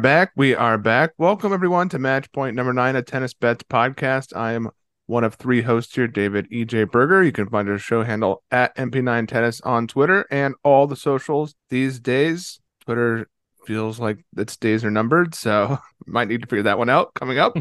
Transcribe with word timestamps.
Back. 0.00 0.32
We 0.34 0.54
are 0.54 0.78
back. 0.78 1.12
Welcome 1.18 1.52
everyone 1.52 1.90
to 1.90 1.98
match 1.98 2.32
point 2.32 2.56
number 2.56 2.72
nine 2.72 2.96
of 2.96 3.04
Tennis 3.04 3.34
Bets 3.34 3.64
podcast. 3.64 4.34
I 4.34 4.52
am 4.52 4.70
one 5.04 5.24
of 5.24 5.34
three 5.34 5.60
hosts 5.60 5.94
here, 5.94 6.08
David 6.08 6.48
EJ 6.50 6.90
Berger. 6.90 7.22
You 7.22 7.32
can 7.32 7.50
find 7.50 7.68
our 7.68 7.76
show 7.76 8.02
handle 8.02 8.42
at 8.50 8.74
MP9 8.76 9.28
Tennis 9.28 9.60
on 9.60 9.86
Twitter 9.86 10.26
and 10.30 10.54
all 10.64 10.86
the 10.86 10.96
socials 10.96 11.54
these 11.68 12.00
days. 12.00 12.60
Twitter 12.82 13.28
feels 13.66 14.00
like 14.00 14.24
its 14.38 14.56
days 14.56 14.86
are 14.86 14.90
numbered, 14.90 15.34
so 15.34 15.76
might 16.06 16.28
need 16.28 16.40
to 16.40 16.48
figure 16.48 16.62
that 16.62 16.78
one 16.78 16.88
out 16.88 17.12
coming 17.12 17.38
up. 17.38 17.58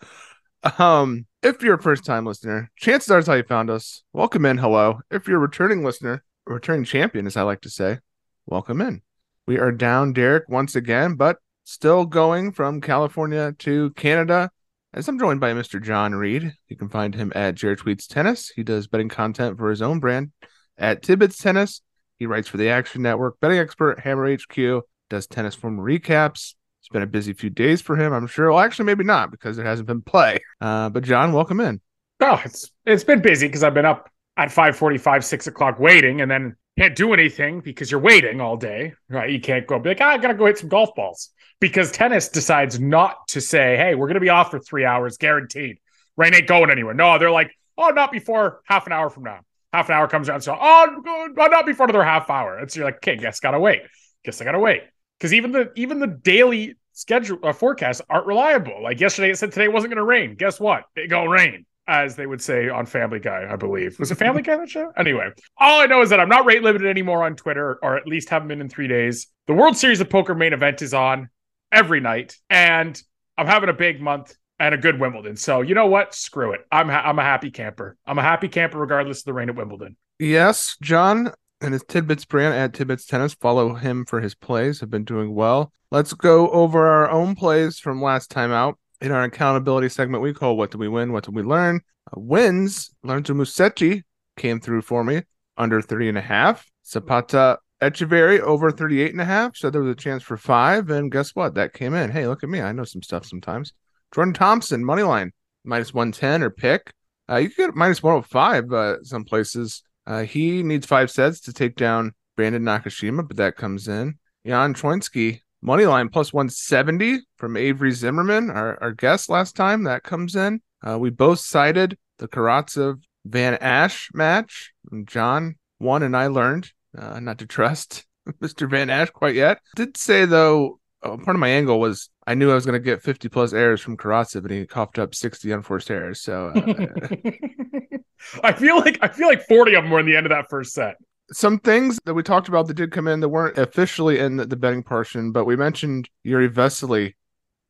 um, 0.78 1.24
if 1.42 1.62
you're 1.62 1.76
a 1.76 1.82
first 1.82 2.04
time 2.04 2.26
listener, 2.26 2.70
chances 2.76 3.10
are 3.10 3.22
how 3.24 3.32
you 3.32 3.44
found 3.44 3.70
us. 3.70 4.02
Welcome 4.12 4.44
in. 4.44 4.58
Hello. 4.58 5.00
If 5.10 5.26
you're 5.26 5.38
a 5.38 5.40
returning 5.40 5.82
listener, 5.82 6.22
a 6.46 6.52
returning 6.52 6.84
champion, 6.84 7.26
as 7.26 7.38
I 7.38 7.42
like 7.42 7.62
to 7.62 7.70
say, 7.70 8.00
welcome 8.44 8.82
in. 8.82 9.00
We 9.46 9.58
are 9.58 9.72
down 9.72 10.12
Derek 10.12 10.50
once 10.50 10.76
again, 10.76 11.14
but 11.14 11.38
still 11.72 12.04
going 12.04 12.52
from 12.52 12.80
California 12.80 13.54
to 13.58 13.90
Canada. 13.92 14.50
As 14.92 15.08
I'm 15.08 15.18
joined 15.18 15.40
by 15.40 15.54
Mr. 15.54 15.82
Jon 15.82 16.14
Reid. 16.14 16.52
You 16.68 16.76
can 16.76 16.90
find 16.90 17.14
him 17.14 17.32
at 17.34 17.54
Jared 17.54 17.78
Tweets 17.78 18.06
Tennis. 18.06 18.50
He 18.50 18.62
does 18.62 18.86
betting 18.86 19.08
content 19.08 19.56
for 19.56 19.70
his 19.70 19.80
own 19.80 19.98
brand 19.98 20.32
at 20.76 21.02
Tidbits 21.02 21.38
Tennis. 21.38 21.80
He 22.18 22.26
writes 22.26 22.46
for 22.46 22.58
the 22.58 22.68
Action 22.68 23.00
Network, 23.00 23.40
betting 23.40 23.58
expert, 23.58 24.00
Hammer 24.00 24.30
HQ, 24.30 24.82
does 25.08 25.26
tennis 25.26 25.54
form 25.54 25.78
recaps. 25.78 26.54
It's 26.80 26.88
been 26.90 27.02
a 27.02 27.06
busy 27.06 27.32
few 27.32 27.48
days 27.48 27.80
for 27.80 27.96
him, 27.96 28.12
I'm 28.12 28.26
sure. 28.26 28.50
Well, 28.50 28.60
actually, 28.60 28.84
maybe 28.84 29.04
not 29.04 29.30
because 29.30 29.56
there 29.56 29.64
hasn't 29.64 29.88
been 29.88 30.02
play. 30.02 30.40
Uh, 30.60 30.90
but 30.90 31.04
Jon, 31.04 31.32
welcome 31.32 31.60
in. 31.60 31.80
Oh, 32.20 32.40
it's 32.44 32.70
it's 32.84 33.04
been 33.04 33.22
busy 33.22 33.46
because 33.46 33.64
I've 33.64 33.74
been 33.74 33.86
up 33.86 34.10
at 34.36 34.50
5:45, 34.50 35.24
6 35.24 35.46
o'clock 35.46 35.78
waiting, 35.78 36.20
and 36.20 36.30
then 36.30 36.56
can't 36.78 36.96
do 36.96 37.12
anything 37.12 37.60
because 37.60 37.90
you're 37.90 38.00
waiting 38.00 38.40
all 38.40 38.56
day, 38.56 38.94
right? 39.08 39.30
You 39.30 39.40
can't 39.40 39.66
go 39.66 39.78
be 39.78 39.90
like, 39.90 40.00
ah, 40.00 40.10
I 40.10 40.18
gotta 40.18 40.34
go 40.34 40.46
hit 40.46 40.58
some 40.58 40.68
golf 40.68 40.94
balls 40.94 41.30
because 41.60 41.92
tennis 41.92 42.28
decides 42.28 42.80
not 42.80 43.28
to 43.28 43.40
say, 43.40 43.76
hey, 43.76 43.94
we're 43.94 44.08
gonna 44.08 44.20
be 44.20 44.30
off 44.30 44.50
for 44.50 44.58
three 44.58 44.84
hours, 44.84 45.16
guaranteed. 45.16 45.78
Rain 46.16 46.34
ain't 46.34 46.46
going 46.46 46.70
anywhere. 46.70 46.94
No, 46.94 47.18
they're 47.18 47.30
like, 47.30 47.56
oh, 47.76 47.90
not 47.90 48.12
before 48.12 48.62
half 48.64 48.86
an 48.86 48.92
hour 48.92 49.10
from 49.10 49.24
now. 49.24 49.40
Half 49.72 49.88
an 49.88 49.94
hour 49.94 50.06
comes 50.06 50.28
around, 50.28 50.42
so 50.42 50.56
oh, 50.58 51.28
not 51.34 51.64
before 51.64 51.86
another 51.86 52.04
half 52.04 52.28
hour. 52.28 52.58
It's 52.58 52.76
you're 52.76 52.84
like, 52.84 52.96
okay, 52.96 53.16
guess 53.16 53.40
gotta 53.40 53.58
wait. 53.58 53.82
Guess 54.24 54.40
I 54.40 54.44
gotta 54.44 54.58
wait 54.58 54.82
because 55.18 55.32
even 55.32 55.52
the 55.52 55.72
even 55.76 56.00
the 56.00 56.08
daily 56.08 56.74
schedule 56.92 57.38
uh, 57.42 57.52
forecasts 57.52 58.02
aren't 58.10 58.26
reliable. 58.26 58.82
Like 58.82 59.00
yesterday, 59.00 59.30
it 59.30 59.38
said 59.38 59.52
today 59.52 59.68
wasn't 59.68 59.92
gonna 59.92 60.04
rain. 60.04 60.34
Guess 60.34 60.60
what? 60.60 60.84
It 60.96 61.08
gonna 61.08 61.30
rain 61.30 61.64
as 61.86 62.16
they 62.16 62.26
would 62.26 62.40
say 62.40 62.68
on 62.68 62.86
Family 62.86 63.18
Guy, 63.18 63.46
I 63.50 63.56
believe. 63.56 63.98
Was 63.98 64.10
it 64.10 64.16
Family 64.16 64.42
Guy 64.42 64.56
that 64.56 64.70
show? 64.70 64.92
Anyway, 64.96 65.30
all 65.58 65.80
I 65.80 65.86
know 65.86 66.02
is 66.02 66.10
that 66.10 66.20
I'm 66.20 66.28
not 66.28 66.44
rate 66.44 66.62
limited 66.62 66.88
anymore 66.88 67.24
on 67.24 67.36
Twitter, 67.36 67.78
or 67.82 67.96
at 67.96 68.06
least 68.06 68.28
haven't 68.28 68.48
been 68.48 68.60
in 68.60 68.68
three 68.68 68.88
days. 68.88 69.28
The 69.46 69.54
World 69.54 69.76
Series 69.76 70.00
of 70.00 70.08
Poker 70.08 70.34
main 70.34 70.52
event 70.52 70.82
is 70.82 70.94
on 70.94 71.28
every 71.72 72.00
night, 72.00 72.36
and 72.48 73.00
I'm 73.36 73.46
having 73.46 73.68
a 73.68 73.74
big 73.74 74.00
month 74.00 74.34
and 74.58 74.74
a 74.74 74.78
good 74.78 75.00
Wimbledon. 75.00 75.36
So 75.36 75.60
you 75.60 75.74
know 75.74 75.86
what? 75.86 76.14
Screw 76.14 76.52
it. 76.52 76.60
I'm 76.70 76.88
ha- 76.88 77.02
I'm 77.04 77.18
a 77.18 77.24
happy 77.24 77.50
camper. 77.50 77.96
I'm 78.06 78.18
a 78.18 78.22
happy 78.22 78.48
camper 78.48 78.78
regardless 78.78 79.20
of 79.20 79.24
the 79.24 79.32
rain 79.32 79.48
at 79.48 79.56
Wimbledon. 79.56 79.96
Yes, 80.18 80.76
Jon 80.80 81.32
and 81.60 81.72
his 81.72 81.84
Tidbits 81.84 82.24
brand 82.24 82.54
at 82.54 82.74
Tidbits 82.74 83.06
Tennis. 83.06 83.34
Follow 83.34 83.74
him 83.74 84.04
for 84.04 84.20
his 84.20 84.34
plays. 84.34 84.80
Have 84.80 84.90
been 84.90 85.04
doing 85.04 85.34
well. 85.34 85.72
Let's 85.90 86.12
go 86.12 86.48
over 86.50 86.86
our 86.86 87.10
own 87.10 87.34
plays 87.34 87.78
from 87.78 88.00
last 88.00 88.30
time 88.30 88.52
out 88.52 88.78
in 89.02 89.10
our 89.10 89.24
accountability 89.24 89.88
segment 89.88 90.22
we 90.22 90.32
call 90.32 90.56
what 90.56 90.70
did 90.70 90.78
we 90.78 90.88
win 90.88 91.12
what 91.12 91.24
did 91.24 91.34
we 91.34 91.42
learn? 91.42 91.80
Uh, 92.06 92.20
wins 92.20 92.90
Lorenzo 93.02 93.34
Musetti 93.34 94.02
came 94.36 94.60
through 94.60 94.82
for 94.82 95.04
me 95.04 95.22
under 95.56 95.82
30 95.82 96.10
and 96.10 96.18
a 96.18 96.22
half. 96.22 96.64
Zapata 96.86 97.58
Etcheverry 97.82 98.38
over 98.38 98.70
38 98.70 99.10
and 99.10 99.20
a 99.20 99.24
half. 99.24 99.56
So 99.56 99.68
there 99.68 99.82
was 99.82 99.90
a 99.90 99.96
chance 99.96 100.22
for 100.22 100.36
five 100.36 100.88
and 100.88 101.10
guess 101.10 101.34
what? 101.34 101.54
That 101.54 101.74
came 101.74 101.94
in. 101.94 102.10
Hey 102.10 102.26
look 102.26 102.44
at 102.44 102.48
me. 102.48 102.60
I 102.60 102.72
know 102.72 102.84
some 102.84 103.02
stuff 103.02 103.26
sometimes. 103.26 103.72
Jordan 104.14 104.34
thompson 104.34 104.84
money 104.84 105.02
line 105.02 105.32
minus 105.64 105.92
110 105.92 106.44
or 106.44 106.50
pick. 106.50 106.92
Uh, 107.28 107.36
you 107.36 107.50
can 107.50 107.66
get 107.66 107.74
minus 107.74 108.02
105 108.02 108.72
uh, 108.72 109.02
some 109.02 109.24
places. 109.24 109.82
Uh, 110.06 110.22
he 110.22 110.62
needs 110.62 110.86
five 110.86 111.10
sets 111.10 111.40
to 111.40 111.52
take 111.52 111.74
down 111.74 112.12
brandon 112.36 112.62
nakashima 112.62 113.26
but 113.26 113.36
that 113.36 113.56
comes 113.56 113.88
in. 113.88 114.14
Jan 114.46 114.74
Choinski 114.74 115.40
Money 115.62 115.86
line 115.86 116.08
plus 116.08 116.32
170 116.32 117.20
from 117.36 117.56
Avery 117.56 117.92
Zimmerman, 117.92 118.50
our, 118.50 118.76
our 118.82 118.90
guest 118.90 119.28
last 119.28 119.54
time. 119.54 119.84
That 119.84 120.02
comes 120.02 120.34
in. 120.34 120.60
Uh, 120.82 120.98
we 120.98 121.10
both 121.10 121.38
cited 121.38 121.96
the 122.18 122.26
Karatsev 122.26 123.00
Van 123.24 123.56
Assche 123.58 124.12
match. 124.12 124.72
John 125.04 125.54
won, 125.78 126.02
and 126.02 126.16
I 126.16 126.26
learned 126.26 126.72
uh, 126.98 127.20
not 127.20 127.38
to 127.38 127.46
trust 127.46 128.04
Mr. 128.42 128.68
Van 128.68 128.88
Assche 128.88 129.12
quite 129.12 129.36
yet. 129.36 129.60
Did 129.76 129.96
say, 129.96 130.24
though, 130.24 130.80
uh, 131.02 131.16
part 131.16 131.36
of 131.36 131.40
my 131.40 131.48
angle 131.48 131.78
was 131.78 132.10
I 132.26 132.34
knew 132.34 132.50
I 132.50 132.54
was 132.54 132.66
going 132.66 132.80
to 132.80 132.84
get 132.84 133.02
50 133.02 133.28
plus 133.28 133.52
errors 133.52 133.80
from 133.80 133.96
Karatsev, 133.96 134.42
but 134.42 134.50
he 134.50 134.66
coughed 134.66 134.98
up 134.98 135.14
60 135.14 135.50
unforced 135.52 135.90
errors. 135.90 136.20
So 136.20 136.48
uh, 136.54 136.60
I 138.42 138.52
feel 138.52 138.78
like 138.78 138.98
I 139.00 139.08
feel 139.08 139.28
like 139.28 139.46
40 139.46 139.74
of 139.74 139.84
them 139.84 139.90
were 139.92 140.00
in 140.00 140.06
the 140.06 140.16
end 140.16 140.26
of 140.26 140.30
that 140.30 140.50
first 140.50 140.72
set 140.72 140.96
some 141.30 141.58
things 141.58 141.98
that 142.04 142.14
we 142.14 142.22
talked 142.22 142.48
about 142.48 142.66
that 142.66 142.74
did 142.74 142.92
come 142.92 143.08
in 143.08 143.20
that 143.20 143.28
weren't 143.28 143.58
officially 143.58 144.18
in 144.18 144.36
the, 144.36 144.46
the 144.46 144.56
betting 144.56 144.82
portion, 144.82 145.32
but 145.32 145.44
we 145.44 145.56
mentioned 145.56 146.08
Jiri 146.26 146.52
Vesely 146.52 147.14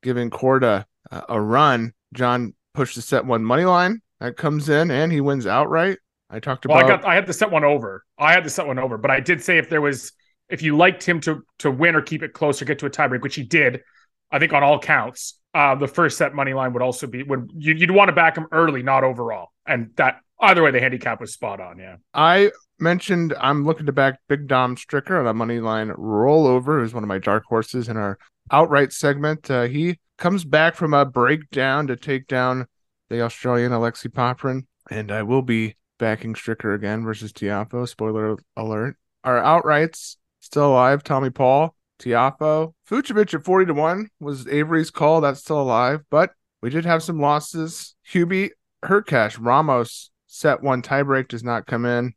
giving 0.03 0.31
Korda 0.31 0.85
uh, 1.11 1.23
a 1.29 1.41
run. 1.41 1.93
John 2.15 2.55
pushed 2.75 2.97
the 2.97 3.03
set 3.03 3.25
one 3.25 3.45
money 3.45 3.65
line 3.65 4.01
that 4.21 4.37
comes 4.37 4.69
in 4.69 4.91
and 4.91 5.12
he 5.12 5.21
wins 5.21 5.47
outright. 5.47 5.99
I 6.31 6.41
talked 6.41 6.65
about. 6.65 6.77
Well, 6.77 6.85
I 6.85 6.89
got 6.89 7.05
I 7.05 7.15
had 7.15 7.27
to 7.27 7.33
set 7.33 7.51
one 7.51 7.65
over. 7.65 8.05
I 8.19 8.33
had 8.33 8.45
to 8.45 8.51
set 8.51 8.67
one 8.67 8.79
over, 8.79 8.97
but 8.97 9.11
I 9.11 9.21
did 9.21 9.43
say 9.43 9.59
if 9.59 9.69
there 9.69 9.83
was 9.83 10.12
if 10.49 10.62
you 10.62 10.77
liked 10.77 11.03
him 11.03 11.21
to 11.21 11.43
to 11.59 11.71
win 11.71 11.95
or 11.95 12.01
keep 12.01 12.23
it 12.23 12.33
close 12.33 12.62
or 12.62 12.65
get 12.65 12.79
to 12.81 12.87
a 12.87 12.91
tiebreak, 12.91 13.23
which 13.23 13.35
he 13.35 13.43
did, 13.43 13.83
I 14.31 14.39
think 14.39 14.53
on 14.53 14.62
all 14.62 14.79
counts, 14.79 15.39
uh, 15.55 15.75
the 15.75 15.89
first 15.89 16.17
set 16.17 16.35
money 16.35 16.55
line 16.55 16.73
would 16.73 16.83
also 16.83 17.07
be 17.07 17.23
would 17.23 17.51
you, 17.55 17.77
would 17.81 17.91
want 17.91 18.09
to 18.09 18.15
back 18.15 18.37
him 18.37 18.47
early, 18.51 18.83
not 18.83 19.05
overall, 19.05 19.49
and 19.67 19.91
that 19.97 20.21
either 20.41 20.62
way 20.62 20.71
the 20.71 20.81
handicap 20.81 21.21
was 21.21 21.35
spot 21.35 21.61
on. 21.61 21.79
Yeah, 21.79 21.97
I 22.15 22.51
mentioned 22.82 23.34
I'm 23.41 23.65
looking 23.65 23.87
to 23.87 23.93
back 23.93 24.19
Big 24.28 24.47
Dom 24.47 24.76
Stricker 24.76 25.19
on 25.19 25.26
a 25.26 25.32
money 25.32 25.60
line 25.60 25.88
rollover, 25.91 26.81
who's 26.81 26.93
one 26.93 27.04
of 27.04 27.09
my 27.09 27.19
dark 27.19 27.44
horses 27.44 27.88
in 27.88 27.97
our 27.97 28.19
outright 28.50 28.93
segment. 28.93 29.50
Uh, 29.50 29.62
he 29.62 29.98
comes 30.19 30.44
back 30.44 30.75
from 30.75 30.93
a 30.93 31.06
breakdown 31.06 31.87
to 31.87 31.97
take 31.97 32.26
down 32.26 32.66
the 33.09 33.22
Australian 33.22 33.72
Alexei 33.72 34.09
Popyrin, 34.09 34.66
and 34.91 35.10
I 35.10 35.22
will 35.22 35.43
be 35.43 35.76
backing 35.98 36.34
Stricker 36.34 36.75
again 36.75 37.04
versus 37.04 37.32
Tiafoe. 37.32 37.88
Spoiler 37.88 38.37
alert. 38.56 38.97
Our 39.25 39.41
outrights 39.41 40.16
still 40.41 40.72
alive. 40.72 41.04
Tommy 41.04 41.31
Paul, 41.31 41.76
Tiafoe, 42.00 42.75
Fucsovics 42.91 43.34
at 43.34 43.44
40 43.44 43.66
to 43.66 43.75
1 43.75 44.09
was 44.20 44.49
Avery's 44.49 44.91
call. 44.91 45.20
That's 45.20 45.41
still 45.41 45.60
alive, 45.60 46.00
but 46.10 46.32
we 46.60 46.70
did 46.70 46.84
have 46.84 47.03
some 47.03 47.20
losses. 47.20 47.94
Hubie, 48.12 48.50
Hurkacz, 48.84 49.38
Ramos, 49.41 50.10
set 50.26 50.62
one 50.62 50.82
tiebreak 50.82 51.28
does 51.28 51.44
not 51.44 51.66
come 51.66 51.84
in. 51.84 52.14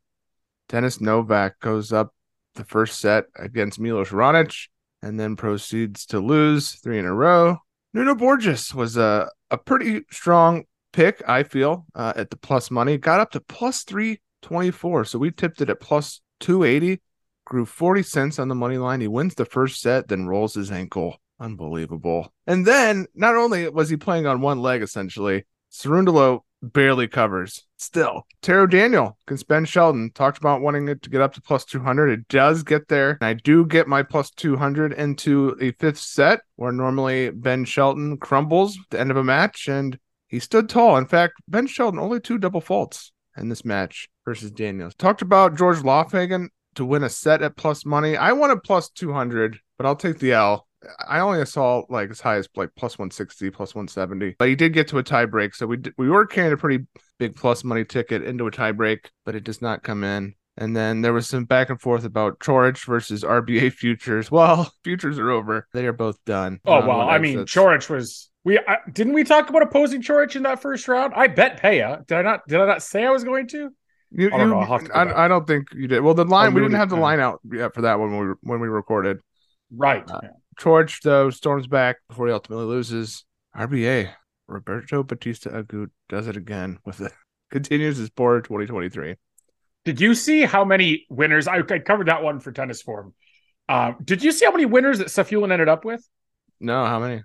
Dennis 0.68 1.00
Novak 1.00 1.60
goes 1.60 1.92
up 1.92 2.14
the 2.54 2.64
first 2.64 3.00
set 3.00 3.24
against 3.36 3.78
Milos 3.78 4.10
Raonic 4.10 4.68
and 5.02 5.20
then 5.20 5.36
proceeds 5.36 6.06
to 6.06 6.20
lose 6.20 6.72
three 6.72 6.98
in 6.98 7.04
a 7.04 7.14
row. 7.14 7.58
Nuno 7.92 8.14
Borges 8.14 8.74
was 8.74 8.96
a, 8.96 9.30
a 9.50 9.58
pretty 9.58 10.02
strong 10.10 10.64
pick, 10.92 11.22
I 11.28 11.44
feel, 11.44 11.86
uh, 11.94 12.12
at 12.16 12.30
the 12.30 12.36
plus 12.36 12.70
money. 12.70 12.98
Got 12.98 13.20
up 13.20 13.30
to 13.32 13.40
plus 13.40 13.84
324. 13.84 15.04
So 15.04 15.18
we 15.18 15.30
tipped 15.30 15.60
it 15.60 15.70
at 15.70 15.80
plus 15.80 16.20
280, 16.40 17.00
grew 17.44 17.64
40 17.64 18.02
cents 18.02 18.38
on 18.38 18.48
the 18.48 18.54
money 18.54 18.78
line. 18.78 19.00
He 19.00 19.08
wins 19.08 19.34
the 19.34 19.44
first 19.44 19.80
set, 19.80 20.08
then 20.08 20.26
rolls 20.26 20.54
his 20.54 20.72
ankle. 20.72 21.16
Unbelievable. 21.38 22.32
And 22.46 22.66
then 22.66 23.06
not 23.14 23.36
only 23.36 23.68
was 23.68 23.90
he 23.90 23.96
playing 23.96 24.26
on 24.26 24.40
one 24.40 24.60
leg, 24.60 24.82
essentially, 24.82 25.44
Cerundolo 25.76 26.40
barely 26.62 27.06
covers. 27.06 27.66
Still, 27.76 28.26
Taro 28.40 28.66
Daniel 28.66 29.18
against 29.26 29.46
Ben 29.46 29.66
Shelton 29.66 30.10
talked 30.14 30.38
about 30.38 30.62
wanting 30.62 30.88
it 30.88 31.02
to 31.02 31.10
get 31.10 31.20
up 31.20 31.34
to 31.34 31.42
plus 31.42 31.64
200. 31.64 32.08
It 32.08 32.28
does 32.28 32.62
get 32.62 32.88
there. 32.88 33.18
And 33.20 33.28
I 33.28 33.34
do 33.34 33.66
get 33.66 33.86
my 33.86 34.02
plus 34.02 34.30
200 34.30 34.94
into 34.94 35.56
a 35.60 35.72
fifth 35.72 35.98
set 35.98 36.40
where 36.56 36.72
normally 36.72 37.30
Ben 37.30 37.64
Shelton 37.66 38.16
crumbles 38.16 38.76
at 38.78 38.90
the 38.90 39.00
end 39.00 39.10
of 39.10 39.16
a 39.18 39.24
match 39.24 39.68
and 39.68 39.98
he 40.28 40.40
stood 40.40 40.68
tall. 40.68 40.96
In 40.96 41.06
fact, 41.06 41.34
Ben 41.46 41.66
Shelton 41.66 42.00
only 42.00 42.20
two 42.20 42.38
double 42.38 42.62
faults 42.62 43.12
in 43.36 43.50
this 43.50 43.64
match 43.64 44.08
versus 44.24 44.50
Daniels. 44.50 44.94
Talked 44.94 45.22
about 45.22 45.56
George 45.56 45.78
Loffhagen 45.78 46.48
to 46.74 46.84
win 46.84 47.04
a 47.04 47.10
set 47.10 47.42
at 47.42 47.56
plus 47.56 47.84
money. 47.84 48.16
I 48.16 48.32
wanted 48.32 48.62
plus 48.62 48.88
200, 48.90 49.60
but 49.76 49.86
I'll 49.86 49.96
take 49.96 50.18
the 50.18 50.32
L. 50.32 50.65
I 51.08 51.20
only 51.20 51.44
saw 51.46 51.84
like 51.88 52.10
as 52.10 52.20
high 52.20 52.36
as 52.36 52.48
like 52.56 52.70
plus 52.76 52.98
160, 52.98 53.50
plus 53.50 53.74
170. 53.74 54.36
But 54.38 54.48
he 54.48 54.54
did 54.54 54.72
get 54.72 54.88
to 54.88 54.98
a 54.98 55.02
tie 55.02 55.26
break. 55.26 55.54
So 55.54 55.66
we 55.66 55.78
we 55.96 56.08
were 56.08 56.26
carrying 56.26 56.52
a 56.52 56.56
pretty 56.56 56.86
big 57.18 57.36
plus 57.36 57.64
money 57.64 57.84
ticket 57.84 58.22
into 58.22 58.46
a 58.46 58.50
tie 58.50 58.72
break, 58.72 59.10
but 59.24 59.34
it 59.34 59.44
does 59.44 59.62
not 59.62 59.82
come 59.82 60.04
in. 60.04 60.34
And 60.58 60.74
then 60.74 61.02
there 61.02 61.12
was 61.12 61.28
some 61.28 61.44
back 61.44 61.68
and 61.68 61.80
forth 61.80 62.04
about 62.04 62.38
Coric 62.38 62.84
versus 62.86 63.22
RBA 63.22 63.72
futures. 63.74 64.30
Well, 64.30 64.72
futures 64.84 65.18
are 65.18 65.30
over. 65.30 65.66
They 65.72 65.86
are 65.86 65.92
both 65.92 66.22
done. 66.24 66.60
Oh 66.64 66.86
well, 66.86 67.02
I 67.02 67.18
mean, 67.18 67.38
Coric 67.40 67.90
was 67.90 68.30
we 68.44 68.58
I, 68.58 68.78
didn't 68.92 69.12
we 69.12 69.24
talk 69.24 69.50
about 69.50 69.62
opposing 69.62 70.02
Coric 70.02 70.36
in 70.36 70.44
that 70.44 70.62
first 70.62 70.88
round? 70.88 71.12
I 71.14 71.26
bet 71.26 71.60
Paya. 71.60 72.06
Did 72.06 72.18
I 72.18 72.22
not? 72.22 72.46
Did 72.46 72.60
I 72.60 72.66
not 72.66 72.82
say 72.82 73.04
I 73.04 73.10
was 73.10 73.24
going 73.24 73.48
to? 73.48 73.70
You, 74.12 74.28
I 74.28 74.38
don't 74.38 74.48
you, 74.48 74.54
know. 74.54 74.92
I, 74.94 75.24
I, 75.24 75.28
don't 75.28 75.46
think 75.46 75.68
you 75.74 75.88
did. 75.88 76.00
Well, 76.00 76.14
the 76.14 76.24
line 76.24 76.54
we 76.54 76.60
didn't 76.60 76.76
have 76.76 76.90
the 76.90 76.96
line 76.96 77.18
out 77.18 77.40
yet 77.52 77.74
for 77.74 77.82
that 77.82 77.98
one 77.98 78.16
when 78.16 78.28
we 78.28 78.34
when 78.42 78.60
we 78.60 78.68
recorded. 78.68 79.18
Right. 79.70 80.08
Uh, 80.08 80.20
George, 80.58 81.00
though, 81.00 81.30
storms 81.30 81.66
back 81.66 81.96
before 82.08 82.26
he 82.26 82.32
ultimately 82.32 82.64
loses. 82.64 83.24
RBA, 83.56 84.10
Roberto 84.48 85.02
Bautista 85.02 85.50
Agut 85.50 85.90
does 86.08 86.28
it 86.28 86.36
again 86.36 86.78
with 86.84 87.00
it. 87.00 87.12
Continues 87.50 87.96
his 87.96 88.10
poor 88.10 88.40
2023. 88.40 89.16
Did 89.84 90.00
you 90.00 90.14
see 90.14 90.42
how 90.42 90.64
many 90.64 91.06
winners? 91.08 91.46
I, 91.46 91.58
I 91.58 91.78
covered 91.78 92.08
that 92.08 92.22
one 92.22 92.40
for 92.40 92.50
tennis 92.50 92.82
form. 92.82 93.14
Uh, 93.68 93.92
did 94.02 94.22
you 94.22 94.32
see 94.32 94.44
how 94.44 94.50
many 94.50 94.66
winners 94.66 94.98
that 94.98 95.08
Safiullin 95.08 95.52
ended 95.52 95.68
up 95.68 95.84
with? 95.84 96.06
No, 96.58 96.84
how 96.86 96.98
many? 96.98 97.22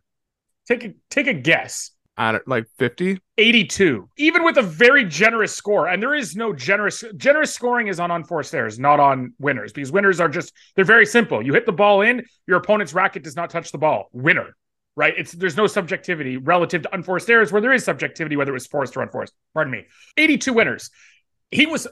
Take 0.67 0.83
a 0.83 0.93
take 1.09 1.27
a 1.27 1.33
guess. 1.33 1.91
I 2.17 2.33
don't, 2.33 2.47
like 2.47 2.65
50? 2.77 3.19
82, 3.37 4.09
even 4.17 4.43
with 4.43 4.57
a 4.57 4.61
very 4.61 5.05
generous 5.05 5.55
score. 5.55 5.87
And 5.87 6.01
there 6.01 6.13
is 6.13 6.35
no 6.35 6.53
generous 6.53 7.03
generous 7.17 7.53
scoring 7.53 7.87
is 7.87 7.99
on 7.99 8.11
unforced 8.11 8.53
errors, 8.53 8.77
not 8.77 8.99
on 8.99 9.33
winners, 9.39 9.73
because 9.73 9.91
winners 9.91 10.19
are 10.19 10.29
just 10.29 10.53
they're 10.75 10.85
very 10.85 11.05
simple. 11.05 11.43
You 11.43 11.53
hit 11.53 11.65
the 11.65 11.71
ball 11.71 12.01
in, 12.01 12.23
your 12.47 12.57
opponent's 12.57 12.93
racket 12.93 13.23
does 13.23 13.35
not 13.35 13.49
touch 13.49 13.71
the 13.71 13.77
ball. 13.77 14.09
Winner. 14.11 14.55
Right? 14.95 15.13
It's 15.17 15.31
there's 15.31 15.57
no 15.57 15.67
subjectivity 15.67 16.37
relative 16.37 16.83
to 16.83 16.93
unforced 16.93 17.29
errors 17.29 17.51
where 17.51 17.61
there 17.61 17.73
is 17.73 17.83
subjectivity, 17.83 18.35
whether 18.35 18.51
it 18.51 18.53
was 18.53 18.67
forced 18.67 18.95
or 18.97 19.01
unforced. 19.01 19.33
Pardon 19.53 19.71
me. 19.71 19.85
82 20.17 20.53
winners. 20.53 20.89
He 21.49 21.65
was 21.65 21.87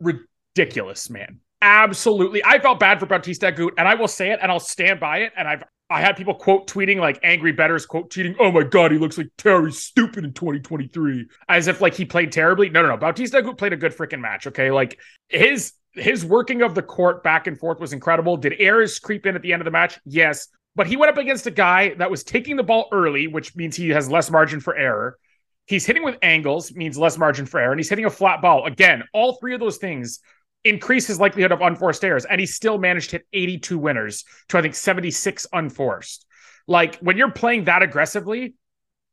ridiculous, 0.00 1.10
man 1.10 1.40
absolutely. 1.64 2.44
I 2.44 2.58
felt 2.58 2.78
bad 2.78 3.00
for 3.00 3.06
Bautista 3.06 3.50
Agut, 3.50 3.70
and 3.78 3.88
I 3.88 3.94
will 3.94 4.08
say 4.08 4.30
it, 4.30 4.38
and 4.42 4.52
I'll 4.52 4.60
stand 4.60 5.00
by 5.00 5.18
it. 5.18 5.32
And 5.36 5.48
I've 5.48 5.64
I 5.90 6.00
had 6.00 6.16
people 6.16 6.34
quote 6.34 6.66
tweeting 6.66 6.98
like 6.98 7.20
angry 7.22 7.52
betters 7.52 7.84
quote 7.84 8.10
tweeting, 8.10 8.36
"Oh 8.40 8.50
my 8.50 8.62
god, 8.62 8.90
he 8.90 8.98
looks 8.98 9.18
like 9.18 9.28
Terry 9.36 9.70
stupid 9.70 10.24
in 10.24 10.32
2023," 10.32 11.28
as 11.48 11.66
if 11.66 11.80
like 11.80 11.94
he 11.94 12.04
played 12.04 12.32
terribly. 12.32 12.70
No, 12.70 12.82
no, 12.82 12.88
no. 12.88 12.96
Bautista 12.96 13.42
played 13.54 13.72
a 13.72 13.76
good 13.76 13.94
freaking 13.94 14.20
match. 14.20 14.46
Okay, 14.46 14.70
like 14.70 14.98
his 15.28 15.72
his 15.92 16.24
working 16.24 16.62
of 16.62 16.74
the 16.74 16.82
court 16.82 17.22
back 17.22 17.46
and 17.46 17.58
forth 17.58 17.80
was 17.80 17.92
incredible. 17.92 18.36
Did 18.36 18.54
errors 18.58 18.98
creep 18.98 19.26
in 19.26 19.36
at 19.36 19.42
the 19.42 19.52
end 19.52 19.60
of 19.62 19.64
the 19.64 19.70
match? 19.70 19.98
Yes, 20.04 20.48
but 20.74 20.86
he 20.86 20.96
went 20.96 21.10
up 21.10 21.18
against 21.18 21.46
a 21.46 21.50
guy 21.50 21.94
that 21.94 22.10
was 22.10 22.24
taking 22.24 22.56
the 22.56 22.62
ball 22.62 22.88
early, 22.90 23.26
which 23.26 23.54
means 23.54 23.76
he 23.76 23.90
has 23.90 24.10
less 24.10 24.30
margin 24.30 24.60
for 24.60 24.74
error. 24.74 25.18
He's 25.66 25.86
hitting 25.86 26.02
with 26.02 26.16
angles, 26.22 26.74
means 26.74 26.98
less 26.98 27.16
margin 27.16 27.46
for 27.46 27.60
error, 27.60 27.72
and 27.72 27.78
he's 27.78 27.88
hitting 27.88 28.04
a 28.04 28.10
flat 28.10 28.42
ball. 28.42 28.66
Again, 28.66 29.04
all 29.12 29.36
three 29.36 29.54
of 29.54 29.60
those 29.60 29.78
things 29.78 30.20
increase 30.64 31.06
his 31.06 31.20
likelihood 31.20 31.52
of 31.52 31.60
unforced 31.60 32.04
errors, 32.04 32.24
and 32.24 32.40
he 32.40 32.46
still 32.46 32.78
managed 32.78 33.10
to 33.10 33.18
hit 33.18 33.26
82 33.32 33.78
winners 33.78 34.24
to 34.48 34.58
I 34.58 34.62
think 34.62 34.74
76 34.74 35.46
unforced. 35.52 36.26
Like 36.66 36.96
when 36.96 37.16
you're 37.16 37.30
playing 37.30 37.64
that 37.64 37.82
aggressively 37.82 38.54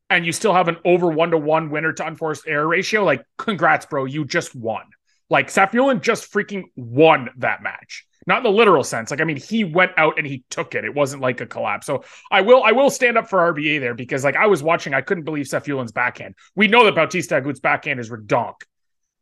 and 0.09 0.25
you 0.25 0.31
still 0.31 0.53
have 0.53 0.67
an 0.67 0.77
over 0.85 1.07
one 1.07 1.31
to 1.31 1.37
one 1.37 1.69
winner 1.69 1.93
to 1.93 2.05
unforced 2.05 2.47
error 2.47 2.67
ratio, 2.67 3.03
like 3.03 3.23
congrats, 3.37 3.85
bro, 3.85 4.05
you 4.05 4.25
just 4.25 4.55
won. 4.55 4.83
Like 5.29 5.47
Safiullin 5.47 6.01
just 6.01 6.31
freaking 6.31 6.63
won 6.75 7.29
that 7.37 7.63
match. 7.63 8.05
Not 8.27 8.37
in 8.37 8.43
the 8.43 8.51
literal 8.51 8.83
sense. 8.83 9.09
Like, 9.09 9.19
I 9.19 9.23
mean, 9.23 9.37
he 9.37 9.63
went 9.63 9.93
out 9.97 10.17
and 10.17 10.27
he 10.27 10.43
took 10.49 10.75
it. 10.75 10.85
It 10.85 10.93
wasn't 10.93 11.23
like 11.23 11.41
a 11.41 11.47
collapse. 11.47 11.87
So 11.87 12.03
I 12.29 12.41
will 12.41 12.63
I 12.63 12.71
will 12.71 12.89
stand 12.89 13.17
up 13.17 13.27
for 13.27 13.51
RBA 13.51 13.79
there 13.79 13.95
because 13.95 14.23
like 14.23 14.35
I 14.35 14.45
was 14.45 14.61
watching, 14.61 14.93
I 14.93 15.01
couldn't 15.01 15.23
believe 15.23 15.47
Safiullin's 15.47 15.91
backhand. 15.91 16.35
We 16.55 16.67
know 16.67 16.85
that 16.85 16.95
Bautista 16.95 17.35
Agut's 17.35 17.59
backhand 17.59 17.99
is 17.99 18.09
redonk. 18.09 18.55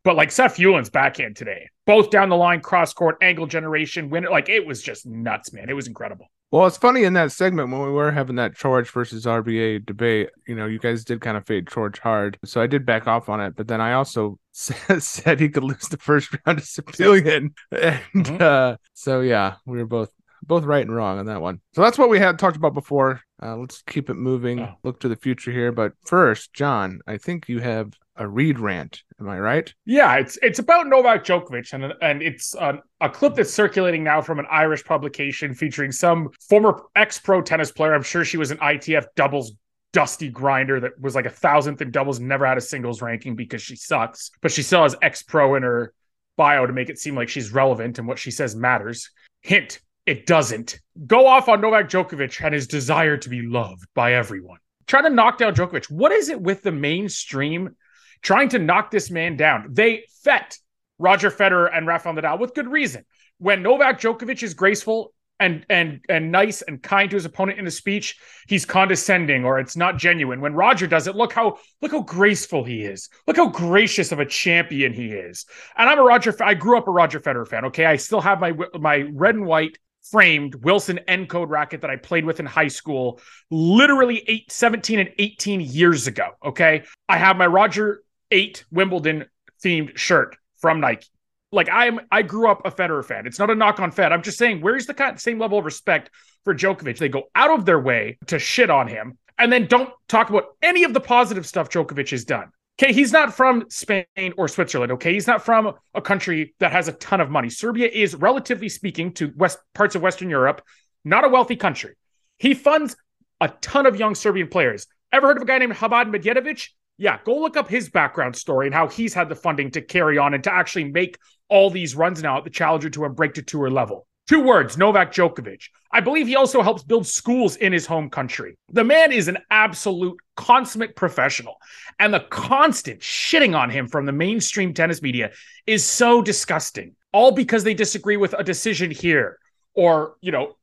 But 0.04 0.16
like 0.16 0.32
Seth 0.32 0.56
Safiullin's 0.58 0.90
backhand 0.90 1.36
today, 1.36 1.70
both 1.86 2.10
down 2.10 2.30
the 2.30 2.38
line, 2.38 2.62
cross 2.62 2.94
court, 2.94 3.18
angle 3.22 3.48
generation, 3.48 4.10
winner, 4.10 4.30
like 4.30 4.50
it 4.50 4.66
was 4.66 4.82
just 4.82 5.06
nuts, 5.06 5.52
man. 5.52 5.70
It 5.70 5.74
was 5.74 5.88
incredible. 5.88 6.28
Well, 6.52 6.66
it's 6.66 6.78
funny 6.78 7.04
in 7.04 7.14
that 7.14 7.32
segment 7.32 7.70
when 7.70 7.82
we 7.82 7.92
were 7.92 8.12
having 8.12 8.38
that 8.38 8.58
George 8.58 8.90
versus 8.90 9.26
RBA 9.26 9.86
debate, 9.86 10.30
you 10.48 10.56
know, 10.56 10.66
you 10.66 10.80
guys 10.80 11.04
did 11.04 11.22
kind 11.22 11.38
of 11.38 11.46
fade 11.46 11.68
George 11.68 12.00
hard. 12.00 12.40
So 12.44 12.60
I 12.60 12.66
did 12.66 12.88
back 12.88 13.08
off 13.08 13.30
on 13.30 13.40
it. 13.40 13.56
But 13.56 13.68
then 13.68 13.82
I 13.82 13.94
also 13.94 14.40
said 14.54 15.40
he 15.40 15.50
could 15.50 15.64
lose 15.64 15.88
the 15.90 15.98
first 15.98 16.36
round 16.46 16.58
to 16.58 16.66
Safiullin. 16.66 17.52
And 17.72 18.26
mm-hmm. 18.26 18.38
uh, 18.40 18.78
so, 18.94 19.22
yeah, 19.22 19.56
we 19.66 19.78
were 19.78 19.86
both 19.86 20.12
both 20.42 20.64
right 20.64 20.86
and 20.86 20.96
wrong 20.96 21.20
on 21.20 21.26
that 21.26 21.42
one. 21.42 21.60
So 21.76 21.82
that's 21.82 21.98
what 21.98 22.10
we 22.10 22.18
had 22.18 22.40
talked 22.40 22.58
about 22.58 22.74
before. 22.74 23.22
Uh, 23.42 23.58
let's 23.58 23.82
keep 23.84 24.10
it 24.10 24.16
moving, 24.16 24.62
oh. 24.62 24.76
look 24.84 25.00
to 25.02 25.10
the 25.10 25.16
future 25.16 25.52
here. 25.52 25.72
But 25.72 25.94
first, 26.06 26.54
Jon, 26.54 27.02
I 27.08 27.18
think 27.18 27.48
you 27.48 27.60
have 27.60 27.94
a 28.20 28.28
Reid 28.28 28.60
rant. 28.60 29.02
Am 29.20 29.30
I 29.30 29.40
right? 29.40 29.74
Yeah, 29.86 30.16
it's 30.16 30.38
it's 30.42 30.60
about 30.60 30.88
Novak 30.88 31.24
Djokovic, 31.24 31.74
and 31.74 31.94
and 32.02 32.22
it's 32.22 32.54
a 32.54 33.10
clip 33.10 33.36
that's 33.36 33.54
circulating 33.54 34.04
now 34.04 34.22
from 34.22 34.40
an 34.40 34.46
Irish 34.52 34.84
publication 34.84 35.56
featuring 35.56 35.92
some 35.92 36.30
former 36.48 36.84
ex 36.96 37.18
pro 37.18 37.42
tennis 37.42 37.72
player. 37.72 37.96
I'm 37.96 38.04
sure 38.04 38.24
she 38.24 38.38
was 38.38 38.52
an 38.52 38.58
ITF 38.58 39.06
doubles 39.16 39.54
dusty 39.92 40.30
grinder 40.30 40.80
that 40.82 41.00
was 41.00 41.16
like 41.16 41.26
a 41.26 41.32
thousandth 41.32 41.82
in 41.82 41.90
doubles, 41.90 42.20
never 42.20 42.46
had 42.46 42.58
a 42.58 42.62
singles 42.62 43.02
ranking 43.02 43.36
because 43.36 43.62
she 43.62 43.76
sucks, 43.76 44.30
but 44.42 44.52
she 44.52 44.62
still 44.62 44.84
has 44.84 44.96
ex 45.02 45.24
pro 45.24 45.56
in 45.56 45.64
her 45.64 45.94
bio 46.38 46.68
to 46.68 46.74
make 46.74 46.90
it 46.90 47.00
seem 47.00 47.16
like 47.16 47.30
she's 47.30 47.52
relevant 47.52 47.98
and 47.98 48.08
what 48.08 48.20
she 48.20 48.32
says 48.32 48.56
matters. 48.56 49.10
Hint: 49.42 49.80
it 50.06 50.26
doesn't. 50.26 50.80
Go 51.08 51.26
off 51.26 51.48
on 51.48 51.62
Novak 51.62 51.90
Djokovic 51.90 52.44
and 52.44 52.54
his 52.54 52.68
desire 52.68 53.16
to 53.16 53.30
be 53.30 53.42
loved 53.42 53.88
by 53.94 54.14
everyone. 54.14 54.60
Try 54.88 55.04
to 55.04 55.10
knock 55.10 55.38
down 55.38 55.54
Djokovic. 55.54 55.90
What 55.90 56.12
is 56.12 56.30
it 56.30 56.42
with 56.42 56.64
the 56.64 56.72
mainstream 56.72 57.76
trying 58.22 58.50
to 58.50 58.60
knock 58.60 58.92
this 58.92 59.10
man 59.10 59.36
down? 59.36 59.68
They 59.72 60.06
fet 60.24 60.58
Roger 60.98 61.32
Federer 61.32 61.70
and 61.76 61.88
Rafael 61.88 62.16
Nadal 62.16 62.40
with 62.40 62.54
good 62.54 62.68
reason. 62.68 63.06
When 63.38 63.64
Novak 63.64 64.00
Djokovic 64.00 64.44
is 64.44 64.54
graceful 64.54 65.14
and 65.40 65.66
and 65.70 66.02
and 66.10 66.32
nice 66.32 66.62
and 66.62 66.84
kind 66.84 67.10
to 67.10 67.16
his 67.16 67.26
opponent 67.26 67.60
in 67.60 67.66
a 67.68 67.72
speech, 67.72 68.18
he's 68.48 68.66
condescending 68.66 69.46
or 69.46 69.60
it's 69.60 69.78
not 69.78 69.98
genuine. 69.98 70.42
When 70.42 70.54
Roger 70.54 70.88
does 70.88 71.08
it, 71.08 71.16
look 71.16 71.32
how 71.32 71.58
look 71.82 71.92
how 71.92 72.02
graceful 72.02 72.66
he 72.66 72.82
is. 72.82 73.10
Look 73.26 73.38
how 73.38 73.48
gracious 73.48 74.12
of 74.12 74.20
a 74.20 74.26
champion 74.26 74.94
he 74.94 75.12
is. 75.12 75.46
And 75.78 75.90
I'm 75.90 76.00
a 76.00 76.04
Roger. 76.04 76.36
I 76.44 76.54
grew 76.54 76.78
up 76.78 76.88
a 76.88 76.92
Roger 76.92 77.20
Federer 77.20 77.48
fan. 77.48 77.66
Okay, 77.66 77.86
I 77.86 77.96
still 77.96 78.22
have 78.22 78.42
my 78.42 78.54
my 78.78 79.10
red 79.14 79.36
and 79.36 79.46
white 79.46 79.78
framed 80.12 80.56
Wilson 80.56 81.00
nCode 81.08 81.50
racket 81.50 81.82
that 81.82 81.90
I 81.90 81.96
played 81.96 82.26
with 82.26 82.40
in 82.40 82.46
high 82.46 82.68
school, 82.68 83.20
literally 83.52 84.24
eight, 84.28 84.52
17 84.52 85.00
and 85.00 85.10
18 85.18 85.62
years 85.62 86.08
ago. 86.08 86.32
Okay. 86.44 86.84
I 87.08 87.18
have 87.18 87.38
my 87.38 87.48
Roger 87.48 88.02
8 88.32 88.66
Wimbledon 88.72 89.26
themed 89.64 89.98
shirt 89.98 90.38
from 90.58 90.80
Nike. 90.80 91.08
Like 91.52 91.70
I'm, 91.72 92.02
I 92.12 92.22
grew 92.22 92.50
up 92.50 92.62
a 92.66 92.72
Federer 92.72 93.04
fan. 93.04 93.26
It's 93.26 93.40
not 93.40 93.50
a 93.50 93.56
knock 93.56 93.80
on 93.80 93.92
Fed. 93.92 94.12
I'm 94.12 94.22
just 94.22 94.38
saying, 94.38 94.62
where's 94.62 94.86
the 94.86 94.94
kind, 94.94 95.20
same 95.20 95.40
level 95.40 95.58
of 95.58 95.66
respect 95.66 96.12
for 96.44 96.54
Djokovic? 96.54 96.98
They 96.98 97.10
go 97.10 97.24
out 97.34 97.52
of 97.52 97.66
their 97.66 97.80
way 97.80 98.20
to 98.28 98.38
shit 98.38 98.70
on 98.70 98.88
him 98.88 99.18
and 99.40 99.52
then 99.52 99.66
don't 99.66 99.90
talk 100.08 100.30
about 100.30 100.56
any 100.62 100.84
of 100.84 100.94
the 100.94 101.00
positive 101.00 101.48
stuff 101.48 101.70
Djokovic 101.70 102.12
has 102.12 102.26
done. 102.26 102.52
Okay, 102.82 102.94
he's 102.94 103.12
not 103.12 103.34
from 103.34 103.66
Spain 103.70 104.06
or 104.38 104.48
Switzerland. 104.48 104.92
Okay, 104.94 105.14
he's 105.14 105.28
not 105.28 105.44
from 105.44 105.74
a 105.94 106.02
country 106.02 106.56
that 106.60 106.72
has 106.72 106.88
a 106.88 106.94
ton 106.94 107.20
of 107.20 107.30
money. 107.30 107.50
Serbia 107.50 107.90
is, 107.90 108.16
relatively 108.16 108.70
speaking, 108.70 109.12
to 109.14 109.34
west 109.36 109.60
parts 109.74 109.96
of 109.96 110.02
Western 110.02 110.30
Europe, 110.30 110.62
not 111.04 111.26
a 111.26 111.30
wealthy 111.30 111.58
country. 111.58 111.96
He 112.38 112.54
funds 112.54 112.96
a 113.42 113.50
ton 113.50 113.86
of 113.86 113.98
young 113.98 114.16
Serbian 114.16 114.48
players. 114.48 114.88
Ever 115.12 115.28
heard 115.28 115.38
of 115.38 115.44
a 115.44 115.46
guy 115.46 115.58
named 115.58 115.74
Hamad 115.74 116.10
Medjedovic? 116.10 116.70
Yeah, 117.00 117.18
go 117.24 117.40
look 117.40 117.56
up 117.56 117.70
his 117.70 117.90
background 117.90 118.36
story 118.36 118.68
and 118.68 118.76
how 118.76 118.90
he's 118.90 119.14
had 119.14 119.30
the 119.30 119.36
funding 119.36 119.72
to 119.72 119.82
carry 119.82 120.18
on 120.18 120.34
and 120.34 120.44
to 120.44 120.54
actually 120.54 120.84
make 120.84 121.18
all 121.48 121.70
these 121.70 121.96
runs 121.96 122.22
now 122.22 122.38
at 122.38 122.44
the 122.44 122.50
Challenger 122.50 122.90
Tour 122.90 123.06
and 123.06 123.16
break 123.16 123.36
to 123.36 123.42
tour 123.42 123.70
level. 123.70 124.06
Two 124.28 124.44
words 124.44 124.78
Novak 124.78 125.14
Djokovic. 125.14 125.70
I 125.92 126.02
believe 126.02 126.28
he 126.28 126.36
also 126.36 126.62
helps 126.62 126.84
build 126.84 127.08
schools 127.08 127.56
in 127.56 127.72
his 127.72 127.86
home 127.86 128.10
country. 128.10 128.58
The 128.74 128.84
man 128.84 129.14
is 129.14 129.30
an 129.30 129.40
absolute 129.50 130.20
consummate 130.36 130.96
professional. 130.98 131.56
And 132.00 132.14
the 132.14 132.20
constant 132.20 133.00
shitting 133.00 133.58
on 133.58 133.70
him 133.70 133.88
from 133.88 134.06
the 134.06 134.12
mainstream 134.12 134.74
tennis 134.74 135.02
media 135.02 135.32
is 135.66 135.86
so 135.86 136.22
disgusting, 136.22 136.96
all 137.14 137.32
because 137.32 137.64
they 137.64 137.74
disagree 137.74 138.18
with 138.18 138.36
a 138.38 138.44
decision 138.44 138.92
here 138.92 139.40
or, 139.74 140.16
you 140.22 140.34
know, 140.34 140.58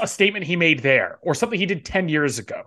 a 0.00 0.06
statement 0.06 0.46
he 0.46 0.54
made 0.54 0.78
there 0.78 1.18
or 1.22 1.34
something 1.34 1.58
he 1.58 1.66
did 1.66 1.84
10 1.84 2.08
years 2.08 2.38
ago. 2.38 2.62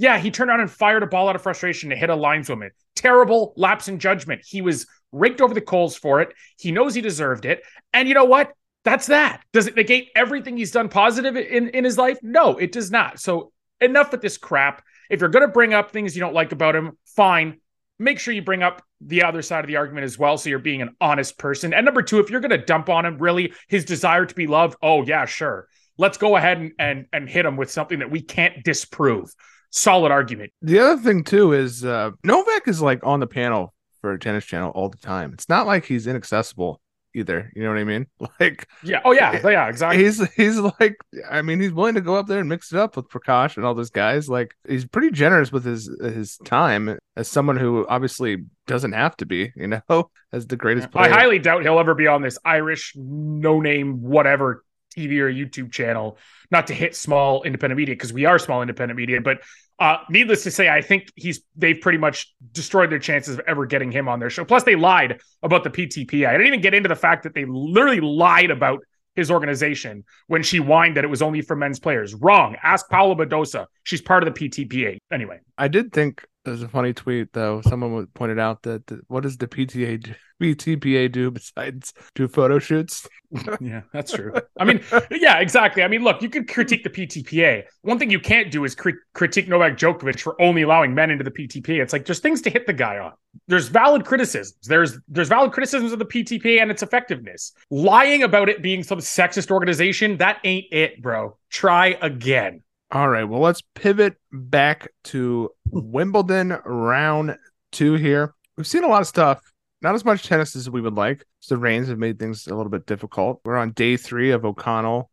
Yeah, 0.00 0.18
he 0.18 0.30
turned 0.30 0.48
around 0.48 0.60
and 0.60 0.70
fired 0.70 1.02
a 1.02 1.06
ball 1.06 1.28
out 1.28 1.36
of 1.36 1.42
frustration 1.42 1.90
to 1.90 1.96
hit 1.96 2.08
a 2.08 2.16
lineswoman. 2.16 2.70
Terrible 2.96 3.52
lapse 3.58 3.86
in 3.86 3.98
judgment. 3.98 4.40
He 4.46 4.62
was 4.62 4.86
raked 5.12 5.42
over 5.42 5.52
the 5.52 5.60
coals 5.60 5.94
for 5.94 6.22
it. 6.22 6.32
He 6.58 6.72
knows 6.72 6.94
he 6.94 7.02
deserved 7.02 7.44
it. 7.44 7.62
And 7.92 8.08
you 8.08 8.14
know 8.14 8.24
what? 8.24 8.50
That's 8.82 9.08
that. 9.08 9.42
Does 9.52 9.66
it 9.66 9.76
negate 9.76 10.08
everything 10.16 10.56
he's 10.56 10.70
done 10.70 10.88
positive 10.88 11.36
in, 11.36 11.68
in 11.68 11.84
his 11.84 11.98
life? 11.98 12.16
No, 12.22 12.56
it 12.56 12.72
does 12.72 12.90
not. 12.90 13.20
So 13.20 13.52
enough 13.78 14.10
with 14.10 14.22
this 14.22 14.38
crap. 14.38 14.82
If 15.10 15.20
you're 15.20 15.28
going 15.28 15.46
to 15.46 15.52
bring 15.52 15.74
up 15.74 15.90
things 15.90 16.16
you 16.16 16.20
don't 16.20 16.32
like 16.32 16.52
about 16.52 16.74
him, 16.74 16.96
fine. 17.04 17.60
Make 17.98 18.20
sure 18.20 18.32
you 18.32 18.40
bring 18.40 18.62
up 18.62 18.82
the 19.02 19.24
other 19.24 19.42
side 19.42 19.64
of 19.64 19.68
the 19.68 19.76
argument 19.76 20.04
as 20.04 20.18
well. 20.18 20.38
So 20.38 20.48
you're 20.48 20.60
being 20.60 20.80
an 20.80 20.96
honest 20.98 21.36
person. 21.36 21.74
And 21.74 21.84
number 21.84 22.00
two, 22.00 22.20
if 22.20 22.30
you're 22.30 22.40
going 22.40 22.58
to 22.58 22.64
dump 22.64 22.88
on 22.88 23.04
him, 23.04 23.18
really, 23.18 23.52
his 23.68 23.84
desire 23.84 24.24
to 24.24 24.34
be 24.34 24.46
loved, 24.46 24.76
oh, 24.80 25.04
yeah, 25.04 25.26
sure. 25.26 25.68
Let's 25.98 26.16
go 26.16 26.36
ahead 26.36 26.56
and, 26.56 26.72
and, 26.78 27.06
and 27.12 27.28
hit 27.28 27.44
him 27.44 27.58
with 27.58 27.70
something 27.70 27.98
that 27.98 28.10
we 28.10 28.22
can't 28.22 28.64
disprove. 28.64 29.30
Solid 29.70 30.10
argument. 30.10 30.52
The 30.62 30.80
other 30.80 31.00
thing, 31.00 31.24
too, 31.24 31.52
is 31.52 31.84
uh, 31.84 32.10
Novak 32.24 32.66
is 32.66 32.82
like 32.82 33.04
on 33.04 33.20
the 33.20 33.26
panel 33.26 33.72
for 34.00 34.12
a 34.12 34.18
tennis 34.18 34.44
channel 34.44 34.70
all 34.70 34.88
the 34.88 34.98
time. 34.98 35.32
It's 35.32 35.48
not 35.48 35.66
like 35.66 35.84
he's 35.84 36.06
inaccessible 36.06 36.80
either. 37.14 37.50
You 37.54 37.62
know 37.62 37.70
what 37.70 37.78
I 37.78 37.84
mean? 37.84 38.06
Like, 38.40 38.68
yeah, 38.82 39.02
oh 39.04 39.12
yeah, 39.12 39.38
yeah, 39.46 39.68
exactly. 39.68 40.02
He's 40.02 40.32
he's 40.32 40.58
like, 40.58 40.96
I 41.30 41.42
mean, 41.42 41.60
he's 41.60 41.72
willing 41.72 41.94
to 41.94 42.00
go 42.00 42.14
up 42.16 42.26
there 42.26 42.38
and 42.38 42.48
mix 42.48 42.72
it 42.72 42.78
up 42.78 42.96
with 42.96 43.08
Prakash 43.08 43.56
and 43.56 43.66
all 43.66 43.74
those 43.74 43.90
guys. 43.90 44.28
Like, 44.28 44.54
he's 44.66 44.86
pretty 44.86 45.10
generous 45.10 45.52
with 45.52 45.64
his 45.64 45.90
his 46.00 46.38
time 46.44 46.98
as 47.16 47.28
someone 47.28 47.58
who 47.58 47.86
obviously 47.88 48.44
doesn't 48.66 48.92
have 48.92 49.16
to 49.18 49.26
be, 49.26 49.52
you 49.56 49.66
know, 49.66 50.10
as 50.32 50.46
the 50.46 50.56
greatest 50.56 50.90
player. 50.90 51.12
I 51.12 51.14
highly 51.14 51.38
doubt 51.38 51.62
he'll 51.62 51.78
ever 51.78 51.94
be 51.94 52.06
on 52.06 52.22
this 52.22 52.38
Irish 52.44 52.94
no 52.96 53.60
name 53.60 54.00
whatever 54.00 54.64
TV 54.96 55.18
or 55.18 55.30
YouTube 55.30 55.72
channel, 55.72 56.18
not 56.50 56.66
to 56.68 56.74
hit 56.74 56.96
small 56.96 57.42
independent 57.42 57.78
media 57.78 57.94
because 57.94 58.12
we 58.12 58.24
are 58.24 58.38
small 58.38 58.62
independent 58.62 58.96
media. 58.96 59.20
But 59.20 59.42
uh, 59.78 59.98
needless 60.10 60.42
to 60.42 60.50
say, 60.50 60.68
I 60.68 60.82
think 60.82 61.10
he's 61.16 61.42
they've 61.56 61.80
pretty 61.80 61.98
much 61.98 62.34
destroyed 62.52 62.90
their 62.90 62.98
chances 62.98 63.38
of 63.38 63.40
ever 63.46 63.64
getting 63.64 63.90
him 63.90 64.08
on 64.08 64.20
their 64.20 64.30
show. 64.30 64.44
Plus, 64.44 64.62
they 64.62 64.76
lied 64.76 65.20
about 65.42 65.64
the 65.64 65.70
PTPA. 65.70 66.28
I 66.28 66.32
didn't 66.32 66.48
even 66.48 66.60
get 66.60 66.74
into 66.74 66.88
the 66.88 66.96
fact 66.96 67.22
that 67.22 67.34
they 67.34 67.46
literally 67.46 68.00
lied 68.00 68.50
about 68.50 68.80
his 69.14 69.30
organization 69.30 70.04
when 70.26 70.42
she 70.42 70.58
whined 70.58 70.96
that 70.96 71.04
it 71.04 71.08
was 71.08 71.22
only 71.22 71.40
for 71.40 71.56
men's 71.56 71.80
players. 71.80 72.14
Wrong. 72.14 72.56
Ask 72.62 72.88
Paula 72.90 73.16
Badosa. 73.16 73.66
She's 73.82 74.02
part 74.02 74.22
of 74.22 74.32
the 74.32 74.48
PTPA. 74.48 74.98
Anyway, 75.10 75.40
I 75.56 75.68
did 75.68 75.92
think 75.92 76.24
there's 76.44 76.62
a 76.62 76.68
funny 76.68 76.92
tweet 76.92 77.32
though. 77.32 77.60
Someone 77.62 78.06
pointed 78.14 78.38
out 78.38 78.62
that 78.62 78.86
the, 78.86 79.00
what 79.08 79.22
does 79.22 79.36
the 79.36 79.46
PTA 79.46 80.14
PTPA 80.42 81.12
do 81.12 81.30
besides 81.30 81.92
do 82.14 82.26
photo 82.26 82.58
shoots? 82.58 83.06
yeah, 83.60 83.82
that's 83.92 84.12
true. 84.12 84.32
I 84.58 84.64
mean, 84.64 84.80
yeah, 85.10 85.38
exactly. 85.38 85.82
I 85.82 85.88
mean, 85.88 86.02
look, 86.02 86.22
you 86.22 86.30
can 86.30 86.46
critique 86.46 86.82
the 86.82 86.90
PTPA. 86.90 87.64
One 87.82 87.98
thing 87.98 88.10
you 88.10 88.20
can't 88.20 88.50
do 88.50 88.64
is 88.64 88.74
crit- 88.74 88.96
critique 89.12 89.48
Novak 89.48 89.76
Djokovic 89.76 90.20
for 90.20 90.40
only 90.40 90.62
allowing 90.62 90.94
men 90.94 91.10
into 91.10 91.24
the 91.24 91.30
PTPA. 91.30 91.82
It's 91.82 91.92
like 91.92 92.06
there's 92.06 92.20
things 92.20 92.40
to 92.42 92.50
hit 92.50 92.66
the 92.66 92.72
guy 92.72 92.98
on. 92.98 93.12
There's 93.46 93.68
valid 93.68 94.06
criticisms. 94.06 94.66
There's 94.66 94.98
there's 95.08 95.28
valid 95.28 95.52
criticisms 95.52 95.92
of 95.92 95.98
the 95.98 96.06
PTPA 96.06 96.62
and 96.62 96.70
its 96.70 96.82
effectiveness. 96.82 97.52
Lying 97.70 98.22
about 98.22 98.48
it 98.48 98.62
being 98.62 98.82
some 98.82 98.98
sexist 98.98 99.50
organization, 99.50 100.16
that 100.18 100.38
ain't 100.44 100.66
it, 100.72 101.02
bro. 101.02 101.36
Try 101.50 101.98
again. 102.00 102.62
All 102.92 103.08
right. 103.08 103.24
Well, 103.24 103.40
let's 103.40 103.62
pivot 103.74 104.16
back 104.32 104.88
to 105.04 105.50
Wimbledon 105.66 106.58
round 106.64 107.36
two 107.70 107.94
here. 107.94 108.34
We've 108.56 108.66
seen 108.66 108.82
a 108.82 108.88
lot 108.88 109.00
of 109.00 109.06
stuff. 109.06 109.40
Not 109.80 109.94
as 109.94 110.04
much 110.04 110.26
tennis 110.26 110.56
as 110.56 110.68
we 110.68 110.80
would 110.80 110.94
like. 110.94 111.24
The 111.48 111.56
rains 111.56 111.88
have 111.88 111.98
made 111.98 112.18
things 112.18 112.46
a 112.46 112.54
little 112.54 112.70
bit 112.70 112.86
difficult. 112.86 113.40
We're 113.44 113.56
on 113.56 113.70
day 113.72 113.96
three 113.96 114.32
of 114.32 114.44
O'Connell 114.44 115.10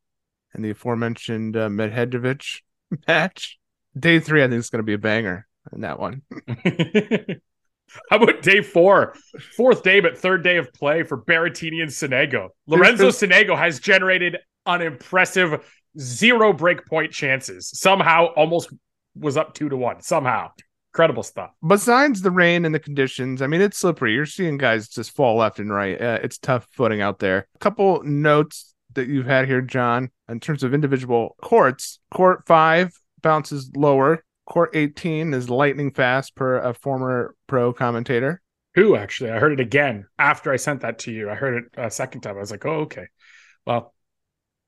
and 0.54 0.66
the 0.66 0.72
aforementioned 0.72 1.56
uh, 1.56 1.70
Medvedev 1.70 2.62
match. 3.08 3.60
Day 3.98 4.20
three, 4.20 4.44
I 4.44 4.48
think, 4.48 4.60
is 4.60 4.70
going 4.70 4.80
to 4.80 4.84
be 4.84 4.94
a 4.94 4.98
banger 4.98 5.48
in 5.72 5.82
that 5.82 6.00
one. 6.00 6.24
How 8.10 8.18
about 8.18 8.42
day 8.42 8.62
four? 8.62 9.16
Fourth 9.56 9.84
day, 9.84 10.00
but 10.00 10.18
third 10.18 10.44
day 10.44 10.58
of 10.58 10.74
play 10.74 11.04
for 11.04 11.18
Berrettini 11.18 11.82
and 11.82 11.90
Sonego. 11.90 12.50
Lorenzo 12.66 13.10
Sonego 13.10 13.58
has 13.58 13.80
generated 13.80 14.38
an 14.66 14.82
impressive 14.82 15.64
zero 16.00 16.54
break 16.54 16.86
point 16.86 17.12
chances. 17.12 17.70
Somehow 17.70 18.28
almost 18.36 18.72
was 19.16 19.38
up 19.38 19.54
two 19.54 19.70
to 19.70 19.78
one. 19.78 20.02
Somehow. 20.02 20.52
Incredible 20.94 21.24
stuff. 21.24 21.52
Besides 21.66 22.22
the 22.22 22.32
rain 22.32 22.66
and 22.66 22.74
the 22.74 22.80
conditions, 22.80 23.42
I 23.42 23.48
mean, 23.48 23.62
it's 23.62 23.78
slippery. 23.78 24.14
You're 24.14 24.26
seeing 24.26 24.58
guys 24.58 24.88
just 24.88 25.16
fall 25.16 25.38
left 25.38 25.60
and 25.60 25.72
right. 25.72 26.02
Uh, 26.02 26.20
it's 26.24 26.40
tough 26.40 26.68
footing 26.72 27.02
out 27.02 27.20
there. 27.20 27.48
A 27.54 27.60
couple 27.60 28.02
notes 28.04 28.74
that 28.96 29.08
you've 29.08 29.28
had 29.28 29.48
here, 29.48 29.62
Jon, 29.62 30.10
in 30.28 30.40
terms 30.40 30.64
of 30.64 30.74
individual 30.74 31.36
courts. 31.42 32.00
Court 32.12 32.44
five 32.48 32.92
bounces 33.22 33.70
lower. 33.76 34.24
Court 34.48 34.72
18 34.74 35.34
is 35.34 35.50
lightning 35.50 35.92
fast, 35.92 36.36
per 36.36 36.58
a 36.58 36.74
former 36.74 37.36
pro 37.46 37.74
commentator. 37.74 38.42
Who 38.76 38.96
actually? 38.96 39.32
I 39.32 39.40
heard 39.40 39.54
it 39.54 39.60
again 39.60 40.08
after 40.18 40.52
I 40.52 40.56
sent 40.56 40.82
that 40.82 41.00
to 41.00 41.12
you. 41.12 41.30
I 41.30 41.36
heard 41.36 41.64
it 41.64 41.66
a 41.78 41.92
second 41.92 42.22
time. 42.22 42.38
I 42.38 42.40
was 42.40 42.52
like, 42.52 42.66
oh, 42.66 42.82
okay. 42.82 43.08
Well, 43.66 43.94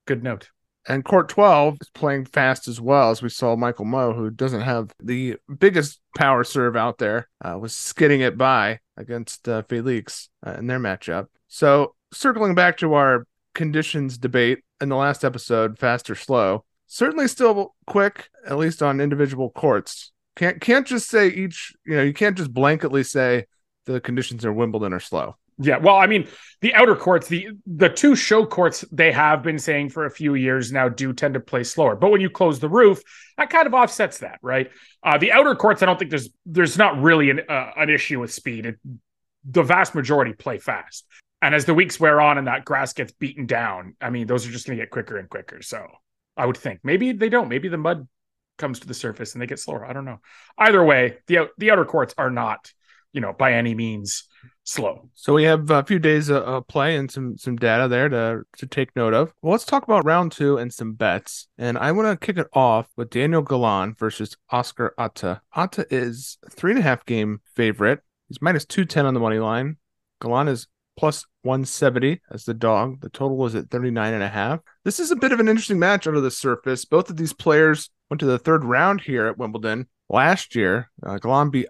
good 0.06 0.24
note. 0.24 0.50
And 0.88 1.06
court 1.06 1.30
12 1.30 1.78
is 1.82 1.90
playing 1.90 2.26
fast 2.26 2.68
as 2.68 2.82
well, 2.82 3.12
as 3.12 3.22
we 3.22 3.30
saw 3.30 3.56
Michael 3.56 3.86
Mmoh, 3.86 4.16
who 4.16 4.30
doesn't 4.30 4.62
have 4.62 4.92
the 5.04 5.36
biggest 5.60 6.00
power 6.18 6.44
serve 6.44 6.76
out 6.76 6.98
there, 6.98 7.30
uh, 7.44 7.58
was 7.60 7.76
skidding 7.76 8.22
it 8.22 8.38
by 8.38 8.80
against 8.98 9.48
uh, 9.48 9.62
Felix 9.64 10.30
uh, 10.46 10.54
in 10.54 10.68
their 10.68 10.80
matchup. 10.80 11.28
So, 11.48 11.96
circling 12.14 12.56
back 12.56 12.78
to 12.78 12.94
our 12.94 13.26
conditions 13.54 14.18
debate 14.18 14.60
in 14.82 14.90
the 14.90 14.96
last 14.96 15.26
episode, 15.26 15.78
fast 15.78 16.10
or 16.10 16.16
slow, 16.16 16.64
certainly 16.88 17.28
still 17.28 17.76
quick, 17.86 18.30
at 18.48 18.58
least 18.58 18.82
on 18.82 19.02
individual 19.02 19.50
courts. 19.50 20.12
Can't 20.36 20.62
can't 20.62 20.88
just 20.88 21.10
say 21.10 21.28
each, 21.28 21.74
you 21.86 21.96
know, 21.96 22.04
you 22.04 22.14
can't 22.14 22.38
just 22.38 22.54
blanketly 22.54 23.06
say 23.06 23.46
the 23.86 24.00
conditions 24.00 24.46
are 24.46 24.54
Wimbledon 24.54 24.94
are 24.94 25.00
slow. 25.00 25.36
Yeah, 25.62 25.78
well, 25.78 25.98
I 25.98 26.08
mean, 26.08 26.26
the 26.62 26.74
outer 26.74 26.96
courts, 26.96 27.28
the 27.28 27.50
the 27.68 27.90
two 27.90 28.16
show 28.16 28.46
courts 28.46 28.86
they 28.94 29.12
have 29.12 29.44
been 29.44 29.60
saying 29.60 29.90
for 29.90 30.06
a 30.06 30.12
few 30.12 30.36
years 30.36 30.72
now 30.72 30.88
do 30.88 31.12
tend 31.12 31.34
to 31.34 31.42
play 31.42 31.66
slower. 31.66 31.98
But 31.98 32.12
when 32.12 32.22
you 32.22 32.30
close 32.30 32.60
the 32.60 32.70
roof, 32.70 33.02
that 33.38 33.50
kind 33.50 33.68
of 33.68 33.74
offsets 33.74 34.20
that, 34.20 34.40
right? 34.42 34.72
Uh, 35.04 35.18
the 35.18 35.34
outer 35.34 35.56
courts, 35.56 35.84
I 35.84 35.86
don't 35.86 36.00
think 36.00 36.12
there's 36.12 36.30
there's 36.46 36.78
not 36.78 37.02
really 37.02 37.30
an 37.30 37.42
uh, 37.50 37.72
an 37.76 37.90
issue 37.90 38.22
with 38.22 38.32
speed. 38.32 38.68
It, 38.68 38.76
the 39.44 39.64
vast 39.64 39.96
majority 39.96 40.32
play 40.32 40.60
fast, 40.60 41.06
and 41.42 41.54
as 41.54 41.66
the 41.66 41.74
weeks 41.74 42.00
wear 42.00 42.22
on 42.22 42.38
and 42.38 42.48
that 42.48 42.64
grass 42.64 42.94
gets 42.94 43.12
beaten 43.12 43.46
down, 43.46 43.98
I 44.00 44.10
mean, 44.10 44.28
those 44.28 44.48
are 44.48 44.52
just 44.52 44.66
going 44.66 44.78
to 44.78 44.84
get 44.84 44.92
quicker 44.92 45.18
and 45.18 45.30
quicker. 45.30 45.62
So 45.62 45.86
I 46.38 46.46
would 46.46 46.58
think 46.58 46.80
maybe 46.84 47.12
they 47.12 47.28
don't. 47.28 47.50
Maybe 47.50 47.68
the 47.68 47.78
mud 47.78 48.08
comes 48.58 48.80
to 48.80 48.88
the 48.88 48.94
surface 48.94 49.34
and 49.34 49.42
they 49.42 49.48
get 49.48 49.60
slower. 49.60 49.86
I 49.86 49.92
don't 49.92 50.06
know. 50.06 50.22
Either 50.58 50.82
way, 50.82 51.18
the 51.28 51.50
the 51.58 51.72
outer 51.72 51.84
courts 51.84 52.14
are 52.18 52.32
not, 52.32 52.72
you 53.12 53.20
know, 53.20 53.34
by 53.34 53.56
any 53.56 53.76
means 53.76 54.29
slow. 54.70 55.10
So 55.14 55.34
we 55.34 55.44
have 55.44 55.70
a 55.72 55.84
few 55.84 56.00
days 56.00 56.30
of 56.30 56.68
play 56.68 56.96
and 56.96 57.10
some 57.10 57.38
some 57.38 57.56
data 57.56 57.88
there 57.88 58.10
to 58.10 58.44
to 58.58 58.68
take 58.68 58.96
note 58.96 59.14
of. 59.14 59.34
Well, 59.42 59.52
let's 59.52 59.66
talk 59.66 59.84
about 59.84 60.06
round 60.06 60.32
two 60.32 60.58
and 60.58 60.74
some 60.74 60.94
bets. 60.94 61.48
And 61.58 61.78
I 61.78 61.92
want 61.92 62.08
to 62.08 62.26
kick 62.26 62.38
it 62.38 62.48
off 62.54 62.88
with 62.96 63.10
Daniel 63.10 63.42
Galan 63.42 63.96
versus 63.98 64.38
Oscar 64.50 64.94
Otte. 64.98 65.42
Otte 65.56 65.86
is 65.90 66.38
three 66.50 66.72
and 66.72 66.80
a 66.80 66.84
half 66.84 67.06
game 67.06 67.42
favorite. 67.56 68.02
He's 68.28 68.42
minus 68.42 68.66
two 68.66 68.86
ten 68.86 69.06
on 69.06 69.14
the 69.14 69.20
money 69.20 69.40
line. 69.40 69.78
Galan 70.22 70.48
is 70.48 70.68
plus 71.00 71.26
170 71.44 72.20
as 72.30 72.44
the 72.44 72.54
dog. 72.54 73.00
The 73.00 73.10
total 73.10 73.38
was 73.38 73.56
at 73.56 73.70
39 73.70 74.14
and 74.14 74.22
a 74.22 74.28
half. 74.28 74.60
This 74.84 75.00
is 75.00 75.12
a 75.12 75.16
bit 75.16 75.32
of 75.32 75.40
an 75.40 75.48
interesting 75.48 75.80
match 75.80 76.06
under 76.06 76.20
the 76.20 76.30
surface. 76.30 76.84
Both 76.84 77.10
of 77.10 77.16
these 77.16 77.32
players 77.32 77.90
went 78.10 78.20
to 78.20 78.26
the 78.26 78.38
third 78.38 78.66
round 78.66 79.00
here 79.00 79.26
at 79.28 79.38
Wimbledon 79.38 79.88
last 80.10 80.56
year. 80.56 80.92
Uh, 81.02 81.18
Galan 81.18 81.52
beat 81.52 81.68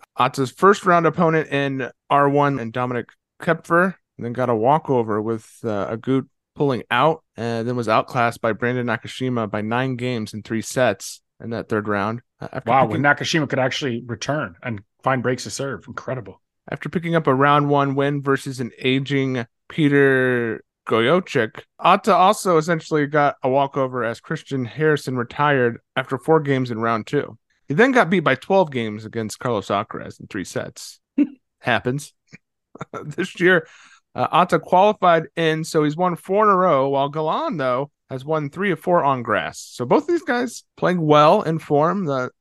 first 0.58 0.84
round 0.84 1.06
opponent 1.06 1.50
in 1.50 1.92
R1 2.12 2.60
and 2.60 2.74
Dominik 2.74 3.10
Koepfer, 3.40 3.94
and 4.18 4.26
then 4.26 4.34
got 4.34 4.50
a 4.50 4.56
walkover 4.56 5.22
with 5.22 5.48
uh, 5.64 5.96
Agut 5.96 6.28
pulling 6.56 6.82
out, 6.90 7.24
and 7.38 7.68
then 7.68 7.76
was 7.76 7.88
outclassed 7.88 8.42
by 8.42 8.52
Brandon 8.52 8.88
Nakashima 8.88 9.48
by 9.50 9.62
nine 9.62 9.96
games 9.96 10.34
in 10.34 10.42
three 10.42 10.64
sets 10.64 11.22
in 11.40 11.52
that 11.52 11.70
third 11.70 11.88
round. 11.88 12.22
Uh, 12.42 12.48
wow, 12.66 12.88
picking... 12.88 13.04
when 13.04 13.16
Nakashima 13.16 13.48
could 13.48 13.60
actually 13.60 14.02
return 14.08 14.56
and 14.64 14.82
find 15.04 15.22
breaks 15.22 15.44
to 15.44 15.52
serve, 15.52 15.86
incredible. 15.88 16.42
After 16.72 16.90
picking 16.90 17.16
up 17.16 17.28
a 17.28 17.34
round 17.34 17.70
one 17.70 17.96
win 17.96 18.22
versus 18.22 18.60
an 18.60 18.72
aging 18.78 19.46
Peter 19.70 20.64
Gojowczyk, 20.88 21.64
Otte 21.82 22.14
also 22.14 22.58
essentially 22.58 23.08
got 23.08 23.38
a 23.44 23.50
walkover 23.50 24.04
as 24.04 24.20
Christian 24.20 24.66
Harrison 24.66 25.18
retired 25.18 25.80
after 25.96 26.18
four 26.18 26.40
games 26.40 26.70
in 26.72 26.80
round 26.80 27.08
two. 27.08 27.38
He 27.68 27.74
then 27.74 27.92
got 27.92 28.10
beat 28.10 28.22
by 28.22 28.36
12 28.36 28.72
games 28.72 29.06
against 29.06 29.40
Carlos 29.40 29.68
Alcaraz 29.68 30.20
in 30.20 30.28
three 30.28 30.44
sets. 30.44 31.00
Happens. 31.60 32.14
this 33.04 33.40
year, 33.40 33.68
uh, 34.16 34.46
Otte 34.46 34.62
qualified 34.62 35.24
in, 35.36 35.64
so 35.64 35.84
he's 35.84 35.96
won 35.96 36.16
four 36.16 36.46
in 36.46 36.52
a 36.52 36.56
row, 36.56 36.90
while 36.90 37.10
Galan, 37.10 37.58
though, 37.58 37.92
has 38.10 38.26
won 38.26 38.50
three 38.50 38.72
of 38.72 38.80
four 38.80 39.04
on 39.04 39.22
grass. 39.22 39.60
So 39.60 39.86
both 39.86 40.04
of 40.04 40.08
these 40.08 40.24
guys 40.24 40.64
playing 40.78 41.02
well 41.02 41.44
in 41.44 41.60
form. 41.60 42.06
The 42.06 42.32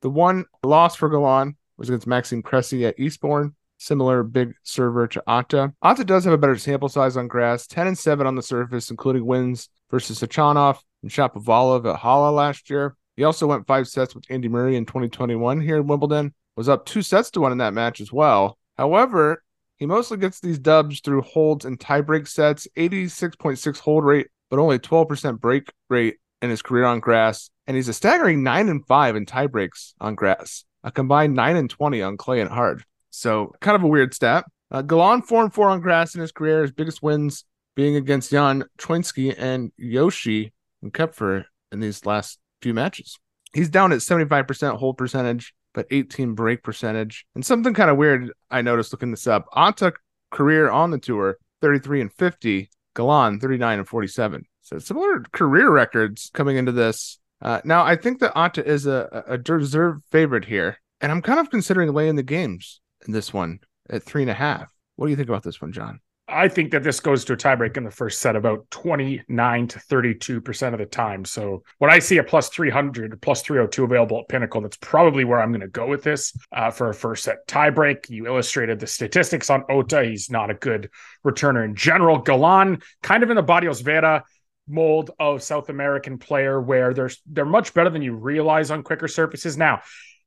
the 0.00 0.10
one 0.10 0.44
loss 0.62 0.94
for 0.94 1.08
Galan 1.08 1.56
was 1.76 1.88
against 1.88 2.06
Maxime 2.06 2.42
Cressy 2.42 2.86
at 2.86 2.98
Eastbourne. 2.98 3.54
Similar 3.78 4.22
big 4.24 4.54
server 4.62 5.06
to 5.08 5.22
Otte. 5.26 5.72
Otte 5.82 6.06
does 6.06 6.24
have 6.24 6.34
a 6.34 6.38
better 6.38 6.58
sample 6.58 6.88
size 6.88 7.16
on 7.16 7.28
grass, 7.28 7.66
10 7.66 7.86
and 7.86 7.98
7 7.98 8.26
on 8.26 8.34
the 8.34 8.42
surface, 8.42 8.90
including 8.90 9.24
wins 9.24 9.68
versus 9.90 10.20
Khachanov 10.20 10.78
and 11.02 11.10
Shapovalov 11.10 11.88
at 11.88 12.00
Halle 12.00 12.32
last 12.32 12.70
year. 12.70 12.96
He 13.16 13.24
also 13.24 13.46
went 13.46 13.66
five 13.66 13.88
sets 13.88 14.14
with 14.14 14.24
Andy 14.30 14.48
Murray 14.48 14.76
in 14.76 14.84
2021 14.84 15.60
here 15.60 15.78
in 15.78 15.86
Wimbledon, 15.86 16.34
was 16.56 16.68
up 16.68 16.84
two 16.84 17.02
sets 17.02 17.30
to 17.32 17.40
one 17.40 17.52
in 17.52 17.58
that 17.58 17.74
match 17.74 18.00
as 18.00 18.12
well. 18.12 18.58
However, 18.76 19.42
he 19.76 19.86
mostly 19.86 20.18
gets 20.18 20.40
these 20.40 20.58
dubs 20.58 21.00
through 21.00 21.22
holds 21.22 21.64
and 21.64 21.78
tiebreak 21.78 22.26
sets, 22.26 22.66
86.6 22.76 23.78
hold 23.78 24.04
rate, 24.04 24.26
but 24.50 24.58
only 24.58 24.78
12% 24.78 25.40
break 25.40 25.72
rate 25.88 26.16
in 26.42 26.50
his 26.50 26.62
career 26.62 26.84
on 26.84 26.98
grass. 27.00 27.50
And 27.66 27.76
he's 27.76 27.88
a 27.88 27.92
staggering 27.92 28.42
9 28.42 28.68
and 28.68 28.86
5 28.86 29.16
in 29.16 29.26
tiebreaks 29.26 29.94
on 30.00 30.16
grass, 30.16 30.64
a 30.82 30.90
combined 30.90 31.34
9 31.34 31.56
and 31.56 31.70
20 31.70 32.02
on 32.02 32.16
clay 32.16 32.40
and 32.40 32.50
hard. 32.50 32.84
So, 33.10 33.52
kind 33.60 33.74
of 33.74 33.82
a 33.82 33.88
weird 33.88 34.14
stat. 34.14 34.44
Uh, 34.70 34.82
Galan 34.82 35.22
4 35.22 35.44
and 35.44 35.54
4 35.54 35.70
on 35.70 35.80
grass 35.80 36.14
in 36.14 36.20
his 36.20 36.32
career. 36.32 36.62
His 36.62 36.72
biggest 36.72 37.02
wins 37.02 37.44
being 37.74 37.96
against 37.96 38.30
Jan 38.30 38.64
Choinski 38.78 39.34
and 39.36 39.72
Yoshi 39.76 40.52
and 40.82 40.92
Koepfer 40.92 41.44
in 41.72 41.80
these 41.80 42.04
last 42.04 42.38
few 42.60 42.74
matches. 42.74 43.18
He's 43.54 43.70
down 43.70 43.92
at 43.92 44.00
75% 44.00 44.76
hold 44.76 44.98
percentage, 44.98 45.54
but 45.72 45.86
18 45.90 46.34
break 46.34 46.62
percentage. 46.62 47.24
And 47.34 47.44
something 47.44 47.74
kind 47.74 47.90
of 47.90 47.96
weird 47.96 48.32
I 48.50 48.62
noticed 48.62 48.92
looking 48.92 49.10
this 49.10 49.26
up. 49.26 49.46
Otte 49.54 49.92
career 50.30 50.70
on 50.70 50.90
the 50.90 50.98
tour, 50.98 51.38
33 51.62 52.02
and 52.02 52.12
50. 52.12 52.70
Galan, 52.94 53.38
39 53.38 53.78
and 53.78 53.88
47. 53.88 54.44
So 54.62 54.78
similar 54.80 55.24
career 55.32 55.70
records 55.70 56.30
coming 56.34 56.56
into 56.56 56.72
this. 56.72 57.20
Uh, 57.40 57.60
now, 57.64 57.84
I 57.84 57.94
think 57.94 58.18
that 58.18 58.34
Otte 58.34 58.66
is 58.66 58.86
a, 58.86 59.24
a 59.28 59.38
deserved 59.38 60.02
favorite 60.10 60.44
here. 60.44 60.78
And 61.00 61.12
I'm 61.12 61.22
kind 61.22 61.38
of 61.38 61.48
considering 61.48 61.92
laying 61.92 62.16
the 62.16 62.24
games 62.24 62.80
in 63.08 63.14
this 63.14 63.32
one 63.34 63.58
at 63.90 64.04
three 64.04 64.22
and 64.22 64.30
a 64.30 64.34
half. 64.34 64.72
What 64.96 65.06
do 65.06 65.10
you 65.10 65.16
think 65.16 65.28
about 65.28 65.42
this 65.42 65.60
one, 65.60 65.72
Jon? 65.72 66.00
I 66.30 66.46
think 66.48 66.72
that 66.72 66.82
this 66.82 67.00
goes 67.00 67.24
to 67.24 67.32
a 67.32 67.36
tiebreak 67.38 67.78
in 67.78 67.84
the 67.84 67.90
first 67.90 68.20
set 68.20 68.36
about 68.36 68.70
29 68.70 69.68
to 69.68 69.78
32% 69.78 70.72
of 70.74 70.78
the 70.78 70.84
time. 70.84 71.24
So 71.24 71.62
when 71.78 71.90
I 71.90 72.00
see 72.00 72.18
a 72.18 72.22
plus 72.22 72.50
300, 72.50 73.20
plus 73.22 73.40
302 73.40 73.84
available 73.84 74.20
at 74.20 74.28
Pinnacle, 74.28 74.60
that's 74.60 74.76
probably 74.76 75.24
where 75.24 75.40
I'm 75.40 75.52
going 75.52 75.62
to 75.62 75.68
go 75.68 75.86
with 75.86 76.02
this 76.02 76.36
uh, 76.52 76.70
for 76.70 76.90
a 76.90 76.94
first 76.94 77.24
set 77.24 77.46
tiebreak. 77.48 78.10
You 78.10 78.26
illustrated 78.26 78.78
the 78.78 78.86
statistics 78.86 79.48
on 79.48 79.62
Otte. 79.70 80.06
He's 80.10 80.30
not 80.30 80.50
a 80.50 80.54
good 80.54 80.90
returner 81.24 81.64
in 81.64 81.74
general. 81.74 82.18
Galan, 82.18 82.82
kind 83.02 83.22
of 83.22 83.30
in 83.30 83.36
the 83.36 83.42
Barrios 83.42 83.80
Vera 83.80 84.22
mold 84.68 85.12
of 85.18 85.42
South 85.42 85.70
American 85.70 86.18
player 86.18 86.60
where 86.60 86.92
they're, 86.92 87.10
they're 87.24 87.46
much 87.46 87.72
better 87.72 87.88
than 87.88 88.02
you 88.02 88.14
realize 88.14 88.70
on 88.70 88.82
quicker 88.82 89.08
surfaces. 89.08 89.56
Now, 89.56 89.80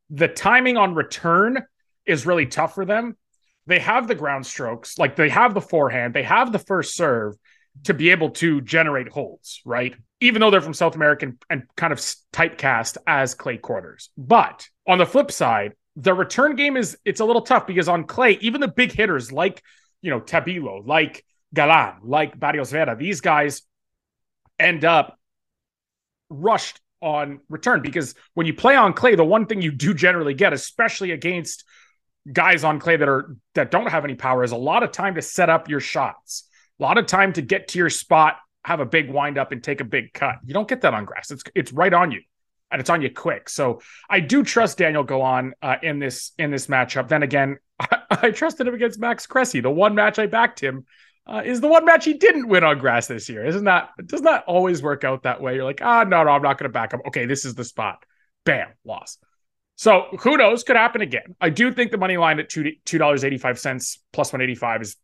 the 0.09 0.27
timing 0.27 0.77
on 0.77 0.95
return 0.95 1.63
is 2.05 2.25
really 2.25 2.45
tough 2.45 2.75
for 2.75 2.85
them 2.85 3.15
they 3.67 3.79
have 3.79 4.07
the 4.07 4.15
ground 4.15 4.45
strokes, 4.45 4.97
like 4.97 5.15
they 5.15 5.29
have 5.29 5.53
the 5.53 5.61
forehand, 5.61 6.13
they 6.13 6.23
have 6.23 6.51
the 6.51 6.59
first 6.59 6.95
serve 6.95 7.35
to 7.83 7.93
be 7.93 8.09
able 8.09 8.31
to 8.31 8.59
generate 8.61 9.09
holds, 9.09 9.61
right? 9.65 9.95
Even 10.19 10.41
though 10.41 10.49
they're 10.49 10.61
from 10.61 10.73
South 10.73 10.95
American 10.95 11.37
and 11.49 11.63
kind 11.77 11.93
of 11.93 11.99
typecast 12.33 12.97
as 13.07 13.33
clay 13.33 13.57
courters. 13.57 14.09
But 14.17 14.67
on 14.87 14.97
the 14.97 15.05
flip 15.05 15.31
side, 15.31 15.73
the 15.95 16.13
return 16.13 16.55
game 16.55 16.75
is 16.75 16.97
it's 17.05 17.21
a 17.21 17.25
little 17.25 17.43
tough 17.43 17.67
because 17.67 17.87
on 17.87 18.05
clay, 18.05 18.37
even 18.41 18.61
the 18.61 18.67
big 18.67 18.91
hitters 18.91 19.31
like 19.31 19.61
you 20.01 20.09
know 20.09 20.19
Tabilo, 20.19 20.85
like 20.85 21.23
Galan, 21.53 21.99
like 22.03 22.39
Barrios 22.39 22.71
Vera, 22.71 22.95
these 22.95 23.21
guys 23.21 23.61
end 24.59 24.83
up 24.83 25.17
rushed 26.29 26.79
on 27.01 27.39
return 27.49 27.81
because 27.81 28.15
when 28.33 28.47
you 28.47 28.53
play 28.53 28.75
on 28.75 28.93
clay, 28.93 29.15
the 29.15 29.23
one 29.23 29.45
thing 29.45 29.61
you 29.61 29.71
do 29.71 29.93
generally 29.93 30.33
get, 30.33 30.53
especially 30.53 31.11
against 31.11 31.63
guys 32.31 32.63
on 32.63 32.79
clay 32.79 32.97
that 32.97 33.09
are 33.09 33.35
that 33.55 33.71
don't 33.71 33.87
have 33.87 34.03
any 34.03 34.15
power 34.15 34.43
is 34.43 34.51
a 34.51 34.57
lot 34.57 34.83
of 34.83 34.91
time 34.91 35.15
to 35.15 35.21
set 35.21 35.49
up 35.49 35.69
your 35.69 35.79
shots, 35.79 36.47
a 36.79 36.83
lot 36.83 36.97
of 36.97 37.05
time 37.05 37.33
to 37.33 37.41
get 37.41 37.69
to 37.69 37.79
your 37.79 37.89
spot, 37.89 38.37
have 38.63 38.79
a 38.79 38.85
big 38.85 39.09
wind 39.09 39.37
up, 39.37 39.51
and 39.51 39.63
take 39.63 39.81
a 39.81 39.85
big 39.85 40.13
cut. 40.13 40.35
You 40.45 40.53
don't 40.53 40.67
get 40.67 40.81
that 40.81 40.93
on 40.93 41.05
grass. 41.05 41.31
It's 41.31 41.43
it's 41.55 41.73
right 41.73 41.93
on 41.93 42.11
you, 42.11 42.21
and 42.71 42.79
it's 42.79 42.89
on 42.89 43.01
you 43.01 43.09
quick. 43.09 43.49
So 43.49 43.81
I 44.09 44.19
do 44.19 44.43
trust 44.43 44.77
Daniel 44.77 45.03
Galan 45.03 45.53
uh, 45.61 45.77
in 45.81 45.99
this 45.99 46.31
in 46.37 46.51
this 46.51 46.67
matchup. 46.67 47.07
Then 47.07 47.23
again, 47.23 47.57
I, 47.79 47.97
I 48.09 48.31
trusted 48.31 48.67
him 48.67 48.73
against 48.73 48.99
Max 48.99 49.25
Cressy. 49.25 49.61
The 49.61 49.71
one 49.71 49.95
match 49.95 50.19
I 50.19 50.27
backed 50.27 50.59
him. 50.59 50.85
Uh, 51.27 51.43
is 51.45 51.61
the 51.61 51.67
one 51.67 51.85
match 51.85 52.03
he 52.03 52.15
didn't 52.15 52.47
win 52.47 52.63
on 52.63 52.79
grass 52.79 53.05
this 53.05 53.29
year. 53.29 53.45
Isn't 53.45 53.65
that 53.65 53.89
does 54.07 54.21
not 54.21 54.43
always 54.45 54.81
work 54.81 55.03
out 55.03 55.23
that 55.23 55.39
way? 55.39 55.53
You're 55.53 55.63
like, 55.63 55.79
ah, 55.81 56.03
no, 56.03 56.23
no, 56.23 56.31
I'm 56.31 56.41
not 56.41 56.57
going 56.57 56.67
to 56.67 56.73
back 56.73 56.91
him. 56.91 57.01
Okay, 57.07 57.27
this 57.27 57.45
is 57.45 57.53
the 57.53 57.63
spot. 57.63 58.03
Bam, 58.43 58.69
loss. 58.83 59.19
So 59.81 60.05
who 60.19 60.37
knows? 60.37 60.63
Could 60.63 60.75
happen 60.75 61.01
again. 61.01 61.35
I 61.41 61.49
do 61.49 61.71
think 61.71 61.89
the 61.89 61.97
money 61.97 62.15
line 62.15 62.39
at 62.39 62.49
two 62.49 62.99
dollars 62.99 63.23
eighty 63.23 63.39
five 63.39 63.57
cents 63.57 63.97
plus 64.13 64.31
one 64.31 64.39
eighty 64.39 64.53
five 64.53 64.79
is 64.83 64.95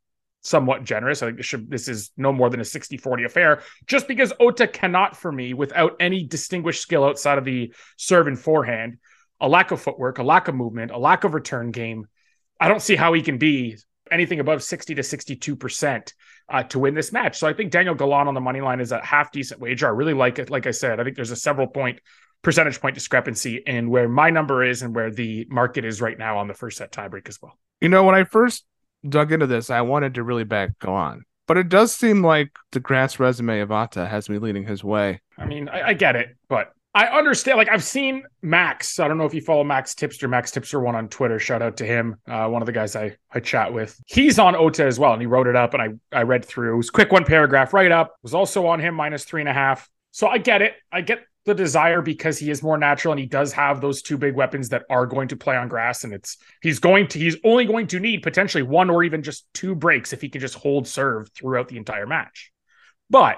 somewhat 0.41 0.83
generous. 0.83 1.23
I 1.23 1.25
think 1.25 1.37
this 1.37 1.47
should 1.47 1.67
this 1.67 1.87
is 1.87 2.11
no 2.15 2.31
more 2.31 2.51
than 2.51 2.59
a 2.59 2.63
60-40 2.63 3.25
affair. 3.25 3.63
Just 3.87 4.07
because 4.07 4.33
Otte 4.33 4.71
cannot 4.71 5.17
for 5.17 5.31
me 5.31 5.55
without 5.55 5.95
any 5.99 6.23
distinguished 6.23 6.79
skill 6.79 7.03
outside 7.03 7.39
of 7.39 7.43
the 7.43 7.73
serve 7.97 8.27
and 8.27 8.37
forehand, 8.37 8.99
a 9.41 9.49
lack 9.49 9.71
of 9.71 9.81
footwork, 9.81 10.19
a 10.19 10.23
lack 10.23 10.47
of 10.47 10.53
movement, 10.53 10.91
a 10.91 10.97
lack 10.99 11.23
of 11.23 11.33
return 11.33 11.71
game. 11.71 12.05
I 12.61 12.67
don't 12.67 12.79
see 12.79 12.95
how 12.95 13.13
he 13.13 13.23
can 13.23 13.39
be 13.39 13.77
anything 14.11 14.39
above 14.39 14.61
60 14.61 14.93
to 14.93 15.01
62% 15.01 16.13
uh, 16.49 16.63
to 16.63 16.77
win 16.77 16.93
this 16.93 17.11
match. 17.11 17.39
So 17.39 17.47
I 17.47 17.53
think 17.53 17.71
Daniel 17.71 17.95
Galan 17.95 18.27
on 18.27 18.35
the 18.35 18.41
money 18.41 18.61
line 18.61 18.79
is 18.79 18.91
a 18.91 19.03
half 19.03 19.31
decent 19.31 19.59
wager. 19.59 19.87
I 19.87 19.89
really 19.89 20.13
like 20.13 20.37
it. 20.37 20.51
Like 20.51 20.67
I 20.67 20.71
said, 20.71 20.99
I 20.99 21.03
think 21.03 21.15
there's 21.15 21.31
a 21.31 21.35
several 21.35 21.65
point 21.65 21.99
percentage 22.47 22.79
point 22.79 22.95
discrepancy 22.95 23.57
in 23.67 23.89
where 23.89 24.07
my 24.07 24.29
number 24.29 24.63
is 24.63 24.81
and 24.81 24.95
where 24.95 25.11
the 25.11 25.45
market 25.49 25.83
is 25.83 25.99
right 25.99 26.17
now 26.17 26.37
on 26.37 26.47
the 26.47 26.53
first 26.53 26.77
set 26.77 26.93
tiebreak 26.93 27.27
as 27.27 27.41
well. 27.41 27.59
You 27.81 27.89
know, 27.89 28.05
when 28.05 28.15
I 28.15 28.23
first 28.23 28.63
dug 29.05 29.33
into 29.33 29.47
this, 29.47 29.69
I 29.69 29.81
wanted 29.81 30.13
to 30.13 30.23
really 30.23 30.45
back 30.45 30.79
Galan. 30.79 31.25
But 31.45 31.57
it 31.57 31.67
does 31.67 31.93
seem 31.93 32.23
like 32.23 32.51
the 32.71 32.79
grass 32.79 33.19
resume 33.19 33.59
of 33.59 33.67
Otte 33.67 34.09
has 34.09 34.29
me 34.29 34.37
leading 34.37 34.65
his 34.65 34.81
way. 34.81 35.19
I 35.37 35.45
mean, 35.45 35.67
I, 35.67 35.89
I 35.89 35.93
get 35.93 36.15
it, 36.15 36.37
but 36.47 36.71
I 36.93 37.07
understand. 37.07 37.57
Like 37.57 37.67
I've 37.67 37.83
seen 37.83 38.23
Max. 38.41 38.97
I 38.97 39.09
don't 39.09 39.17
know 39.17 39.25
if 39.25 39.33
you 39.33 39.41
follow 39.41 39.65
Max 39.65 39.93
Tipster, 39.93 40.29
Max 40.29 40.49
Tipster 40.49 40.79
one 40.79 40.95
on 40.95 41.09
Twitter. 41.09 41.39
Shout 41.39 41.61
out 41.61 41.75
to 41.77 41.85
him. 41.85 42.15
Uh, 42.29 42.47
one 42.47 42.61
of 42.61 42.65
the 42.65 42.71
guys 42.71 42.95
I 42.95 43.17
I 43.29 43.41
chat 43.41 43.73
with. 43.73 44.01
He's 44.05 44.39
on 44.39 44.53
Otte 44.53 44.85
as 44.85 44.97
well, 44.97 45.11
and 45.11 45.21
he 45.21 45.25
wrote 45.25 45.47
it 45.47 45.57
up, 45.57 45.73
and 45.73 45.83
I 45.83 46.17
I 46.17 46.21
read 46.21 46.45
through. 46.45 46.75
It 46.75 46.77
was 46.77 46.89
quick 46.89 47.11
one 47.11 47.25
paragraph 47.25 47.73
right 47.73 47.91
up. 47.91 48.15
Was 48.23 48.33
also 48.33 48.67
on 48.67 48.79
him 48.79 48.95
minus 48.95 49.25
three 49.25 49.41
and 49.41 49.49
a 49.49 49.53
half. 49.53 49.89
So 50.11 50.27
I 50.27 50.37
get 50.37 50.61
it. 50.61 50.75
I 50.93 51.01
get 51.01 51.19
the 51.47 51.55
desire 51.55 52.01
because 52.01 52.37
he 52.37 52.51
is 52.51 52.61
more 52.61 52.77
natural 52.77 53.13
and 53.13 53.19
he 53.19 53.25
does 53.25 53.53
have 53.53 53.79
those 53.79 54.01
two 54.01 54.17
big 54.17 54.35
weapons 54.35 54.69
that 54.69 54.83
are 54.89 55.05
going 55.05 55.29
to 55.29 55.37
play 55.37 55.55
on 55.55 55.69
grass 55.69 56.03
and 56.03 56.13
it's 56.13 56.37
he's 56.61 56.77
going 56.77 57.07
to 57.07 57.17
he's 57.17 57.37
only 57.45 57.65
going 57.65 57.87
to 57.87 57.99
need 57.99 58.21
potentially 58.21 58.61
one 58.61 58.89
or 58.89 59.01
even 59.03 59.23
just 59.23 59.47
two 59.53 59.73
breaks 59.73 60.11
if 60.11 60.21
he 60.21 60.27
can 60.27 60.41
just 60.41 60.55
hold 60.55 60.85
serve 60.85 61.29
throughout 61.31 61.69
the 61.69 61.77
entire 61.77 62.05
match 62.05 62.51
but 63.09 63.37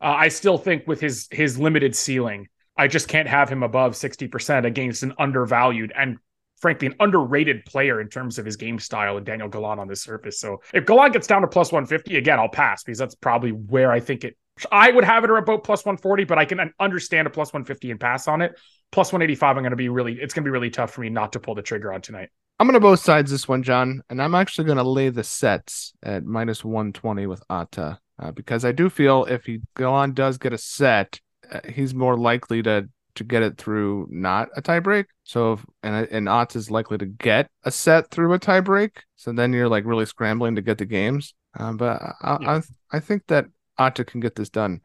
uh, 0.00 0.14
i 0.16 0.28
still 0.28 0.56
think 0.56 0.86
with 0.86 1.00
his 1.00 1.26
his 1.32 1.58
limited 1.58 1.96
ceiling 1.96 2.46
i 2.76 2.86
just 2.86 3.08
can't 3.08 3.28
have 3.28 3.48
him 3.48 3.64
above 3.64 3.92
60% 3.92 4.64
against 4.64 5.02
an 5.02 5.12
undervalued 5.18 5.92
and 5.94 6.16
frankly 6.60 6.86
an 6.86 6.94
underrated 7.00 7.64
player 7.64 8.00
in 8.00 8.08
terms 8.08 8.38
of 8.38 8.46
his 8.46 8.56
game 8.56 8.78
style 8.78 9.16
and 9.16 9.24
Daniel 9.24 9.48
Galan 9.48 9.78
on 9.78 9.86
this 9.86 10.02
surface. 10.02 10.40
So 10.40 10.60
if 10.74 10.86
Galan 10.86 11.12
gets 11.12 11.28
down 11.28 11.42
to 11.42 11.46
plus 11.46 11.70
150 11.70 12.16
again, 12.16 12.40
I'll 12.40 12.48
pass 12.48 12.82
because 12.82 12.98
that's 12.98 13.14
probably 13.14 13.52
where 13.52 13.92
I 13.92 14.00
think 14.00 14.24
it 14.24 14.36
I 14.72 14.90
would 14.90 15.04
have 15.04 15.24
it 15.24 15.30
at 15.30 15.36
about 15.36 15.64
plus 15.64 15.84
140, 15.84 16.24
but 16.24 16.38
I 16.38 16.44
can 16.44 16.72
understand 16.80 17.26
a 17.26 17.30
plus 17.30 17.48
150 17.52 17.90
and 17.90 18.00
pass 18.00 18.28
on 18.28 18.42
it. 18.42 18.58
Plus 18.90 19.12
185, 19.12 19.56
I'm 19.56 19.62
going 19.62 19.70
to 19.70 19.76
be 19.76 19.88
really, 19.88 20.14
it's 20.14 20.34
going 20.34 20.44
to 20.44 20.48
be 20.48 20.52
really 20.52 20.70
tough 20.70 20.92
for 20.92 21.02
me 21.02 21.10
not 21.10 21.32
to 21.34 21.40
pull 21.40 21.54
the 21.54 21.62
trigger 21.62 21.92
on 21.92 22.00
tonight. 22.00 22.30
I'm 22.58 22.66
going 22.66 22.74
to 22.74 22.80
both 22.80 23.00
sides 23.00 23.30
this 23.30 23.46
one, 23.46 23.62
Jon, 23.62 24.02
and 24.10 24.20
I'm 24.20 24.34
actually 24.34 24.64
going 24.64 24.78
to 24.78 24.82
lay 24.82 25.10
the 25.10 25.22
sets 25.22 25.92
at 26.02 26.24
minus 26.24 26.64
120 26.64 27.26
with 27.26 27.42
Otte 27.48 27.98
uh, 28.18 28.32
because 28.32 28.64
I 28.64 28.72
do 28.72 28.90
feel 28.90 29.24
if 29.26 29.44
he 29.44 29.60
Galan 29.76 30.12
does 30.12 30.38
get 30.38 30.52
a 30.52 30.58
set, 30.58 31.20
uh, 31.52 31.60
he's 31.68 31.94
more 31.94 32.16
likely 32.16 32.62
to 32.62 32.88
to 33.14 33.24
get 33.24 33.42
it 33.42 33.58
through 33.58 34.06
not 34.10 34.48
a 34.56 34.62
tiebreak. 34.62 35.06
So 35.24 35.54
if, 35.54 35.66
and 35.82 36.08
and 36.10 36.26
Otte 36.26 36.56
is 36.56 36.70
likely 36.70 36.98
to 36.98 37.06
get 37.06 37.48
a 37.64 37.70
set 37.70 38.10
through 38.10 38.32
a 38.32 38.38
tiebreak. 38.38 38.90
So 39.16 39.32
then 39.32 39.52
you're 39.52 39.68
like 39.68 39.84
really 39.84 40.06
scrambling 40.06 40.56
to 40.56 40.62
get 40.62 40.78
the 40.78 40.84
games. 40.84 41.34
Um, 41.58 41.76
but 41.76 42.02
I, 42.20 42.38
yeah. 42.40 42.50
I 42.92 42.96
I 42.96 43.00
think 43.00 43.22
that 43.28 43.46
Otte 43.78 44.06
can 44.06 44.20
get 44.20 44.34
this 44.34 44.50
done 44.50 44.82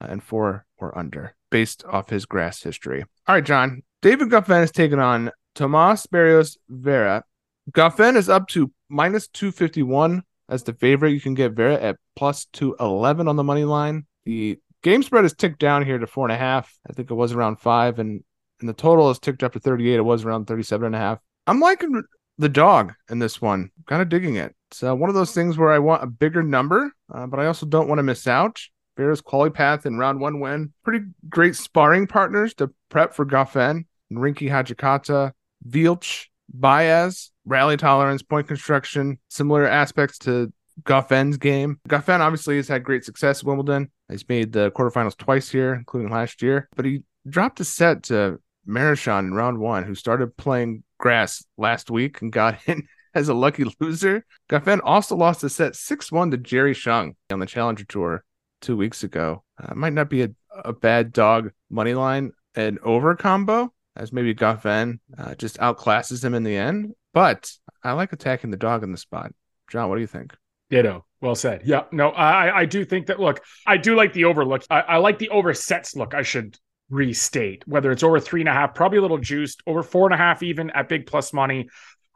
uh, 0.00 0.08
in 0.10 0.20
four 0.20 0.66
or 0.78 0.96
under 0.96 1.34
based 1.50 1.84
off 1.84 2.10
his 2.10 2.26
grass 2.26 2.62
history. 2.62 3.04
All 3.26 3.34
right, 3.34 3.44
Jon. 3.44 3.82
David 4.00 4.30
Goffin 4.30 4.64
is 4.64 4.72
taking 4.72 4.98
on 4.98 5.30
Tomas 5.54 6.06
Barrios 6.06 6.56
Vera. 6.68 7.24
Goffin 7.70 8.16
is 8.16 8.28
up 8.28 8.48
to 8.48 8.72
minus 8.88 9.28
251 9.28 10.22
as 10.48 10.64
the 10.64 10.72
favorite. 10.72 11.12
You 11.12 11.20
can 11.20 11.34
get 11.34 11.52
Vera 11.52 11.74
at 11.74 11.96
plus 12.16 12.46
211 12.52 13.28
on 13.28 13.36
the 13.36 13.44
money 13.44 13.64
line. 13.64 14.06
The 14.24 14.58
game 14.82 15.02
spread 15.02 15.24
is 15.24 15.34
ticked 15.34 15.60
down 15.60 15.84
here 15.84 15.98
to 15.98 16.06
four 16.06 16.26
and 16.26 16.32
a 16.32 16.38
half. 16.38 16.76
I 16.88 16.92
think 16.92 17.10
it 17.10 17.14
was 17.14 17.32
around 17.32 17.60
five, 17.60 17.98
and, 17.98 18.24
and 18.60 18.68
the 18.68 18.74
total 18.74 19.10
is 19.10 19.18
ticked 19.18 19.42
up 19.42 19.52
to 19.52 19.60
38. 19.60 19.94
It 19.94 20.02
was 20.02 20.24
around 20.24 20.46
37 20.46 20.86
and 20.86 20.96
a 20.96 20.98
half. 20.98 21.18
I'm 21.46 21.60
liking 21.60 22.02
the 22.38 22.48
dog 22.48 22.94
in 23.10 23.18
this 23.18 23.40
one. 23.40 23.70
Kind 23.86 24.02
of 24.02 24.08
digging 24.08 24.36
it. 24.36 24.54
It's 24.70 24.82
uh, 24.82 24.96
one 24.96 25.10
of 25.10 25.14
those 25.14 25.32
things 25.32 25.58
where 25.58 25.70
I 25.70 25.78
want 25.78 26.02
a 26.02 26.06
bigger 26.06 26.42
number, 26.42 26.92
uh, 27.12 27.26
but 27.26 27.40
I 27.40 27.46
also 27.46 27.66
don't 27.66 27.88
want 27.88 27.98
to 27.98 28.02
miss 28.02 28.26
out. 28.26 28.60
Bears 28.96 29.20
quality 29.20 29.52
path 29.52 29.86
in 29.86 29.98
round 29.98 30.20
one 30.20 30.40
win. 30.40 30.72
Pretty 30.84 31.04
great 31.28 31.56
sparring 31.56 32.06
partners 32.06 32.54
to 32.54 32.72
prep 32.88 33.14
for 33.14 33.24
Goffin, 33.24 33.86
Rinky 34.12 34.50
Hijikata, 34.50 35.32
Vilch, 35.68 36.26
Baez, 36.52 37.30
rally 37.44 37.76
tolerance, 37.76 38.22
point 38.22 38.48
construction, 38.48 39.18
similar 39.28 39.66
aspects 39.66 40.18
to 40.20 40.52
Goffin's 40.82 41.36
game. 41.36 41.80
Goffin 41.88 42.20
obviously 42.20 42.56
has 42.56 42.68
had 42.68 42.84
great 42.84 43.04
success 43.04 43.40
at 43.40 43.46
Wimbledon. 43.46 43.90
He's 44.10 44.28
made 44.28 44.52
the 44.52 44.70
quarterfinals 44.72 45.16
twice 45.16 45.50
here, 45.50 45.74
including 45.74 46.10
last 46.10 46.42
year, 46.42 46.68
but 46.76 46.84
he 46.84 47.02
dropped 47.28 47.60
a 47.60 47.64
set 47.64 48.04
to 48.04 48.40
Marchand 48.66 49.28
in 49.28 49.34
round 49.34 49.58
one, 49.58 49.84
who 49.84 49.94
started 49.94 50.36
playing 50.36 50.82
grass 51.02 51.44
last 51.58 51.90
week 51.90 52.22
and 52.22 52.32
got 52.32 52.58
in 52.66 52.88
as 53.14 53.28
a 53.28 53.34
lucky 53.34 53.64
loser. 53.78 54.24
Goffin 54.48 54.80
also 54.82 55.14
lost 55.14 55.44
a 55.44 55.50
set 55.50 55.76
6 55.76 56.10
1 56.10 56.30
to 56.30 56.38
Jerry 56.38 56.72
Shang 56.72 57.16
on 57.30 57.40
the 57.40 57.46
Challenger 57.46 57.84
Tour 57.84 58.24
two 58.62 58.76
weeks 58.76 59.02
ago. 59.02 59.42
Uh, 59.62 59.74
might 59.74 59.92
not 59.92 60.08
be 60.08 60.22
a, 60.22 60.30
a 60.64 60.72
bad 60.72 61.12
dog 61.12 61.50
money 61.68 61.92
line 61.92 62.32
and 62.54 62.78
over 62.78 63.14
combo, 63.16 63.72
as 63.96 64.12
maybe 64.12 64.34
Goffin 64.34 65.00
uh, 65.18 65.34
just 65.34 65.58
outclasses 65.58 66.24
him 66.24 66.32
in 66.32 66.44
the 66.44 66.56
end. 66.56 66.94
But 67.12 67.52
I 67.82 67.92
like 67.92 68.12
attacking 68.12 68.50
the 68.50 68.56
dog 68.56 68.82
in 68.82 68.92
the 68.92 68.98
spot. 68.98 69.32
Jon, 69.70 69.88
what 69.88 69.96
do 69.96 70.00
you 70.00 70.06
think? 70.06 70.34
Ditto. 70.70 71.04
Well 71.20 71.34
said. 71.34 71.62
Yeah. 71.64 71.84
No, 71.92 72.10
I 72.10 72.60
I 72.60 72.64
do 72.64 72.84
think 72.84 73.06
that. 73.06 73.20
Look, 73.20 73.40
I 73.66 73.76
do 73.76 73.94
like 73.94 74.12
the 74.12 74.24
overlook. 74.24 74.64
I, 74.70 74.80
I 74.80 74.96
like 74.96 75.18
the 75.18 75.28
over 75.28 75.52
sets 75.54 75.94
look. 75.94 76.14
I 76.14 76.22
should 76.22 76.58
restate 76.92 77.66
whether 77.66 77.90
it's 77.90 78.02
over 78.02 78.20
three 78.20 78.40
and 78.40 78.48
a 78.48 78.52
half, 78.52 78.74
probably 78.74 78.98
a 78.98 79.02
little 79.02 79.18
juiced, 79.18 79.62
over 79.66 79.82
four 79.82 80.06
and 80.06 80.14
a 80.14 80.16
half 80.16 80.42
even 80.42 80.70
at 80.70 80.88
big 80.88 81.06
plus 81.06 81.32
money. 81.32 81.68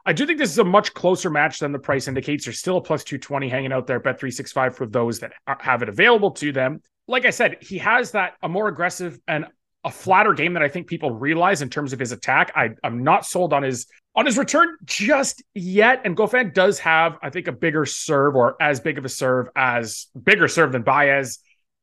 I 0.05 0.13
do 0.13 0.25
think 0.27 0.39
this 0.39 0.53
is 0.53 0.59
a 0.59 0.65
much 0.65 0.95
closer 0.95 1.31
match 1.31 1.59
than 1.59 1.73
the 1.73 1.79
price 1.79 2.07
indicates. 2.07 2.45
There's 2.45 2.61
still 2.61 2.77
a 2.77 2.81
plus 2.81 3.03
220 3.03 3.49
hanging 3.49 3.73
out 3.73 3.89
there, 3.89 3.99
bet 3.99 4.21
365 4.21 4.77
for 4.77 4.87
those 4.87 5.19
that 5.21 5.33
have 5.59 5.83
it 5.83 5.89
available 5.89 6.31
to 6.33 6.53
them. 6.53 6.81
Like 7.09 7.25
I 7.25 7.31
said, 7.31 7.57
he 7.61 7.79
has 7.79 8.13
that 8.13 8.35
a 8.43 8.49
more 8.49 8.69
aggressive 8.69 9.19
and 9.27 9.47
a 9.83 9.91
flatter 9.91 10.33
game 10.33 10.53
that 10.55 10.63
I 10.63 10.69
think 10.69 10.89
people 10.89 11.11
realize 11.13 11.63
in 11.63 11.71
terms 11.71 11.93
of 11.93 11.99
his 11.99 12.13
attack. 12.13 12.53
I, 12.55 12.71
I'm 12.85 13.03
not 13.03 13.25
sold 13.25 13.53
on 13.53 13.63
his 13.63 13.87
on 14.15 14.27
his 14.27 14.37
return 14.39 14.77
just 14.85 15.43
yet. 15.55 16.03
And 16.05 16.17
Goffin 16.17 16.53
does 16.53 16.79
have, 16.81 17.19
I 17.23 17.31
think, 17.31 17.49
a 17.49 17.53
bigger 17.53 17.87
serve 17.87 18.35
or 18.35 18.57
as 18.61 18.81
big 18.81 18.99
of 18.99 19.05
a 19.05 19.09
serve 19.09 19.49
as 19.57 20.07
bigger 20.21 20.49
serve 20.49 20.73
than 20.73 20.83
Baez 20.83 21.39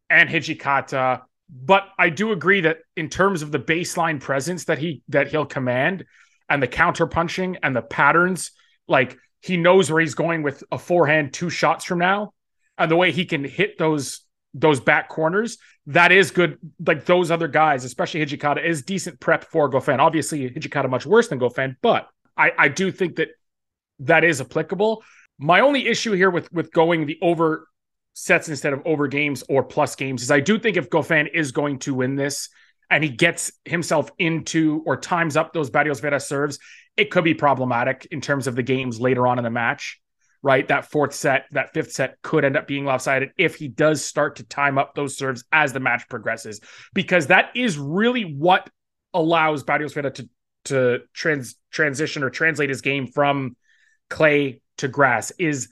and 0.09 0.29
Hijikata. 0.29 1.21
But 1.49 1.87
I 1.99 2.09
do 2.09 2.31
agree 2.31 2.61
that 2.61 2.79
in 2.95 3.09
terms 3.09 3.41
of 3.41 3.51
the 3.51 3.59
baseline 3.59 4.19
presence 4.19 4.65
that 4.65 4.79
he 4.79 5.03
that 5.09 5.27
he'll 5.27 5.45
command 5.45 6.05
and 6.49 6.61
the 6.61 6.67
counter 6.67 7.07
punching 7.07 7.57
and 7.63 7.75
the 7.75 7.81
patterns, 7.81 8.51
like 8.87 9.17
he 9.41 9.57
knows 9.57 9.91
where 9.91 10.01
he's 10.01 10.15
going 10.15 10.41
with 10.41 10.63
a 10.71 10.79
forehand 10.79 11.33
two 11.33 11.49
shots 11.49 11.85
from 11.85 11.99
now, 11.99 12.33
and 12.77 12.89
the 12.89 12.95
way 12.95 13.11
he 13.11 13.25
can 13.25 13.43
hit 13.43 13.77
those 13.77 14.21
those 14.53 14.79
back 14.79 15.09
corners, 15.09 15.57
that 15.87 16.11
is 16.11 16.31
good. 16.31 16.57
Like 16.85 17.05
those 17.05 17.31
other 17.31 17.47
guys, 17.47 17.83
especially 17.83 18.25
Hijikata, 18.25 18.63
is 18.63 18.83
decent 18.83 19.19
prep 19.19 19.43
for 19.45 19.69
Goffin. 19.69 19.99
Obviously, 19.99 20.49
Hijikata 20.49 20.89
much 20.89 21.05
worse 21.05 21.27
than 21.27 21.39
Goffin, 21.39 21.75
but 21.81 22.07
I, 22.37 22.51
I 22.57 22.67
do 22.67 22.91
think 22.91 23.17
that 23.17 23.29
that 23.99 24.23
is 24.23 24.41
applicable. 24.41 25.03
My 25.37 25.59
only 25.59 25.87
issue 25.87 26.13
here 26.13 26.29
with 26.29 26.51
with 26.51 26.71
going 26.71 27.05
the 27.05 27.17
over 27.21 27.67
sets 28.13 28.49
instead 28.49 28.73
of 28.73 28.81
over 28.85 29.07
games 29.07 29.43
or 29.49 29.63
plus 29.63 29.95
games 29.95 30.21
is 30.21 30.31
I 30.31 30.39
do 30.39 30.59
think 30.59 30.77
if 30.77 30.89
Goffin 30.89 31.27
is 31.33 31.51
going 31.51 31.79
to 31.79 31.93
win 31.93 32.15
this 32.15 32.49
and 32.89 33.03
he 33.03 33.09
gets 33.09 33.51
himself 33.65 34.11
into 34.19 34.83
or 34.85 34.97
times 34.97 35.35
up 35.35 35.53
those 35.53 35.69
Barrios 35.69 35.99
Vera 35.99 36.19
serves, 36.19 36.59
it 36.95 37.09
could 37.09 37.23
be 37.23 37.33
problematic 37.33 38.07
in 38.11 38.21
terms 38.21 38.47
of 38.47 38.55
the 38.55 38.63
games 38.63 38.99
later 38.99 39.27
on 39.27 39.37
in 39.37 39.43
the 39.43 39.49
match. 39.49 39.99
Right, 40.45 40.67
that 40.67 40.91
fourth 40.91 41.13
set, 41.13 41.45
that 41.51 41.73
fifth 41.73 41.93
set 41.93 42.21
could 42.21 42.43
end 42.43 42.57
up 42.57 42.67
being 42.67 42.83
lopsided 42.83 43.31
if 43.37 43.55
he 43.55 43.69
does 43.69 44.03
start 44.03 44.35
to 44.35 44.43
time 44.43 44.77
up 44.77 44.93
those 44.93 45.15
serves 45.15 45.45
as 45.53 45.71
the 45.71 45.79
match 45.79 46.09
progresses, 46.09 46.59
because 46.93 47.27
that 47.27 47.51
is 47.55 47.77
really 47.77 48.23
what 48.23 48.69
allows 49.13 49.63
Barrios 49.63 49.93
Vera 49.93 50.11
to 50.11 50.29
to 50.65 50.99
trans 51.13 51.55
transition 51.71 52.23
or 52.23 52.29
translate 52.29 52.69
his 52.69 52.81
game 52.81 53.07
from 53.07 53.55
clay 54.09 54.61
to 54.77 54.87
grass 54.87 55.31
is 55.39 55.69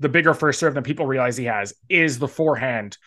the 0.00 0.08
bigger 0.08 0.34
first 0.34 0.58
serve 0.58 0.74
than 0.74 0.82
people 0.82 1.06
realize 1.06 1.36
he 1.36 1.44
has 1.44 1.72
is 1.88 2.18
the 2.18 2.28
forehand 2.28 2.98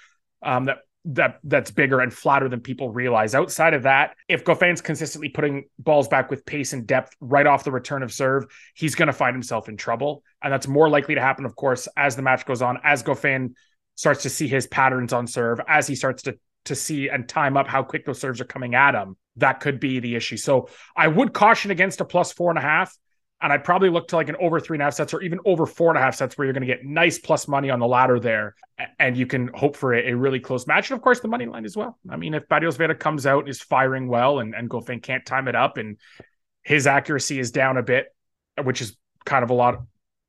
um, 0.42 0.66
that 0.66 0.78
that 1.06 1.40
that's 1.44 1.70
bigger 1.70 2.00
and 2.00 2.14
flatter 2.14 2.48
than 2.48 2.62
people 2.62 2.90
realize. 2.90 3.36
Outside 3.36 3.74
of 3.74 3.84
that, 3.84 4.16
if 4.30 4.46
Goffin's 4.46 4.80
consistently 4.80 5.28
putting 5.28 5.66
balls 5.78 6.08
back 6.08 6.30
with 6.30 6.46
pace 6.46 6.72
and 6.72 6.88
depth 6.88 7.14
right 7.20 7.46
off 7.46 7.66
the 7.66 7.72
return 7.72 8.04
of 8.04 8.14
serve, 8.14 8.46
he's 8.74 8.96
going 8.96 9.08
to 9.08 9.14
find 9.14 9.36
himself 9.36 9.68
in 9.68 9.76
trouble, 9.76 10.24
and 10.42 10.54
that's 10.54 10.68
more 10.68 10.88
likely 10.88 11.16
to 11.16 11.22
happen, 11.22 11.44
of 11.44 11.58
course, 11.58 11.90
as 11.98 12.16
the 12.16 12.22
match 12.22 12.46
goes 12.46 12.62
on, 12.62 12.80
as 12.86 13.04
Goffin 13.04 13.54
starts 13.96 14.24
to 14.24 14.30
see 14.30 14.48
his 14.48 14.66
patterns 14.66 15.12
on 15.12 15.28
serve, 15.28 15.60
as 15.68 15.88
he 15.88 15.96
starts 15.96 16.24
to 16.24 16.38
to 16.66 16.76
see 16.76 17.10
and 17.10 17.28
time 17.28 17.58
up 17.58 17.68
how 17.68 17.84
quick 17.84 18.06
those 18.06 18.22
serves 18.22 18.40
are 18.40 18.46
coming 18.46 18.74
at 18.74 18.96
him. 18.96 19.18
That 19.38 19.60
could 19.60 19.82
be 19.82 20.00
the 20.00 20.16
issue. 20.16 20.38
So 20.38 20.70
I 20.96 21.10
would 21.10 21.34
caution 21.34 21.72
against 21.72 22.00
a 22.00 22.06
plus 22.06 22.32
four 22.32 22.50
and 22.50 22.58
a 22.58 22.62
half. 22.62 22.96
And 23.44 23.54
I'd 23.54 23.64
probably 23.64 23.90
look 23.90 24.08
to 24.08 24.16
like 24.16 24.30
an 24.30 24.38
over 24.40 24.60
three 24.60 24.76
and 24.76 24.82
a 24.82 24.86
half 24.86 24.94
sets 24.96 25.14
or 25.14 25.22
even 25.22 25.40
over 25.46 25.66
four 25.66 25.90
and 25.90 25.98
a 25.98 26.02
half 26.02 26.16
sets 26.16 26.38
where 26.38 26.46
you're 26.46 26.54
going 26.54 26.66
to 26.66 26.74
get 26.74 26.84
nice 26.84 27.20
plus 27.20 27.48
money 27.48 27.70
on 27.70 27.80
the 27.80 27.88
ladder 27.88 28.20
there. 28.20 28.56
And 29.00 29.16
you 29.16 29.28
can 29.28 29.50
hope 29.54 29.76
for 29.76 29.94
a, 29.94 30.12
a 30.12 30.16
really 30.16 30.40
close 30.40 30.66
match. 30.66 30.90
And 30.90 30.98
of 30.98 31.04
course, 31.04 31.20
the 31.20 31.28
money 31.28 31.46
line 31.46 31.66
as 31.66 31.78
well. 31.78 32.00
I 32.10 32.16
mean, 32.16 32.34
if 32.34 32.48
Barrios 32.48 32.78
Vera 32.78 32.96
comes 32.96 33.26
out, 33.26 33.48
is 33.48 33.62
firing 33.62 34.08
well, 34.08 34.40
and, 34.40 34.56
and 34.56 34.70
Goffin 34.70 35.04
can't 35.04 35.26
time 35.26 35.48
it 35.48 35.56
up, 35.56 35.78
and 35.78 35.98
his 36.64 36.88
accuracy 36.88 37.38
is 37.38 37.52
down 37.52 37.78
a 37.78 37.84
bit, 37.84 38.08
which 38.64 38.82
is 38.82 38.98
kind 39.26 39.44
of 39.44 39.50
a 39.50 39.54
lot, 39.54 39.84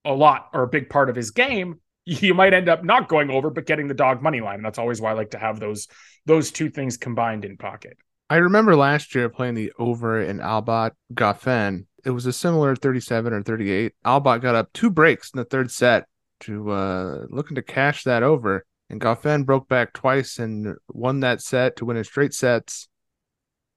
a 0.04 0.12
lot 0.12 0.48
or 0.52 0.64
a 0.64 0.68
big 0.68 0.90
part 0.90 1.08
of 1.08 1.16
his 1.16 1.30
game, 1.30 1.80
you 2.04 2.34
might 2.34 2.52
end 2.52 2.68
up 2.68 2.84
not 2.84 3.08
going 3.08 3.30
over, 3.30 3.50
but 3.50 3.66
getting 3.66 3.88
the 3.88 3.94
dog 3.94 4.22
money 4.22 4.40
line. 4.40 4.62
That's 4.62 4.78
always 4.78 5.00
why 5.00 5.10
I 5.10 5.14
like 5.14 5.30
to 5.30 5.38
have 5.38 5.60
those 5.60 5.88
those 6.26 6.50
two 6.50 6.70
things 6.70 6.96
combined 6.96 7.44
in 7.44 7.56
pocket. 7.56 7.96
I 8.30 8.36
remember 8.36 8.76
last 8.76 9.14
year 9.14 9.28
playing 9.28 9.54
the 9.54 9.72
over 9.78 10.20
in 10.20 10.38
Albot 10.38 10.92
Goffin. 11.12 11.86
It 12.04 12.10
was 12.10 12.26
a 12.26 12.32
similar 12.32 12.76
37 12.76 13.32
or 13.32 13.42
38. 13.42 13.92
Albot 14.04 14.40
got 14.40 14.54
up 14.54 14.72
two 14.72 14.90
breaks 14.90 15.30
in 15.30 15.38
the 15.38 15.44
third 15.44 15.70
set 15.70 16.06
to 16.40 16.70
uh 16.70 17.26
looking 17.30 17.54
to 17.54 17.62
cash 17.62 18.04
that 18.04 18.22
over. 18.22 18.64
And 18.90 19.00
Goffin 19.00 19.46
broke 19.46 19.68
back 19.68 19.92
twice 19.92 20.38
and 20.38 20.76
won 20.88 21.20
that 21.20 21.40
set 21.40 21.76
to 21.76 21.84
win 21.84 21.96
in 21.96 22.04
straight 22.04 22.34
sets. 22.34 22.88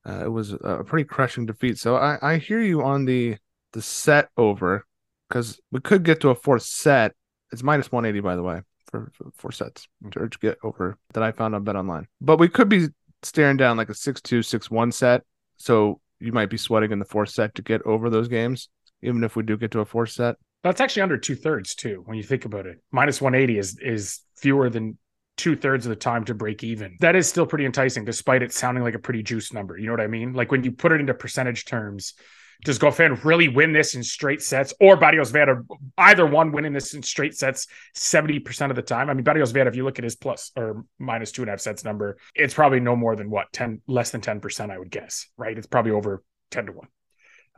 Uh, 0.05 0.25
it 0.25 0.31
was 0.31 0.53
a 0.53 0.83
pretty 0.85 1.05
crushing 1.05 1.45
defeat. 1.45 1.77
So 1.77 1.95
I, 1.95 2.17
I 2.21 2.37
hear 2.37 2.61
you 2.61 2.83
on 2.83 3.05
the 3.05 3.37
the 3.73 3.81
set 3.81 4.29
over 4.37 4.85
because 5.27 5.59
we 5.71 5.79
could 5.79 6.03
get 6.03 6.21
to 6.21 6.29
a 6.29 6.35
fourth 6.35 6.63
set. 6.63 7.13
It's 7.51 7.63
minus 7.63 7.91
180, 7.91 8.21
by 8.21 8.35
the 8.35 8.43
way, 8.43 8.61
for, 8.89 9.11
for 9.13 9.31
four 9.37 9.51
sets 9.51 9.87
to 10.11 10.29
get 10.41 10.57
over 10.63 10.97
that 11.13 11.23
I 11.23 11.31
found 11.31 11.55
on 11.55 11.63
Bet 11.63 11.75
Online. 11.75 12.07
But 12.21 12.39
we 12.39 12.49
could 12.49 12.69
be 12.69 12.87
staring 13.23 13.57
down 13.57 13.77
like 13.77 13.89
a 13.89 13.93
6 13.93 14.21
2, 14.21 14.41
6 14.41 14.71
1 14.71 14.91
set. 14.91 15.23
So 15.57 16.01
you 16.19 16.31
might 16.31 16.49
be 16.49 16.57
sweating 16.57 16.91
in 16.91 16.99
the 16.99 17.05
fourth 17.05 17.29
set 17.29 17.55
to 17.55 17.61
get 17.61 17.81
over 17.83 18.09
those 18.09 18.27
games, 18.27 18.69
even 19.01 19.23
if 19.23 19.35
we 19.35 19.43
do 19.43 19.57
get 19.57 19.71
to 19.71 19.79
a 19.79 19.85
fourth 19.85 20.11
set. 20.11 20.35
That's 20.63 20.81
actually 20.81 21.03
under 21.03 21.17
two 21.17 21.35
thirds 21.35 21.75
too, 21.75 22.03
when 22.05 22.17
you 22.17 22.23
think 22.23 22.45
about 22.45 22.65
it. 22.65 22.81
Minus 22.91 23.21
180 23.21 23.59
is 23.59 23.79
is 23.79 24.19
fewer 24.35 24.69
than 24.69 24.97
two 25.37 25.55
thirds 25.55 25.85
of 25.85 25.91
the 25.91 25.95
time 25.95 26.25
to 26.25 26.33
break 26.33 26.63
even. 26.63 26.97
That 26.99 27.15
is 27.15 27.29
still 27.29 27.45
pretty 27.45 27.65
enticing, 27.65 28.05
despite 28.05 28.41
it 28.41 28.51
sounding 28.51 28.83
like 28.83 28.95
a 28.95 28.99
pretty 28.99 29.23
juice 29.23 29.53
number. 29.53 29.77
You 29.77 29.85
know 29.85 29.93
what 29.93 30.01
I 30.01 30.07
mean? 30.07 30.33
Like 30.33 30.51
when 30.51 30.63
you 30.63 30.71
put 30.71 30.91
it 30.91 30.99
into 30.99 31.13
percentage 31.13 31.65
terms, 31.65 32.15
does 32.63 32.79
Goffin 32.79 33.23
really 33.23 33.47
win 33.47 33.73
this 33.73 33.95
in 33.95 34.03
straight 34.03 34.41
sets 34.41 34.73
or 34.79 34.97
Barrios 34.97 35.31
Vera, 35.31 35.63
either 35.97 36.25
one 36.25 36.51
winning 36.51 36.73
this 36.73 36.93
in 36.93 37.03
straight 37.03 37.35
sets 37.35 37.67
70% 37.95 38.69
of 38.69 38.75
the 38.75 38.81
time? 38.81 39.09
I 39.09 39.13
mean, 39.13 39.23
Barrios 39.23 39.51
Vera, 39.51 39.67
if 39.67 39.75
you 39.75 39.83
look 39.83 39.99
at 39.99 40.03
his 40.03 40.15
plus 40.15 40.51
or 40.55 40.83
minus 40.99 41.31
two 41.31 41.43
and 41.43 41.49
a 41.49 41.53
half 41.53 41.59
sets 41.59 41.83
number, 41.83 42.17
it's 42.35 42.53
probably 42.53 42.79
no 42.79 42.95
more 42.95 43.15
than 43.15 43.29
what, 43.29 43.51
10, 43.53 43.81
less 43.87 44.11
than 44.11 44.21
10%, 44.21 44.71
I 44.71 44.77
would 44.77 44.91
guess, 44.91 45.27
right? 45.37 45.57
It's 45.57 45.67
probably 45.67 45.91
over 45.91 46.23
10 46.51 46.67
to 46.67 46.71
one 46.71 46.87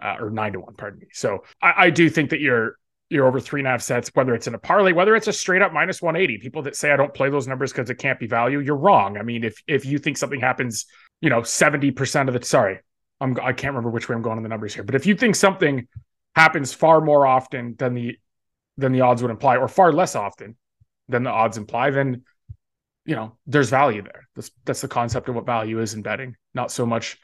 uh, 0.01 0.17
or 0.19 0.29
nine 0.29 0.53
to 0.53 0.59
one, 0.59 0.75
pardon 0.75 0.99
me. 0.99 1.07
So 1.13 1.43
I, 1.61 1.73
I 1.77 1.89
do 1.89 2.09
think 2.09 2.31
that 2.31 2.39
you're, 2.39 2.75
you're 3.09 3.25
over 3.25 3.39
three 3.39 3.61
and 3.61 3.67
a 3.67 3.71
half 3.71 3.81
sets, 3.81 4.11
whether 4.13 4.35
it's 4.35 4.47
in 4.47 4.53
a 4.53 4.59
parlay, 4.59 4.93
whether 4.93 5.15
it's 5.15 5.27
a 5.27 5.33
straight 5.33 5.61
up 5.61 5.73
minus 5.73 6.01
180. 6.01 6.37
People 6.39 6.61
that 6.63 6.75
say 6.75 6.91
I 6.91 6.95
don't 6.95 7.13
play 7.13 7.29
those 7.29 7.47
numbers 7.47 7.71
because 7.71 7.89
it 7.89 7.95
can't 7.95 8.19
be 8.19 8.27
value, 8.27 8.59
you're 8.59 8.75
wrong. 8.75 9.17
I 9.17 9.23
mean, 9.23 9.43
if 9.43 9.61
if 9.67 9.83
you 9.83 9.97
think 9.97 10.17
something 10.17 10.39
happens, 10.39 10.85
you 11.19 11.29
know, 11.29 11.41
70% 11.41 12.27
of 12.27 12.39
the 12.39 12.45
sorry, 12.45 12.79
I'm 13.21 13.37
I 13.41 13.53
can't 13.53 13.73
remember 13.73 13.89
which 13.89 14.09
way 14.09 14.15
I'm 14.15 14.21
going 14.21 14.37
on 14.37 14.43
the 14.43 14.49
numbers 14.49 14.73
here, 14.73 14.83
but 14.83 14.95
if 14.95 15.05
you 15.05 15.15
think 15.15 15.35
something 15.35 15.87
happens 16.35 16.73
far 16.73 17.01
more 17.01 17.25
often 17.27 17.75
than 17.77 17.93
the 17.93 18.17
than 18.77 18.91
the 18.91 19.01
odds 19.01 19.21
would 19.21 19.31
imply, 19.31 19.57
or 19.57 19.67
far 19.67 19.91
less 19.91 20.15
often 20.15 20.55
than 21.09 21.23
the 21.23 21.29
odds 21.29 21.57
imply, 21.57 21.89
then 21.89 22.23
you 23.05 23.15
know 23.15 23.37
there's 23.45 23.69
value 23.69 24.01
there. 24.01 24.27
That's 24.35 24.51
that's 24.65 24.81
the 24.81 24.87
concept 24.87 25.29
of 25.29 25.35
what 25.35 25.45
value 25.45 25.81
is 25.81 25.93
in 25.93 26.01
betting, 26.01 26.35
not 26.53 26.71
so 26.71 26.85
much 26.85 27.17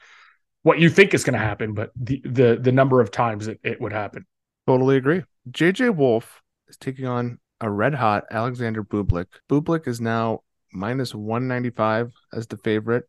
what 0.62 0.80
you 0.80 0.90
think 0.90 1.14
is 1.14 1.24
going 1.24 1.38
to 1.38 1.38
happen, 1.38 1.74
but 1.74 1.90
the 1.94 2.20
the 2.24 2.58
the 2.60 2.72
number 2.72 3.00
of 3.00 3.10
times 3.10 3.46
it, 3.46 3.60
it 3.62 3.80
would 3.80 3.92
happen. 3.92 4.26
Totally 4.66 4.96
agree. 4.96 5.22
JJ 5.50 5.94
Wolf 5.94 6.42
is 6.68 6.76
taking 6.76 7.06
on 7.06 7.38
a 7.60 7.70
red 7.70 7.94
hot 7.94 8.24
Alexander 8.30 8.82
Bublik. 8.82 9.26
Bublik 9.48 9.86
is 9.86 10.00
now 10.00 10.40
minus 10.72 11.14
195 11.14 12.12
as 12.32 12.48
the 12.48 12.56
favorite. 12.58 13.04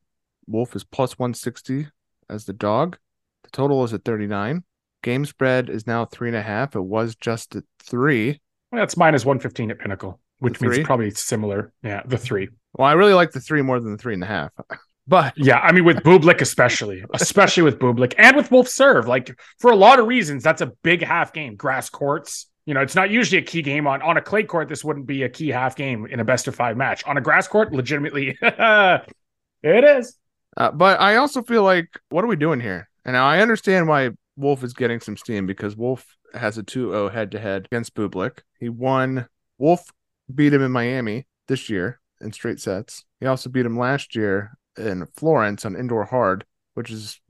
Wolf 0.46 0.76
is 0.76 0.84
plus 0.84 1.18
160 1.18 1.88
as 2.30 2.46
the 2.46 2.54
dog. 2.54 2.98
The 3.44 3.50
total 3.52 3.84
is 3.84 3.94
at 3.94 4.04
39. 4.04 4.64
Game 5.04 5.26
spread 5.26 5.70
is 5.70 5.88
now 5.88 6.06
three 6.06 6.30
and 6.30 6.38
a 6.38 6.42
half. 6.42 6.76
It 6.76 6.82
was 6.82 7.16
just 7.16 7.56
at 7.56 7.64
three. 7.82 8.42
Well, 8.72 8.82
that's 8.82 8.98
minus 8.98 9.26
115 9.26 9.72
at 9.72 9.80
Pinnacle, 9.80 10.20
which 10.40 10.60
means 10.60 10.80
probably 10.80 11.12
similar. 11.12 11.72
Yeah, 11.84 12.02
the 12.06 12.18
three. 12.18 12.50
Well, 12.74 12.88
I 12.88 12.94
really 12.94 13.14
like 13.14 13.32
the 13.32 13.40
three 13.40 13.62
more 13.62 13.80
than 13.80 13.92
the 13.92 13.98
three 13.98 14.14
and 14.14 14.24
a 14.24 14.28
half. 14.28 14.52
But 15.10 15.36
yeah, 15.38 15.60
I 15.60 15.72
mean 15.72 15.86
with 15.86 16.04
Bublik 16.04 16.42
especially, 16.42 17.02
especially 17.14 17.64
with 17.64 17.80
Bublik 17.80 18.14
and 18.18 18.36
with 18.36 18.52
Wolf 18.52 18.68
Serve, 18.68 19.08
like 19.08 19.40
for 19.58 19.72
a 19.72 19.76
lot 19.76 20.00
of 20.00 20.06
reasons, 20.08 20.44
that's 20.44 20.62
a 20.62 20.74
big 20.84 21.02
half 21.02 21.32
game. 21.32 21.56
Grass 21.56 21.90
courts, 21.90 22.48
you 22.66 22.74
know, 22.74 22.82
it's 22.82 22.94
not 22.94 23.10
usually 23.10 23.42
a 23.42 23.46
key 23.46 23.62
game 23.62 23.88
on 23.88 24.02
on 24.02 24.18
a 24.18 24.22
clay 24.22 24.44
court. 24.44 24.68
This 24.68 24.84
wouldn't 24.84 25.08
be 25.08 25.24
a 25.24 25.30
key 25.30 25.48
half 25.48 25.78
game 25.78 26.06
in 26.08 26.20
a 26.20 26.26
best 26.26 26.50
of 26.50 26.56
five 26.56 26.76
match. 26.76 27.06
On 27.06 27.16
a 27.16 27.22
grass 27.22 27.48
court, 27.48 27.72
legitimately, 27.72 28.38
it 28.42 29.04
is. 29.64 30.18
Uh, 30.58 30.72
but 30.72 31.00
I 31.00 31.18
also 31.18 31.44
feel 31.44 31.64
like, 31.64 31.88
what 32.10 32.24
are 32.24 32.28
we 32.28 32.36
doing 32.36 32.60
here? 32.60 32.90
And 33.06 33.16
I 33.16 33.40
understand 33.40 33.88
why 33.88 34.10
Wolf 34.36 34.64
is 34.64 34.74
getting 34.74 35.00
some 35.00 35.16
steam 35.16 35.46
because 35.46 35.78
Wolf 35.78 36.06
has 36.34 36.58
a 36.58 36.64
2 36.64 36.92
0 36.92 37.10
head 37.10 37.32
to 37.32 37.40
head 37.40 37.68
against 37.72 37.94
Bublik. 37.94 38.40
He 38.60 38.68
won, 38.68 39.28
Wolf 39.60 39.90
beat 40.34 40.54
him 40.54 40.64
in 40.64 40.72
Miami 40.72 41.28
this 41.48 41.70
year 41.70 42.00
in 42.20 42.34
straight 42.34 42.60
sets. 42.60 43.06
He 43.20 43.28
also 43.28 43.50
beat 43.50 43.66
him 43.66 43.78
last 43.78 44.16
year 44.16 44.58
in 44.78 45.06
Florence 45.16 45.64
on 45.64 45.76
indoor 45.76 46.06
hard, 46.06 46.44
which 46.74 46.90
is 46.90 47.22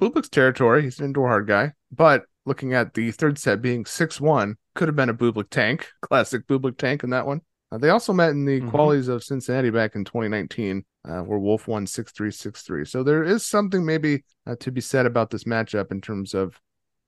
Bublik's 0.00 0.28
territory. 0.28 0.82
He's 0.82 0.98
an 0.98 1.06
indoor 1.06 1.28
hard 1.28 1.48
guy. 1.48 1.72
But 1.90 2.24
looking 2.44 2.74
at 2.74 2.92
the 2.92 3.10
third 3.12 3.38
set 3.38 3.62
being 3.62 3.86
6 3.86 4.20
1, 4.20 4.56
could 4.74 4.88
have 4.88 4.96
been 4.96 5.08
a 5.08 5.14
Bublik 5.14 5.48
tank, 5.50 5.88
classic 6.02 6.46
Bublik 6.46 6.76
tank 6.76 7.02
in 7.02 7.10
that 7.10 7.26
one. 7.26 7.40
Uh, 7.74 7.78
they 7.78 7.90
also 7.90 8.12
met 8.12 8.30
in 8.30 8.44
the 8.44 8.60
mm-hmm. 8.60 8.70
qualities 8.70 9.08
of 9.08 9.24
Cincinnati 9.24 9.70
back 9.70 9.96
in 9.96 10.04
2019 10.04 10.84
uh, 11.08 11.20
where 11.22 11.38
Wolf 11.40 11.66
won 11.66 11.86
6 11.86 12.12
3 12.12 12.30
6 12.30 12.62
3. 12.62 12.84
So 12.84 13.02
there 13.02 13.24
is 13.24 13.44
something 13.44 13.84
maybe 13.84 14.22
uh, 14.46 14.54
to 14.60 14.70
be 14.70 14.80
said 14.80 15.06
about 15.06 15.30
this 15.30 15.44
matchup 15.44 15.90
in 15.90 16.00
terms 16.00 16.34
of 16.34 16.60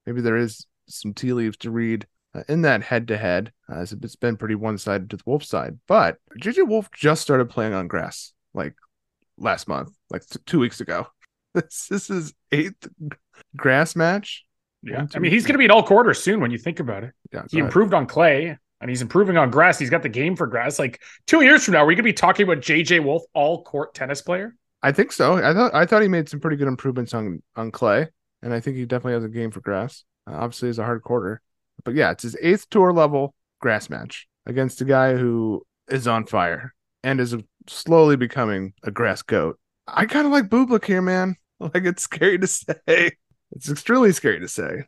maybe 0.07 0.21
there 0.21 0.37
is 0.37 0.67
some 0.89 1.15
tea 1.15 1.33
leaves 1.33 1.57
to 1.59 1.71
read 1.71 2.07
uh, 2.35 2.43
in 2.49 2.63
that 2.63 2.83
head 2.83 3.07
to 3.09 3.17
head, 3.17 3.53
as 3.69 3.93
it's 3.93 4.17
been 4.17 4.37
pretty 4.37 4.57
one 4.57 4.77
sided 4.77 5.09
to 5.11 5.17
the 5.17 5.23
Wolf 5.25 5.45
side. 5.45 5.79
But 5.87 6.19
JJ 6.41 6.67
Wolf 6.67 6.91
just 6.91 7.23
started 7.23 7.49
playing 7.49 7.73
on 7.73 7.87
grass 7.87 8.33
like 8.53 8.75
last 9.39 9.69
month, 9.69 9.91
like 10.11 10.25
two 10.47 10.59
weeks 10.59 10.81
ago. 10.81 11.07
This, 11.55 11.87
this 11.87 12.11
is 12.11 12.35
eighth 12.53 12.87
grass 13.57 13.97
match 13.97 14.45
Yeah, 14.83 14.99
One, 14.99 15.09
I 15.15 15.19
mean 15.21 15.33
he's 15.33 15.45
going 15.45 15.55
to 15.55 15.59
be 15.59 15.65
an 15.65 15.71
all 15.71 15.83
courter 15.83 16.13
soon 16.13 16.41
when 16.41 16.51
you 16.51 16.59
think 16.59 16.81
about 16.81 17.03
it. 17.03 17.15
Yeah, 17.33 17.45
He 17.51 17.61
improved 17.61 17.95
on 17.95 18.07
clay 18.07 18.59
and 18.81 18.91
he's 18.91 19.03
improving 19.03 19.37
on 19.37 19.51
grass. 19.51 19.79
He's 19.79 19.91
got 19.91 20.03
the 20.03 20.09
game 20.09 20.37
for 20.37 20.47
grass. 20.47 20.79
Like 20.79 21.01
two 21.27 21.43
years 21.43 21.65
from 21.65 21.75
now, 21.75 21.81
we're 21.81 21.93
going 21.93 21.99
to 21.99 22.03
be 22.03 22.13
talking 22.13 22.45
about 22.45 22.59
JJ 22.59 23.03
Wolf, 23.05 23.23
all 23.35 23.63
court 23.65 23.95
tennis 23.95 24.23
player. 24.23 24.55
I 24.83 24.93
think 24.93 25.13
so. 25.13 25.35
I 25.35 25.53
thought 25.53 25.75
I 25.75 25.87
thought 25.87 26.03
he 26.03 26.09
made 26.09 26.29
some 26.29 26.41
pretty 26.41 26.57
good 26.57 26.69
improvements 26.69 27.15
on 27.15 27.43
on 27.57 27.71
clay, 27.71 28.09
and 28.43 28.53
I 28.53 28.61
think 28.61 28.77
he 28.77 28.85
definitely 28.85 29.15
has 29.15 29.25
a 29.25 29.29
game 29.29 29.51
for 29.51 29.61
grass. 29.61 30.05
Uh, 30.29 30.35
obviously, 30.35 30.69
he's 30.69 30.79
a 30.79 30.85
hard 30.85 31.03
courter, 31.03 31.41
but 31.85 31.95
yeah, 31.95 32.11
it's 32.11 32.23
his 32.23 32.37
eighth 32.41 32.69
tour 32.71 32.93
level 32.93 33.35
grass 33.61 33.89
match 33.89 34.29
against 34.45 34.81
a 34.81 34.85
guy 34.85 35.15
who 35.17 35.63
is 35.89 36.07
on 36.07 36.27
fire 36.27 36.75
and 37.03 37.21
is 37.21 37.35
slowly 37.67 38.17
becoming 38.17 38.75
a 38.83 38.91
grass 38.91 39.23
goat. 39.23 39.59
I 39.87 40.07
kind 40.07 40.27
of 40.27 40.33
like 40.33 40.49
Bublik 40.49 40.85
here, 40.85 41.03
man. 41.03 41.37
Like 41.59 41.87
it's 41.87 42.03
scary 42.03 42.39
to 42.39 42.47
say. 42.47 43.13
It's 43.53 43.71
extremely 43.71 44.13
scary 44.13 44.41
to 44.41 44.49
say. 44.49 44.85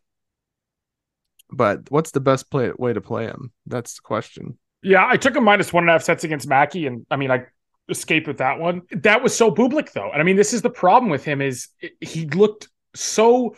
But 1.51 1.91
what's 1.91 2.11
the 2.11 2.21
best 2.21 2.51
play 2.51 2.71
way 2.77 2.93
to 2.93 3.01
play 3.01 3.25
him? 3.25 3.53
That's 3.67 3.95
the 3.95 4.03
question. 4.03 4.59
Yeah, 4.83 5.07
I 5.07 5.17
took 5.17 5.37
a 5.37 5.41
minus 5.41 5.73
one 5.73 5.85
and 5.85 5.91
a 5.91 5.93
half 5.93 6.03
sets 6.03 6.25
against 6.25 6.49
Mackie, 6.49 6.87
and 6.87 7.05
I 7.11 7.17
mean, 7.17 7.31
I 7.31 7.47
escaped 7.89 8.27
with 8.27 8.39
that 8.39 8.59
one. 8.59 8.83
That 8.91 9.23
was 9.23 9.35
so 9.35 9.51
Bublik, 9.51 9.93
though. 9.93 10.11
And 10.11 10.21
I 10.21 10.25
mean, 10.25 10.37
this 10.37 10.53
is 10.53 10.63
the 10.63 10.71
problem 10.71 11.11
with 11.11 11.25
him 11.25 11.41
is 11.41 11.69
he 12.01 12.27
looked 12.27 12.69
so 12.95 13.57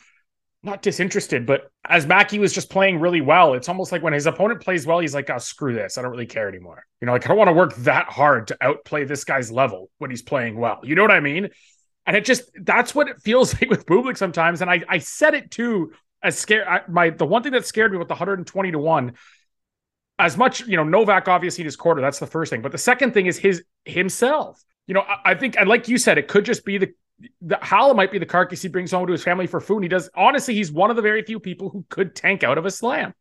not 0.62 0.82
disinterested, 0.82 1.46
but 1.46 1.70
as 1.88 2.06
Mackie 2.06 2.38
was 2.38 2.52
just 2.52 2.68
playing 2.68 3.00
really 3.00 3.22
well, 3.22 3.54
it's 3.54 3.68
almost 3.68 3.92
like 3.92 4.02
when 4.02 4.12
his 4.12 4.26
opponent 4.26 4.60
plays 4.60 4.86
well, 4.86 4.98
he's 4.98 5.14
like, 5.14 5.30
oh, 5.30 5.38
screw 5.38 5.72
this. 5.74 5.96
I 5.96 6.02
don't 6.02 6.10
really 6.10 6.26
care 6.26 6.48
anymore. 6.48 6.84
You 7.00 7.06
know, 7.06 7.12
like 7.12 7.24
I 7.24 7.28
don't 7.28 7.38
want 7.38 7.48
to 7.48 7.54
work 7.54 7.74
that 7.76 8.06
hard 8.06 8.48
to 8.48 8.56
outplay 8.60 9.04
this 9.04 9.24
guy's 9.24 9.50
level 9.50 9.90
when 9.98 10.10
he's 10.10 10.22
playing 10.22 10.58
well. 10.58 10.80
You 10.82 10.94
know 10.94 11.02
what 11.02 11.10
I 11.10 11.20
mean? 11.20 11.48
And 12.06 12.16
it 12.16 12.24
just 12.24 12.50
that's 12.62 12.94
what 12.94 13.08
it 13.08 13.20
feels 13.22 13.54
like 13.60 13.70
with 13.70 13.86
Bublik 13.86 14.18
sometimes. 14.18 14.60
And 14.60 14.70
I 14.70 14.82
I 14.88 14.98
said 14.98 15.34
it 15.34 15.50
too 15.50 15.92
as 16.22 16.38
scared. 16.38 16.66
I, 16.66 16.82
my 16.88 17.10
the 17.10 17.26
one 17.26 17.42
thing 17.42 17.52
that 17.52 17.66
scared 17.66 17.92
me 17.92 17.98
with 17.98 18.08
the 18.08 18.14
120 18.14 18.72
to 18.72 18.78
one 18.78 19.14
as 20.18 20.36
much, 20.36 20.66
you 20.66 20.76
know, 20.76 20.84
Novak 20.84 21.28
obviously 21.28 21.62
in 21.62 21.66
his 21.66 21.76
quarter. 21.76 22.00
That's 22.00 22.18
the 22.18 22.26
first 22.26 22.50
thing. 22.50 22.60
But 22.62 22.72
the 22.72 22.78
second 22.78 23.14
thing 23.14 23.26
is 23.26 23.38
his 23.38 23.64
himself. 23.84 24.62
You 24.86 24.94
know, 24.94 25.00
I, 25.00 25.32
I 25.32 25.34
think, 25.34 25.56
and 25.56 25.68
like 25.68 25.88
you 25.88 25.98
said, 25.98 26.18
it 26.18 26.28
could 26.28 26.44
just 26.44 26.64
be 26.64 26.78
the 26.78 26.94
the 27.42 27.58
Hal 27.60 27.92
might 27.94 28.10
be 28.10 28.18
the 28.18 28.26
carcass 28.26 28.62
he 28.62 28.68
brings 28.68 28.90
home 28.90 29.06
to 29.06 29.12
his 29.12 29.22
family 29.22 29.46
for 29.46 29.60
food. 29.60 29.76
And 29.76 29.84
he 29.84 29.88
does. 29.88 30.08
Honestly, 30.14 30.54
he's 30.54 30.72
one 30.72 30.90
of 30.90 30.96
the 30.96 31.02
very 31.02 31.22
few 31.22 31.38
people 31.38 31.68
who 31.68 31.84
could 31.88 32.14
tank 32.14 32.42
out 32.42 32.58
of 32.58 32.66
a 32.66 32.70
slam. 32.70 33.14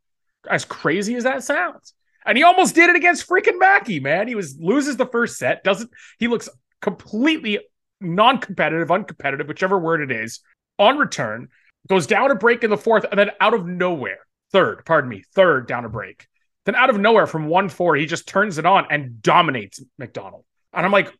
As 0.50 0.64
crazy 0.64 1.16
as 1.16 1.26
that 1.26 1.44
sounds, 1.44 1.94
and 2.26 2.38
he 2.38 2.44
almost 2.46 2.74
did 2.74 2.90
it 2.90 2.96
against 2.96 3.28
freaking 3.28 3.60
Mackie. 3.60 4.00
Man, 4.00 4.30
he 4.30 4.36
was 4.36 4.58
loses 4.58 4.96
the 4.96 5.06
first 5.06 5.38
set. 5.38 5.66
Doesn't 5.66 5.92
he 6.18 6.30
looks 6.30 6.48
completely 6.82 7.60
non-competitive, 8.00 8.88
uncompetitive, 8.88 9.48
whichever 9.48 9.78
word 9.78 10.02
it 10.02 10.16
is. 10.16 10.40
On 10.78 10.98
return, 10.98 11.50
goes 11.88 12.08
down 12.08 12.32
a 12.32 12.36
break 12.36 12.63
in 12.63 12.70
the 12.70 12.78
fourth, 12.78 13.06
and 13.10 13.20
then 13.20 13.32
out 13.39 13.54
of 13.54 13.65
nowhere, 13.65 14.20
third, 14.52 14.84
pardon 14.86 15.10
me, 15.10 15.24
third 15.34 15.68
down 15.68 15.86
a 15.86 15.89
break. 15.89 16.28
Then 16.65 16.76
out 16.76 16.89
of 16.89 17.00
nowhere 17.00 17.28
from 17.28 17.48
one 17.48 17.70
four, 17.70 17.96
he 17.96 18.06
just 18.06 18.28
turns 18.28 18.58
it 18.58 18.65
on 18.65 18.88
and 18.89 19.22
dominates 19.22 19.82
McDonald. 19.98 20.44
And 20.74 20.86
I'm 20.86 20.92
like, 20.92 21.12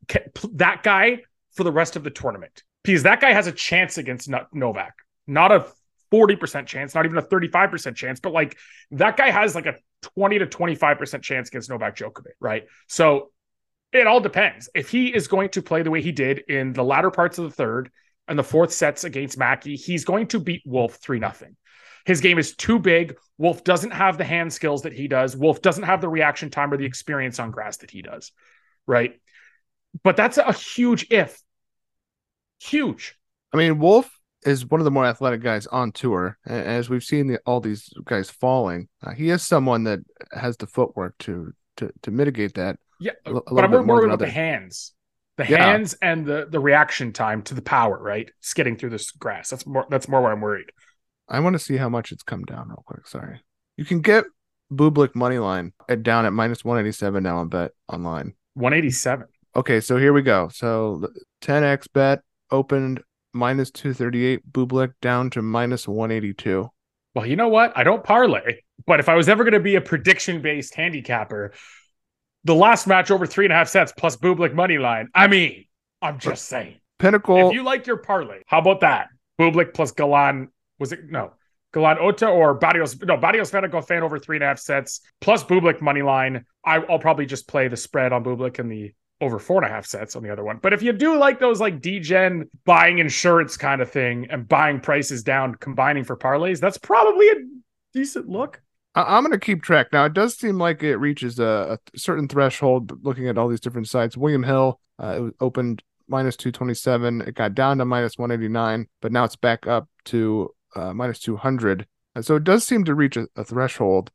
that 0.54 0.84
guy 0.84 1.24
for 1.54 1.64
the 1.64 1.72
rest 1.72 1.96
of 1.96 2.04
the 2.04 2.12
tournament 2.12 2.64
because 2.84 3.04
that 3.04 3.22
guy 3.22 3.34
has 3.34 3.48
a 3.48 3.52
chance 3.52 3.98
against 3.98 4.30
Novak, 4.54 4.94
not 5.28 5.52
a 5.52 5.66
40% 6.12 6.66
chance, 6.66 6.96
not 6.96 7.06
even 7.06 7.18
a 7.18 7.22
35% 7.22 7.96
chance, 7.96 8.20
but 8.20 8.34
like 8.34 8.58
that 8.92 9.18
guy 9.18 9.30
has 9.30 9.56
like 9.56 9.66
a 9.66 9.76
20 10.02 10.40
to 10.40 10.46
25% 10.46 11.22
chance 11.22 11.50
against 11.50 11.70
Novak 11.70 11.96
Djokovic, 11.98 12.34
right? 12.40 12.66
So 12.88 13.32
it 13.92 14.08
all 14.08 14.20
depends. 14.20 14.70
If 14.74 14.90
he 14.90 15.14
is 15.14 15.28
going 15.28 15.50
to 15.50 15.62
play 15.62 15.82
the 15.82 15.92
way 15.92 16.02
he 16.02 16.12
did 16.12 16.40
in 16.48 16.74
the 16.74 16.84
latter 16.84 17.12
parts 17.12 17.38
of 17.38 17.46
the 17.46 17.56
third 17.56 17.92
and 18.30 18.40
the 18.40 18.44
fourth 18.44 18.72
sets 18.72 19.04
against 19.04 19.38
Mackie, 19.38 19.76
he's 19.76 20.06
going 20.06 20.28
to 20.28 20.40
beat 20.40 20.62
Wolf 20.66 20.96
3 20.96 21.20
nothing. 21.20 21.56
His 22.06 22.22
game 22.22 22.40
is 22.40 22.56
too 22.56 22.80
big. 22.80 23.18
Wolf 23.38 23.64
doesn't 23.64 23.92
have 23.92 24.18
the 24.18 24.24
hand 24.24 24.54
skills 24.54 24.84
that 24.84 24.94
he 24.94 25.08
does. 25.08 25.36
Wolf 25.36 25.62
doesn't 25.62 25.84
have 25.84 26.02
the 26.02 26.10
reaction 26.10 26.50
time 26.50 26.72
or 26.72 26.78
the 26.78 26.86
experience 26.86 27.40
on 27.40 27.52
grass 27.52 27.78
that 27.78 27.92
he 27.92 28.02
does, 28.02 28.32
right? 28.88 29.20
But 30.04 30.16
that's 30.16 30.38
a 30.38 30.54
huge 30.54 31.08
if. 31.10 31.42
Huge. 32.60 33.16
I 33.54 33.58
mean, 33.58 33.80
Wolf 33.80 34.10
is 34.44 34.66
one 34.66 34.80
of 34.80 34.86
the 34.86 34.92
more 34.92 35.06
athletic 35.06 35.42
guys 35.42 35.68
on 35.68 35.92
tour. 35.92 36.38
As 36.46 36.90
we've 36.90 37.04
seen 37.04 37.28
the, 37.28 37.40
all 37.46 37.60
these 37.60 37.92
guys 38.06 38.30
falling, 38.30 38.88
uh, 39.04 39.12
he 39.12 39.30
is 39.30 39.46
someone 39.46 39.84
that 39.86 40.00
has 40.32 40.58
the 40.58 40.68
footwork 40.68 41.18
to 41.20 41.54
to 41.78 41.92
to 42.04 42.12
mitigate 42.12 42.56
that. 42.56 42.78
Yeah, 43.00 43.14
but 43.24 43.64
I'm 43.64 43.72
more, 43.72 43.84
more 43.84 44.06
about 44.06 44.20
the 44.20 44.30
hands, 44.30 44.94
the 45.40 45.48
Yeah. 45.52 45.66
hands 45.72 45.96
and 46.02 46.26
the 46.26 46.48
the 46.50 46.60
reaction 46.60 47.12
time 47.14 47.42
to 47.44 47.56
the 47.56 47.62
power, 47.62 47.98
right? 47.98 48.30
Skidding 48.42 48.76
through 48.78 48.92
this 48.92 49.10
grass. 49.12 49.50
That's 49.50 49.66
more. 49.66 49.88
That's 49.90 50.08
more 50.08 50.22
where 50.22 50.32
I'm 50.32 50.42
worried. 50.42 50.72
I 51.28 51.40
want 51.40 51.54
to 51.54 51.60
see 51.60 51.78
how 51.78 51.90
much 51.90 52.12
it's 52.12 52.24
come 52.24 52.44
down 52.44 52.68
real 52.70 52.84
quick. 52.86 53.08
Sorry, 53.08 53.42
you 53.78 53.86
can 53.86 54.02
get 54.02 54.26
Bublik 54.72 55.16
money 55.16 55.40
line 55.40 55.74
at 55.88 56.04
down 56.04 56.26
at 56.26 56.34
minus 56.34 56.64
one 56.64 56.78
eighty 56.78 56.92
seven 56.92 57.24
now 57.24 57.38
on 57.38 57.48
bet 57.48 57.72
online. 57.88 58.34
187. 58.56 59.26
Okay, 59.56 59.80
so 59.80 59.98
here 59.98 60.12
we 60.14 60.22
go. 60.22 60.50
So 60.54 61.08
10x 61.42 61.88
bet 61.94 62.20
opened 62.52 63.02
minus 63.34 63.72
238, 63.72 64.52
Bublik 64.52 64.94
down 65.02 65.30
to 65.32 65.42
minus 65.42 65.88
182. 65.88 66.70
Well, 67.16 67.26
you 67.26 67.36
know 67.36 67.48
what? 67.48 67.72
I 67.76 67.84
don't 67.84 68.04
parlay, 68.04 68.60
but 68.86 69.00
if 69.00 69.08
I 69.08 69.16
was 69.16 69.30
ever 69.30 69.44
going 69.44 69.54
to 69.54 69.60
be 69.60 69.76
a 69.76 69.82
prediction 69.82 70.42
based 70.42 70.76
handicapper, 70.76 71.54
the 72.44 72.56
last 72.56 72.88
match 72.88 73.12
over 73.12 73.26
three 73.26 73.46
and 73.46 73.52
a 73.52 73.56
half 73.56 73.70
sets 73.70 73.92
plus 73.92 74.16
Bublik 74.16 74.54
money 74.54 74.78
line. 74.78 75.10
I 75.14 75.28
mean, 75.28 75.66
I'm 76.02 76.20
just 76.20 76.46
saying. 76.46 76.76
Pinnacle, 76.98 77.50
If 77.50 77.54
you 77.54 77.64
like 77.64 77.88
your 77.88 77.98
parlay, 77.98 78.42
how 78.46 78.60
about 78.60 78.82
that? 78.82 79.08
Bublik 79.40 79.74
plus 79.74 79.92
Galan. 79.92 80.50
Was 80.80 80.92
it 80.92 81.10
no? 81.10 81.34
Galan 81.74 81.98
Otte 81.98 82.30
or 82.30 82.56
Barrios? 82.56 83.00
No, 83.02 83.16
Barrios 83.16 83.52
Vertigo 83.52 83.82
fan 83.82 84.04
over 84.04 84.20
three 84.20 84.38
and 84.38 84.44
a 84.44 84.48
half 84.48 84.60
sets 84.60 85.02
plus 85.22 85.44
Bublik 85.44 85.82
money 85.82 86.02
line. 86.02 86.46
I, 86.66 86.78
I'll 86.78 87.00
probably 87.00 87.26
just 87.26 87.48
play 87.48 87.68
the 87.68 87.78
spread 87.78 88.12
on 88.12 88.24
Bublik 88.24 88.60
and 88.60 88.72
the 88.72 88.94
over 89.22 89.38
four 89.38 89.62
and 89.62 89.70
a 89.70 89.74
half 89.74 89.86
sets 89.86 90.16
on 90.16 90.24
the 90.24 90.32
other 90.32 90.44
one. 90.44 90.60
But 90.62 90.74
if 90.74 90.82
you 90.82 90.94
do 90.94 91.18
like 91.18 91.40
those 91.40 91.60
like 91.60 91.82
DGen 91.82 92.48
buying 92.66 93.00
insurance 93.00 93.58
kind 93.58 93.82
of 93.82 93.92
thing 93.92 94.28
and 94.30 94.48
buying 94.48 94.80
prices 94.80 95.24
down, 95.24 95.56
combining 95.56 96.04
for 96.04 96.16
parlays, 96.16 96.60
that's 96.60 96.78
probably 96.78 97.28
a 97.30 97.36
decent 97.94 98.30
look. 98.30 98.62
I- 98.96 99.18
I'm 99.18 99.24
going 99.24 99.32
to 99.32 99.44
keep 99.44 99.64
track. 99.64 99.88
Now, 99.94 100.06
it 100.06 100.14
does 100.14 100.38
seem 100.38 100.58
like 100.58 100.84
it 100.84 100.98
reaches 100.98 101.40
a, 101.40 101.80
a 101.96 102.00
certain 102.00 102.28
threshold 102.28 103.04
looking 103.04 103.28
at 103.28 103.38
all 103.38 103.48
these 103.48 103.60
different 103.60 103.88
sites. 103.88 104.18
William 104.18 104.44
Hill, 104.44 104.80
uh, 105.02 105.16
it 105.18 105.20
was 105.20 105.34
opened 105.40 105.84
minus 106.08 106.36
227. 106.36 107.22
It 107.22 107.36
got 107.36 107.56
down 107.56 107.78
to 107.78 107.86
minus 107.86 108.18
189, 108.18 108.88
but 109.02 109.12
now 109.12 109.24
it's 109.24 109.36
back 109.36 109.68
up 109.68 109.88
to 110.06 110.50
uh, 110.76 110.94
minus 110.94 111.20
200. 111.20 111.88
And 112.16 112.26
so 112.26 112.36
it 112.36 112.44
does 112.44 112.64
seem 112.66 112.84
to 112.86 112.96
reach 112.96 113.16
a, 113.16 113.28
a 113.36 113.44
threshold 113.44 114.12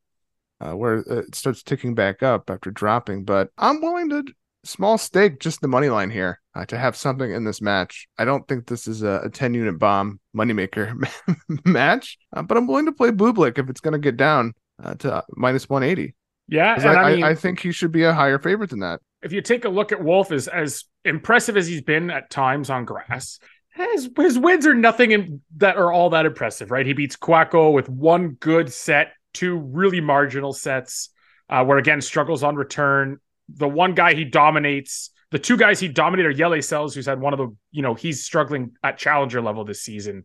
uh, 0.60 0.72
where 0.72 0.96
it 0.96 1.34
starts 1.34 1.62
ticking 1.62 1.94
back 1.94 2.22
up 2.22 2.50
after 2.50 2.70
dropping. 2.70 3.24
But 3.24 3.50
I'm 3.56 3.80
willing 3.80 4.10
to 4.10 4.24
small 4.64 4.98
stake 4.98 5.40
just 5.40 5.60
the 5.60 5.68
money 5.68 5.88
line 5.88 6.10
here 6.10 6.40
uh, 6.54 6.64
to 6.66 6.78
have 6.78 6.96
something 6.96 7.30
in 7.30 7.44
this 7.44 7.60
match. 7.60 8.08
I 8.18 8.24
don't 8.24 8.46
think 8.48 8.66
this 8.66 8.88
is 8.88 9.02
a, 9.02 9.22
a 9.24 9.30
10 9.30 9.54
unit 9.54 9.78
bomb 9.78 10.20
moneymaker 10.36 11.06
match, 11.64 12.18
uh, 12.32 12.42
but 12.42 12.56
I'm 12.56 12.66
willing 12.66 12.86
to 12.86 12.92
play 12.92 13.10
Bublik 13.10 13.58
if 13.58 13.68
it's 13.68 13.80
going 13.80 13.92
to 13.92 13.98
get 13.98 14.16
down 14.16 14.54
uh, 14.82 14.94
to 14.94 15.14
uh, 15.14 15.22
minus 15.36 15.68
180. 15.68 16.14
Yeah, 16.46 16.76
I, 16.78 16.88
I, 16.88 17.14
mean, 17.14 17.24
I 17.24 17.34
think 17.34 17.60
he 17.60 17.72
should 17.72 17.92
be 17.92 18.04
a 18.04 18.12
higher 18.12 18.38
favorite 18.38 18.70
than 18.70 18.80
that. 18.80 19.00
if 19.22 19.32
you 19.32 19.40
take 19.40 19.64
a 19.64 19.68
look 19.68 19.92
at 19.92 20.02
Wolf, 20.02 20.30
as 20.30 20.46
as 20.46 20.84
impressive 21.04 21.56
as 21.56 21.66
he's 21.66 21.80
been 21.80 22.10
at 22.10 22.30
times 22.30 22.68
on 22.68 22.84
grass, 22.84 23.38
his 23.74 24.10
his 24.16 24.38
wins 24.38 24.66
are 24.66 24.74
nothing 24.74 25.12
in, 25.12 25.40
that 25.56 25.76
are 25.76 25.92
all 25.92 26.10
that 26.10 26.26
impressive, 26.26 26.70
right? 26.70 26.86
He 26.86 26.92
beats 26.92 27.16
Quaco 27.16 27.72
with 27.72 27.88
one 27.88 28.30
good 28.40 28.72
set, 28.72 29.12
two 29.32 29.56
really 29.56 30.00
marginal 30.00 30.52
sets, 30.52 31.10
uh, 31.48 31.64
where 31.64 31.78
again 31.78 32.00
struggles 32.00 32.42
on 32.42 32.56
return. 32.56 33.18
The 33.48 33.68
one 33.68 33.94
guy 33.94 34.14
he 34.14 34.24
dominates, 34.24 35.10
the 35.30 35.38
two 35.38 35.56
guys 35.56 35.80
he 35.80 35.88
dominated 35.88 36.28
are 36.28 36.34
Yele 36.34 36.62
Sells, 36.62 36.94
who's 36.94 37.06
had 37.06 37.20
one 37.20 37.32
of 37.32 37.38
the, 37.38 37.54
you 37.72 37.82
know, 37.82 37.94
he's 37.94 38.24
struggling 38.24 38.72
at 38.82 38.96
challenger 38.98 39.42
level 39.42 39.64
this 39.64 39.82
season 39.82 40.24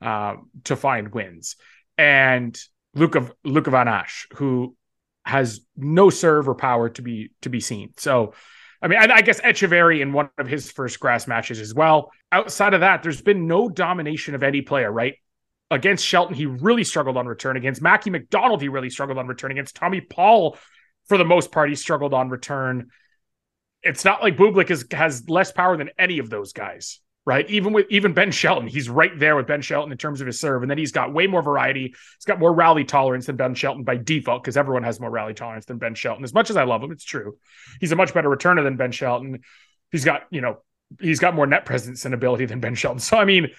uh, 0.00 0.34
to 0.64 0.76
find 0.76 1.14
wins, 1.14 1.56
and 1.96 2.60
Luca 2.94 3.30
Luca 3.44 3.70
Van 3.70 3.86
Assche, 3.86 4.26
who 4.34 4.76
has 5.24 5.60
no 5.76 6.10
serve 6.10 6.48
or 6.48 6.54
power 6.54 6.88
to 6.90 7.02
be 7.02 7.30
to 7.42 7.48
be 7.48 7.60
seen. 7.60 7.92
So, 7.96 8.34
I 8.80 8.88
mean, 8.88 8.98
I, 8.98 9.16
I 9.16 9.22
guess 9.22 9.40
Etcheverry 9.40 10.00
in 10.00 10.12
one 10.12 10.30
of 10.38 10.48
his 10.48 10.70
first 10.70 11.00
grass 11.00 11.26
matches 11.26 11.60
as 11.60 11.74
well. 11.74 12.10
Outside 12.30 12.74
of 12.74 12.80
that, 12.80 13.02
there's 13.02 13.22
been 13.22 13.46
no 13.46 13.68
domination 13.68 14.34
of 14.34 14.42
any 14.42 14.62
player, 14.62 14.90
right? 14.90 15.14
Against 15.70 16.04
Shelton, 16.04 16.34
he 16.34 16.46
really 16.46 16.84
struggled 16.84 17.16
on 17.16 17.26
return. 17.26 17.56
Against 17.56 17.80
Mackie 17.80 18.10
McDonald, 18.10 18.60
he 18.60 18.68
really 18.68 18.90
struggled 18.90 19.18
on 19.18 19.26
return. 19.26 19.52
Against 19.52 19.76
Tommy 19.76 20.00
Paul, 20.00 20.58
for 21.06 21.16
the 21.16 21.24
most 21.24 21.50
part, 21.50 21.70
he 21.70 21.76
struggled 21.76 22.12
on 22.12 22.28
return. 22.28 22.88
It's 23.82 24.04
not 24.04 24.22
like 24.22 24.36
Bublik 24.36 24.70
is, 24.70 24.86
has 24.92 25.28
less 25.28 25.50
power 25.50 25.76
than 25.76 25.90
any 25.98 26.18
of 26.18 26.28
those 26.30 26.52
guys, 26.52 27.00
right? 27.24 27.48
Even 27.50 27.72
with 27.72 27.86
even 27.90 28.14
Ben 28.14 28.30
Shelton, 28.30 28.66
he's 28.66 28.88
right 28.88 29.16
there 29.18 29.36
with 29.36 29.46
Ben 29.46 29.62
Shelton 29.62 29.92
in 29.92 29.98
terms 29.98 30.20
of 30.20 30.26
his 30.26 30.40
serve, 30.40 30.62
and 30.62 30.70
then 30.70 30.78
he's 30.78 30.92
got 30.92 31.12
way 31.12 31.26
more 31.26 31.42
variety. 31.42 31.88
He's 31.88 32.24
got 32.26 32.38
more 32.38 32.52
rally 32.52 32.84
tolerance 32.84 33.26
than 33.26 33.36
Ben 33.36 33.54
Shelton 33.54 33.84
by 33.84 33.96
default 33.96 34.42
because 34.42 34.56
everyone 34.56 34.82
has 34.82 35.00
more 35.00 35.10
rally 35.10 35.34
tolerance 35.34 35.66
than 35.66 35.78
Ben 35.78 35.94
Shelton. 35.94 36.24
As 36.24 36.34
much 36.34 36.50
as 36.50 36.56
I 36.56 36.64
love 36.64 36.82
him, 36.82 36.92
it's 36.92 37.04
true. 37.04 37.38
He's 37.80 37.92
a 37.92 37.96
much 37.96 38.12
better 38.12 38.28
returner 38.28 38.64
than 38.64 38.76
Ben 38.76 38.92
Shelton. 38.92 39.40
He's 39.90 40.04
got 40.04 40.22
you 40.30 40.40
know 40.40 40.58
he's 41.00 41.20
got 41.20 41.34
more 41.34 41.46
net 41.46 41.64
presence 41.64 42.04
and 42.04 42.14
ability 42.14 42.46
than 42.46 42.60
Ben 42.60 42.74
Shelton. 42.74 43.00
So 43.00 43.16
I 43.16 43.24
mean, 43.24 43.50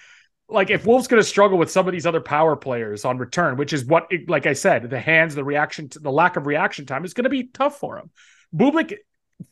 like 0.48 0.70
if 0.70 0.86
Wolf's 0.86 1.08
going 1.08 1.22
to 1.22 1.28
struggle 1.28 1.58
with 1.58 1.70
some 1.70 1.86
of 1.86 1.92
these 1.92 2.06
other 2.06 2.20
power 2.20 2.56
players 2.56 3.04
on 3.04 3.18
return, 3.18 3.56
which 3.56 3.72
is 3.72 3.84
what, 3.84 4.10
like 4.28 4.46
I 4.46 4.52
said, 4.52 4.90
the 4.90 5.00
hands, 5.00 5.34
the 5.34 5.44
reaction, 5.44 5.88
to, 5.90 5.98
the 6.00 6.12
lack 6.12 6.36
of 6.36 6.46
reaction 6.46 6.86
time 6.86 7.04
is 7.04 7.14
going 7.14 7.24
to 7.24 7.30
be 7.30 7.44
tough 7.44 7.78
for 7.78 7.98
him. 7.98 8.10
Bublik 8.54 8.94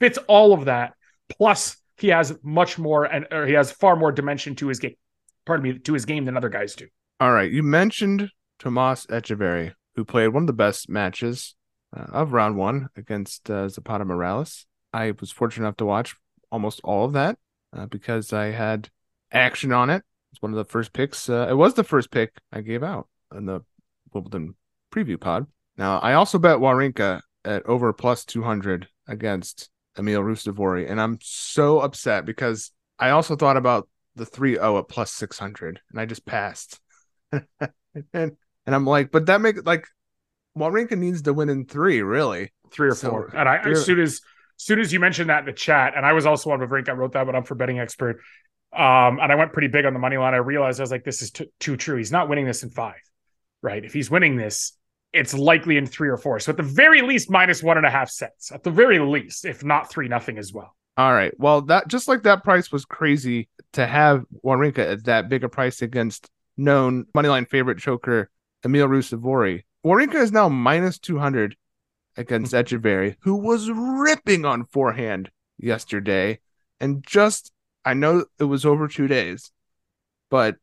fits 0.01 0.19
all 0.29 0.53
of 0.53 0.67
that. 0.67 0.95
Plus, 1.31 1.77
he 1.97 2.09
has 2.09 2.37
much 2.43 2.79
more, 2.79 3.05
and 3.05 3.27
or 3.31 3.47
he 3.47 3.55
has 3.55 3.71
far 3.71 3.97
more 3.97 4.13
dimension 4.13 4.55
to 4.57 4.69
his 4.69 4.79
game. 4.79 4.97
Pardon 5.45 5.65
me, 5.65 5.79
to 5.79 5.93
his 5.93 6.05
game 6.05 6.25
than 6.25 6.37
other 6.37 6.49
guys 6.49 6.75
do. 6.75 6.87
All 7.21 7.33
right, 7.33 7.51
you 7.51 7.63
mentioned 7.63 8.31
Tomas 8.59 9.07
Etcheverry, 9.07 9.75
who 9.97 10.05
played 10.05 10.29
one 10.29 10.45
of 10.45 10.47
the 10.47 10.53
best 10.53 10.89
matches 10.89 11.55
uh, 11.97 12.07
of 12.13 12.33
round 12.33 12.57
one 12.57 12.89
against 12.97 13.51
uh, 13.51 13.69
Zapata 13.69 14.05
Miralles. 14.05 14.67
I 14.93 15.13
was 15.21 15.31
fortunate 15.31 15.67
enough 15.67 15.77
to 15.79 15.87
watch 15.87 16.15
almost 16.51 16.81
all 16.85 17.05
of 17.05 17.13
that 17.13 17.39
uh, 17.73 17.87
because 17.87 18.33
I 18.33 18.47
had 18.47 18.89
action 19.31 19.73
on 19.73 19.91
it. 19.91 20.03
It's 20.33 20.43
one 20.43 20.53
of 20.53 20.57
the 20.57 20.65
first 20.65 20.93
picks. 20.93 21.29
Uh, 21.29 21.47
it 21.49 21.55
was 21.55 21.75
the 21.75 21.85
first 21.85 22.11
pick 22.11 22.33
I 22.53 22.61
gave 22.61 22.83
out 22.83 23.09
in 23.35 23.47
the 23.47 23.63
Wimbledon 24.13 24.55
preview 24.93 25.21
pod. 25.21 25.47
Now, 25.77 25.99
I 25.99 26.15
also 26.15 26.39
bet 26.39 26.59
Wawrinka 26.59 27.21
at 27.45 27.67
over 27.67 27.93
plus 27.93 28.25
200 28.25 28.89
against 29.09 29.71
Emil 29.99 30.21
Ruusuvuori, 30.21 30.91
and 30.91 31.01
I'm 31.01 31.19
so 31.23 31.81
upset 31.81 32.25
because 32.25 32.71
I 32.99 33.11
also 33.11 33.37
thought 33.37 33.57
about 33.57 33.89
the 34.15 34.27
3 34.27 34.55
0 34.55 34.79
at 34.79 34.89
plus 34.89 35.13
600, 35.13 35.81
and 35.91 36.01
I 36.01 36.07
just 36.07 36.25
passed. 36.25 36.81
and, 37.33 37.47
and 38.13 38.37
I'm 38.67 38.87
like, 38.87 39.11
but 39.11 39.27
that 39.27 39.41
make 39.41 39.65
like 39.67 39.87
Wawrinka 40.57 40.97
needs 40.97 41.23
to 41.23 41.33
win 41.33 41.49
in 41.49 41.67
three, 41.67 42.03
really. 42.03 42.53
Three 42.71 42.89
or 42.89 42.95
so, 42.95 43.11
four. 43.11 43.31
And 43.35 43.49
I, 43.49 43.59
as 43.59 43.85
soon 43.85 44.01
as, 44.01 44.13
as 44.13 44.21
soon 44.57 44.81
as 44.81 44.93
you 44.93 45.01
mentioned 45.01 45.31
that 45.31 45.41
in 45.41 45.47
the 45.47 45.53
chat, 45.53 45.95
and 45.97 46.05
I 46.05 46.13
was 46.13 46.27
also 46.27 46.51
on 46.51 46.61
Wawrinka, 46.61 46.91
I 46.91 46.93
wrote 46.93 47.13
that, 47.13 47.27
but 47.27 47.35
I'm 47.35 47.45
for 47.45 47.55
betting 47.55 47.79
expert. 47.79 48.21
Um, 48.73 49.19
and 49.21 49.31
I 49.31 49.35
went 49.35 49.53
pretty 49.53 49.69
big 49.69 49.85
on 49.85 49.93
the 49.93 49.99
money 49.99 50.17
line. 50.17 50.33
I 50.33 50.39
realized 50.39 50.81
I 50.81 50.83
was 50.83 50.91
like, 50.91 51.05
this 51.05 51.21
is 51.21 51.31
t- 51.31 51.51
too 51.61 51.77
true. 51.77 51.97
He's 51.97 52.13
not 52.13 52.29
winning 52.29 52.47
this 52.47 52.63
in 52.63 52.71
five, 52.71 53.01
right? 53.61 53.85
If 53.85 53.93
he's 53.93 54.11
winning 54.11 54.37
this, 54.37 54.73
it's 55.13 55.35
likely 55.35 55.77
in 55.77 55.87
three 55.87 56.09
or 56.09 56.17
four. 56.17 56.41
So 56.41 56.51
at 56.51 56.57
the 56.57 56.63
very 56.63 57.03
least, 57.03 57.31
minus 57.31 57.63
one 57.63 57.77
and 57.77 57.87
a 57.87 57.91
half 57.91 58.11
sets. 58.11 58.51
At 58.51 58.63
the 58.63 58.71
very 58.71 58.99
least, 58.99 59.45
if 59.45 59.65
not 59.65 59.91
three 59.91 60.09
nothing 60.09 60.39
as 60.39 60.53
well. 60.53 60.75
All 60.97 61.13
right. 61.13 61.33
Well, 61.39 61.63
that 61.63 61.89
just 61.89 62.09
like 62.09 62.23
that 62.23 62.45
price 62.45 62.71
was 62.71 62.85
crazy 62.85 63.49
to 63.73 63.87
have 63.87 64.25
Wawrinka 64.45 64.79
at 64.79 65.05
that 65.05 65.29
big 65.29 65.45
a 65.45 65.49
price 65.49 65.83
against 65.83 66.29
known 66.57 67.07
moneyline 67.17 67.49
favorite 67.49 67.79
choker 67.79 68.31
Emil 68.65 68.89
Ruusuvuori. 68.89 69.65
Wawrinka 69.85 70.17
is 70.17 70.33
now 70.33 70.49
minus 70.49 70.99
two 70.99 71.19
hundred 71.19 71.57
against 72.17 72.53
hmm. 72.53 72.59
Etcheverry, 72.59 73.17
who 73.21 73.37
was 73.37 73.71
ripping 73.71 74.45
on 74.45 74.65
forehand 74.67 75.31
yesterday, 75.59 76.39
and 76.81 77.05
just 77.07 77.53
I 77.85 77.95
know 77.95 78.27
it 78.39 78.45
was 78.45 78.67
over 78.67 78.87
two 78.87 79.09
days, 79.09 79.51
but 80.31 80.57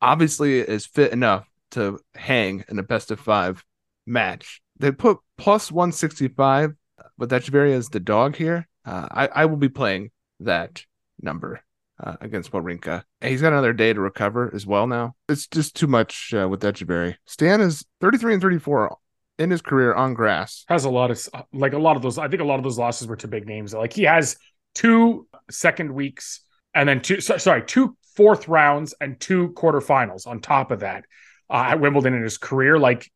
obviously 0.00 0.58
is 0.58 0.86
fit 0.86 1.12
enough 1.12 1.46
to 1.72 2.00
hang 2.14 2.64
in 2.68 2.78
a 2.78 2.82
best 2.82 3.10
of 3.10 3.20
five 3.20 3.64
match. 4.10 4.60
They 4.78 4.92
put 4.92 5.18
plus 5.38 5.70
165 5.70 6.72
with 7.18 7.30
Etcheverry 7.30 7.72
as 7.72 7.88
the 7.88 8.00
dog 8.00 8.36
here. 8.36 8.68
Uh, 8.84 9.08
I, 9.10 9.26
I 9.26 9.44
will 9.46 9.56
be 9.56 9.68
playing 9.68 10.10
that 10.40 10.84
number 11.20 11.60
uh, 12.02 12.16
against 12.20 12.52
Wawrinka. 12.52 13.04
He's 13.20 13.42
got 13.42 13.52
another 13.52 13.72
day 13.72 13.92
to 13.92 14.00
recover 14.00 14.50
as 14.54 14.66
well 14.66 14.86
now. 14.86 15.14
It's 15.28 15.46
just 15.46 15.76
too 15.76 15.86
much 15.86 16.32
uh, 16.34 16.48
with 16.48 16.62
Etcheverry. 16.62 17.16
Stan 17.26 17.60
is 17.60 17.84
33 18.00 18.34
and 18.34 18.42
34 18.42 18.96
in 19.38 19.50
his 19.50 19.62
career 19.62 19.94
on 19.94 20.14
grass. 20.14 20.64
Has 20.68 20.84
a 20.84 20.90
lot 20.90 21.10
of, 21.10 21.28
like 21.52 21.72
a 21.72 21.78
lot 21.78 21.96
of 21.96 22.02
those, 22.02 22.18
I 22.18 22.28
think 22.28 22.42
a 22.42 22.46
lot 22.46 22.58
of 22.58 22.64
those 22.64 22.78
losses 22.78 23.06
were 23.06 23.16
to 23.16 23.28
big 23.28 23.46
names. 23.46 23.74
Like 23.74 23.92
he 23.92 24.04
has 24.04 24.36
two 24.74 25.26
second 25.50 25.92
weeks 25.92 26.40
and 26.74 26.88
then 26.88 27.00
two 27.00 27.20
so, 27.20 27.36
sorry 27.36 27.62
two 27.64 27.96
fourth 28.16 28.48
rounds 28.48 28.94
and 29.00 29.18
two 29.18 29.50
quarterfinals 29.50 30.26
on 30.26 30.40
top 30.40 30.70
of 30.70 30.80
that 30.80 31.04
uh, 31.48 31.64
at 31.70 31.80
Wimbledon 31.80 32.14
in 32.14 32.22
his 32.22 32.38
career. 32.38 32.78
Like 32.78 33.10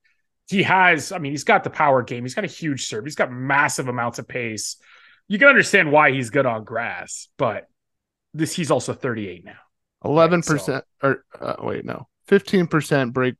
he 0.49 0.63
has, 0.63 1.13
I 1.13 1.19
mean, 1.19 1.33
he's 1.33 1.45
got 1.45 1.65
the 1.65 1.71
power 1.71 2.03
game. 2.03 2.25
He's 2.25 2.35
got 2.35 2.45
a 2.45 2.49
huge 2.49 2.87
serve. 2.87 3.05
He's 3.05 3.15
got 3.15 3.33
massive 3.33 3.89
amounts 3.89 4.19
of 4.19 4.29
pace. 4.29 4.77
You 5.29 5.39
can 5.39 5.49
understand 5.49 5.91
why 5.91 6.13
he's 6.13 6.31
good 6.31 6.47
on 6.47 6.65
grass, 6.65 7.29
but 7.39 7.69
this 8.35 8.55
he's 8.55 8.71
also 8.71 8.93
38 8.93 9.45
now. 9.45 9.53
11 10.05 10.43
percent 10.43 10.85
so. 11.01 11.09
or 11.09 11.25
uh, 11.41 11.55
wait, 11.61 11.85
no, 11.85 12.09
15 12.27 12.67
percent 12.67 13.15
break 13.15 13.37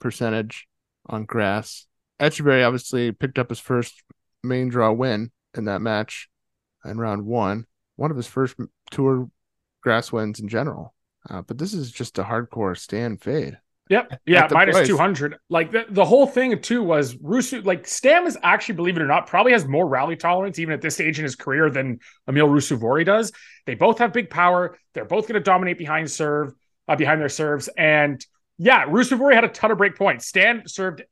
percentage 0.00 0.66
on 1.06 1.24
grass. 1.24 1.86
Etcheverry 2.18 2.66
obviously 2.66 3.12
picked 3.12 3.38
up 3.38 3.50
his 3.50 3.60
first 3.60 4.02
main 4.42 4.68
draw 4.68 4.90
win 4.90 5.30
in 5.54 5.66
that 5.66 5.82
match 5.82 6.28
in 6.84 6.98
round 6.98 7.26
one. 7.26 7.66
One 7.96 8.10
of 8.10 8.16
his 8.16 8.26
first 8.26 8.56
tour 8.90 9.28
grass 9.82 10.12
wins 10.12 10.40
in 10.40 10.48
general. 10.48 10.94
Uh, 11.28 11.42
but 11.42 11.58
this 11.58 11.74
is 11.74 11.90
just 11.92 12.18
a 12.18 12.24
hardcore 12.24 12.76
Stan 12.76 13.16
fade. 13.16 13.58
Yep. 13.92 14.20
Yeah. 14.26 14.48
Minus 14.50 14.86
200. 14.86 15.36
Like 15.48 15.70
the, 15.70 15.84
the 15.88 16.04
whole 16.04 16.26
thing, 16.26 16.60
too, 16.60 16.82
was 16.82 17.14
Rusu, 17.16 17.64
like 17.64 17.86
Stan 17.86 18.26
is 18.26 18.38
actually, 18.42 18.76
believe 18.76 18.96
it 18.96 19.02
or 19.02 19.06
not, 19.06 19.26
probably 19.26 19.52
has 19.52 19.66
more 19.66 19.86
rally 19.86 20.16
tolerance, 20.16 20.58
even 20.58 20.72
at 20.72 20.80
this 20.80 20.94
stage 20.94 21.18
in 21.18 21.24
his 21.24 21.36
career, 21.36 21.70
than 21.70 21.98
Emil 22.28 22.48
Ruusuvuori 22.48 23.04
does. 23.04 23.32
They 23.66 23.74
both 23.74 23.98
have 23.98 24.12
big 24.12 24.30
power. 24.30 24.78
They're 24.94 25.04
both 25.04 25.28
going 25.28 25.34
to 25.34 25.40
dominate 25.40 25.78
behind 25.78 26.10
serve, 26.10 26.52
uh, 26.88 26.96
behind 26.96 27.20
their 27.20 27.28
serves. 27.28 27.68
And 27.76 28.24
yeah, 28.58 28.86
Ruusuvuori 28.86 29.34
had 29.34 29.44
a 29.44 29.48
ton 29.48 29.70
of 29.70 29.78
break 29.78 29.96
points. 29.96 30.26
Stan 30.26 30.62
served 30.66 31.02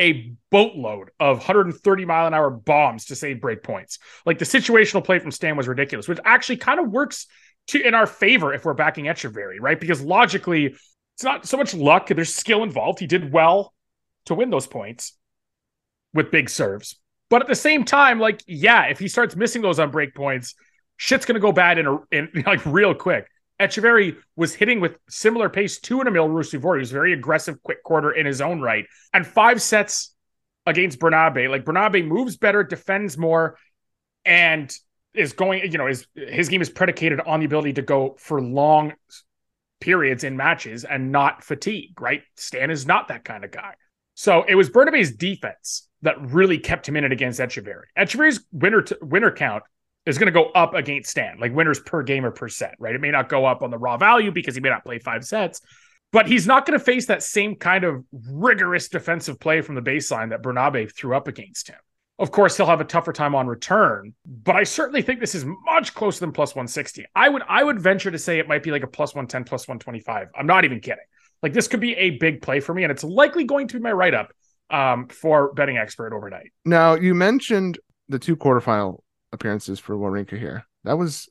a 0.00 0.32
boatload 0.50 1.10
of 1.20 1.38
130 1.38 2.04
mile 2.06 2.26
an 2.26 2.32
hour 2.32 2.50
bombs 2.50 3.06
to 3.06 3.16
save 3.16 3.40
break 3.40 3.62
points. 3.62 3.98
Like 4.24 4.38
the 4.38 4.46
situational 4.46 5.04
play 5.04 5.18
from 5.18 5.30
Stan 5.30 5.56
was 5.56 5.68
ridiculous, 5.68 6.08
which 6.08 6.20
actually 6.24 6.56
kind 6.56 6.80
of 6.80 6.90
works 6.90 7.26
to 7.68 7.86
in 7.86 7.94
our 7.94 8.06
favor 8.06 8.54
if 8.54 8.64
we're 8.64 8.74
backing 8.74 9.04
Etcheverry, 9.04 9.56
right? 9.60 9.78
Because 9.78 10.00
logically, 10.00 10.74
it's 11.20 11.24
not 11.26 11.46
so 11.46 11.58
much 11.58 11.74
luck. 11.74 12.08
There's 12.08 12.34
skill 12.34 12.62
involved. 12.62 12.98
He 12.98 13.06
did 13.06 13.30
well 13.30 13.74
to 14.24 14.34
win 14.34 14.48
those 14.48 14.66
points 14.66 15.18
with 16.14 16.30
big 16.30 16.48
serves. 16.48 16.96
But 17.28 17.42
at 17.42 17.46
the 17.46 17.54
same 17.54 17.84
time, 17.84 18.18
like, 18.18 18.42
yeah, 18.46 18.84
if 18.84 18.98
he 18.98 19.06
starts 19.06 19.36
missing 19.36 19.60
those 19.60 19.78
on 19.78 19.90
break 19.90 20.14
points, 20.14 20.54
shit's 20.96 21.26
gonna 21.26 21.38
go 21.38 21.52
bad 21.52 21.76
in 21.76 21.86
a 21.86 21.98
in 22.10 22.30
like 22.46 22.64
real 22.64 22.94
quick. 22.94 23.28
Etcheverry 23.60 24.16
was 24.34 24.54
hitting 24.54 24.80
with 24.80 24.96
similar 25.10 25.50
pace 25.50 25.78
to 25.80 26.00
an 26.00 26.06
Emil 26.06 26.26
Ruusuvuori. 26.26 26.76
He 26.76 26.80
was 26.80 26.90
very 26.90 27.12
aggressive, 27.12 27.62
quick 27.62 27.84
courter 27.84 28.12
in 28.12 28.24
his 28.24 28.40
own 28.40 28.62
right. 28.62 28.86
And 29.12 29.26
five 29.26 29.60
sets 29.60 30.14
against 30.64 30.98
Bernabe. 31.00 31.50
Like 31.50 31.66
Bernabe 31.66 32.02
moves 32.02 32.38
better, 32.38 32.64
defends 32.64 33.18
more, 33.18 33.58
and 34.24 34.74
is 35.12 35.34
going, 35.34 35.70
you 35.70 35.76
know, 35.76 35.86
his 35.86 36.06
his 36.14 36.48
game 36.48 36.62
is 36.62 36.70
predicated 36.70 37.20
on 37.20 37.40
the 37.40 37.46
ability 37.46 37.74
to 37.74 37.82
go 37.82 38.16
for 38.18 38.40
long 38.40 38.94
periods 39.80 40.24
in 40.24 40.36
matches 40.36 40.84
and 40.84 41.10
not 41.12 41.42
fatigue, 41.42 42.00
right? 42.00 42.22
Stan 42.36 42.70
is 42.70 42.86
not 42.86 43.08
that 43.08 43.24
kind 43.24 43.44
of 43.44 43.50
guy. 43.50 43.74
So 44.14 44.44
it 44.46 44.54
was 44.54 44.70
Bernabe's 44.70 45.12
defense 45.12 45.88
that 46.02 46.20
really 46.20 46.58
kept 46.58 46.88
him 46.88 46.96
in 46.96 47.04
it 47.04 47.12
against 47.12 47.40
Etcheverry. 47.40 47.84
Etcheverry's 47.98 48.44
winner 48.52 48.82
t- 48.82 48.96
winner 49.00 49.30
count 49.30 49.62
is 50.06 50.18
going 50.18 50.26
to 50.26 50.32
go 50.32 50.50
up 50.50 50.74
against 50.74 51.10
Stan, 51.10 51.38
like 51.38 51.54
winners 51.54 51.80
per 51.80 52.02
game 52.02 52.24
or 52.24 52.30
per 52.30 52.48
set, 52.48 52.74
right? 52.78 52.94
It 52.94 53.00
may 53.00 53.10
not 53.10 53.28
go 53.28 53.44
up 53.44 53.62
on 53.62 53.70
the 53.70 53.78
raw 53.78 53.96
value 53.96 54.30
because 54.30 54.54
he 54.54 54.60
may 54.60 54.70
not 54.70 54.84
play 54.84 54.98
five 54.98 55.24
sets, 55.24 55.60
but 56.12 56.26
he's 56.26 56.46
not 56.46 56.66
going 56.66 56.78
to 56.78 56.84
face 56.84 57.06
that 57.06 57.22
same 57.22 57.56
kind 57.56 57.84
of 57.84 58.04
rigorous 58.12 58.88
defensive 58.88 59.38
play 59.38 59.60
from 59.60 59.74
the 59.74 59.82
baseline 59.82 60.30
that 60.30 60.42
Bernabe 60.42 60.94
threw 60.94 61.16
up 61.16 61.28
against 61.28 61.68
him. 61.68 61.78
Of 62.20 62.32
course, 62.32 62.54
he'll 62.54 62.66
have 62.66 62.82
a 62.82 62.84
tougher 62.84 63.14
time 63.14 63.34
on 63.34 63.46
return, 63.46 64.12
but 64.26 64.54
I 64.54 64.62
certainly 64.64 65.00
think 65.00 65.20
this 65.20 65.34
is 65.34 65.46
much 65.64 65.94
closer 65.94 66.20
than 66.20 66.32
plus 66.32 66.50
160. 66.54 67.06
I 67.16 67.30
would 67.30 67.42
I 67.48 67.64
would 67.64 67.80
venture 67.80 68.10
to 68.10 68.18
say 68.18 68.38
it 68.38 68.46
might 68.46 68.62
be 68.62 68.70
like 68.70 68.82
a 68.82 68.86
plus 68.86 69.14
110, 69.14 69.44
plus 69.44 69.66
125. 69.66 70.28
I'm 70.38 70.46
not 70.46 70.66
even 70.66 70.80
kidding. 70.80 71.02
Like 71.42 71.54
this 71.54 71.66
could 71.66 71.80
be 71.80 71.94
a 71.94 72.10
big 72.10 72.42
play 72.42 72.60
for 72.60 72.74
me, 72.74 72.84
and 72.84 72.90
it's 72.90 73.02
likely 73.02 73.44
going 73.44 73.68
to 73.68 73.78
be 73.78 73.80
my 73.80 73.92
write 73.92 74.12
up 74.12 74.32
um, 74.68 75.08
for 75.08 75.54
betting 75.54 75.78
expert 75.78 76.14
overnight. 76.14 76.52
Now 76.66 76.92
you 76.94 77.14
mentioned 77.14 77.78
the 78.10 78.18
two 78.18 78.36
quarterfinal 78.36 79.00
appearances 79.32 79.80
for 79.80 79.96
Wawrinka 79.96 80.38
here. 80.38 80.66
That 80.84 80.98
was 80.98 81.26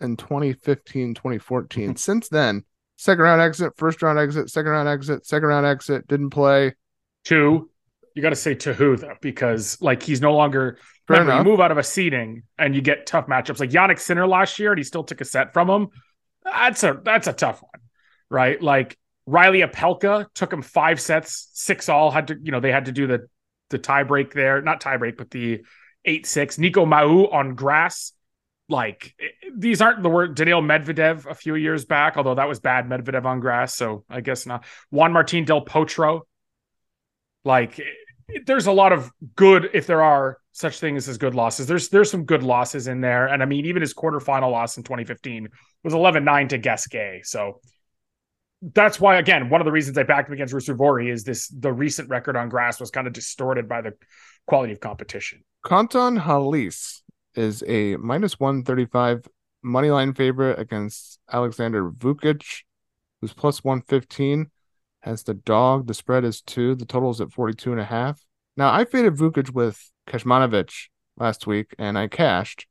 in 0.00 0.16
2015, 0.16 1.14
2014. 1.14 1.94
Since 1.96 2.28
then, 2.28 2.64
second 2.96 3.22
round 3.22 3.40
exit, 3.40 3.74
first 3.76 4.02
round 4.02 4.18
exit, 4.18 4.50
second 4.50 4.72
round 4.72 4.88
exit, 4.88 5.26
second 5.26 5.48
round 5.48 5.64
exit, 5.64 6.08
didn't 6.08 6.30
play. 6.30 6.74
Two. 7.22 7.70
You 8.18 8.22
got 8.22 8.30
to 8.30 8.34
say 8.34 8.56
to 8.56 8.74
who 8.74 8.96
though, 8.96 9.14
because 9.20 9.80
like 9.80 10.02
he's 10.02 10.20
no 10.20 10.34
longer. 10.34 10.76
remember, 11.08 11.36
you 11.36 11.44
move 11.44 11.60
out 11.60 11.70
of 11.70 11.78
a 11.78 11.84
seeding 11.84 12.42
and 12.58 12.74
you 12.74 12.80
get 12.80 13.06
tough 13.06 13.28
matchups. 13.28 13.60
Like 13.60 13.70
Jannik 13.70 14.00
Sinner 14.00 14.26
last 14.26 14.58
year, 14.58 14.72
and 14.72 14.78
he 14.78 14.82
still 14.82 15.04
took 15.04 15.20
a 15.20 15.24
set 15.24 15.52
from 15.52 15.70
him. 15.70 15.88
That's 16.42 16.82
a 16.82 17.00
that's 17.00 17.28
a 17.28 17.32
tough 17.32 17.62
one, 17.62 17.80
right? 18.28 18.60
Like 18.60 18.98
Reilly 19.24 19.60
Opelka 19.60 20.26
took 20.34 20.52
him 20.52 20.62
five 20.62 21.00
sets, 21.00 21.48
six 21.52 21.88
all. 21.88 22.10
Had 22.10 22.26
to 22.26 22.36
you 22.42 22.50
know 22.50 22.58
they 22.58 22.72
had 22.72 22.86
to 22.86 22.92
do 22.92 23.06
the 23.06 23.28
the 23.70 23.78
tie 23.78 24.02
break 24.02 24.34
there, 24.34 24.60
not 24.62 24.80
tie 24.80 24.96
break, 24.96 25.16
but 25.16 25.30
the 25.30 25.60
eight 26.04 26.26
six. 26.26 26.58
Nico 26.58 26.84
Mahut 26.86 27.32
on 27.32 27.54
grass. 27.54 28.14
Like 28.68 29.14
eh, 29.20 29.26
these 29.56 29.80
aren't 29.80 30.02
the 30.02 30.08
word 30.08 30.34
Daniil 30.34 30.60
Medvedev 30.60 31.24
a 31.24 31.34
few 31.34 31.54
years 31.54 31.84
back, 31.84 32.16
although 32.16 32.34
that 32.34 32.48
was 32.48 32.58
bad 32.58 32.88
Medvedev 32.88 33.26
on 33.26 33.38
grass. 33.38 33.76
So 33.76 34.04
I 34.10 34.22
guess 34.22 34.44
not. 34.44 34.64
Juan 34.90 35.12
Martin 35.12 35.44
del 35.44 35.64
Potro. 35.64 36.22
Like 37.44 37.78
eh, 37.78 37.84
there's 38.46 38.66
a 38.66 38.72
lot 38.72 38.92
of 38.92 39.10
good 39.36 39.70
if 39.72 39.86
there 39.86 40.02
are 40.02 40.38
such 40.52 40.80
things 40.80 41.08
as 41.08 41.18
good 41.18 41.34
losses. 41.34 41.66
There's 41.66 41.88
there's 41.88 42.10
some 42.10 42.24
good 42.24 42.42
losses 42.42 42.88
in 42.88 43.00
there. 43.00 43.26
And 43.26 43.42
I 43.42 43.46
mean, 43.46 43.66
even 43.66 43.82
his 43.82 43.94
quarterfinal 43.94 44.50
loss 44.50 44.76
in 44.76 44.82
2015 44.82 45.48
was 45.84 45.94
11-9 45.94 46.48
to 46.50 46.58
Gasquet. 46.58 47.22
So 47.24 47.60
that's 48.60 49.00
why 49.00 49.16
again 49.18 49.50
one 49.50 49.60
of 49.60 49.64
the 49.64 49.72
reasons 49.72 49.96
I 49.96 50.02
backed 50.02 50.28
him 50.28 50.34
against 50.34 50.52
Ruusuvuori 50.52 51.12
is 51.12 51.24
this 51.24 51.48
the 51.48 51.72
recent 51.72 52.08
record 52.08 52.36
on 52.36 52.48
grass 52.48 52.80
was 52.80 52.90
kind 52.90 53.06
of 53.06 53.12
distorted 53.12 53.68
by 53.68 53.82
the 53.82 53.92
quality 54.46 54.72
of 54.72 54.80
competition. 54.80 55.44
Quentin 55.64 56.18
Halys 56.18 57.02
is 57.34 57.62
a 57.66 57.96
minus 57.96 58.40
135 58.40 59.26
money 59.62 59.90
line 59.90 60.12
favorite 60.12 60.58
against 60.58 61.20
Alexander 61.32 61.90
Vukic, 61.90 62.62
who's 63.20 63.32
plus 63.32 63.62
115. 63.62 64.50
Has 65.08 65.22
the 65.22 65.32
dog. 65.32 65.86
The 65.86 65.94
spread 65.94 66.22
is 66.22 66.42
two. 66.42 66.74
The 66.74 66.84
total 66.84 67.08
is 67.08 67.22
at 67.22 67.32
42 67.32 67.72
and 67.72 67.80
a 67.80 67.84
half. 67.84 68.22
Now, 68.58 68.70
I 68.70 68.84
faded 68.84 69.16
Vukic 69.16 69.54
with 69.54 69.90
Kecmanovic 70.06 70.70
last 71.16 71.46
week 71.46 71.74
and 71.78 71.96
I 71.96 72.08
cashed. 72.08 72.66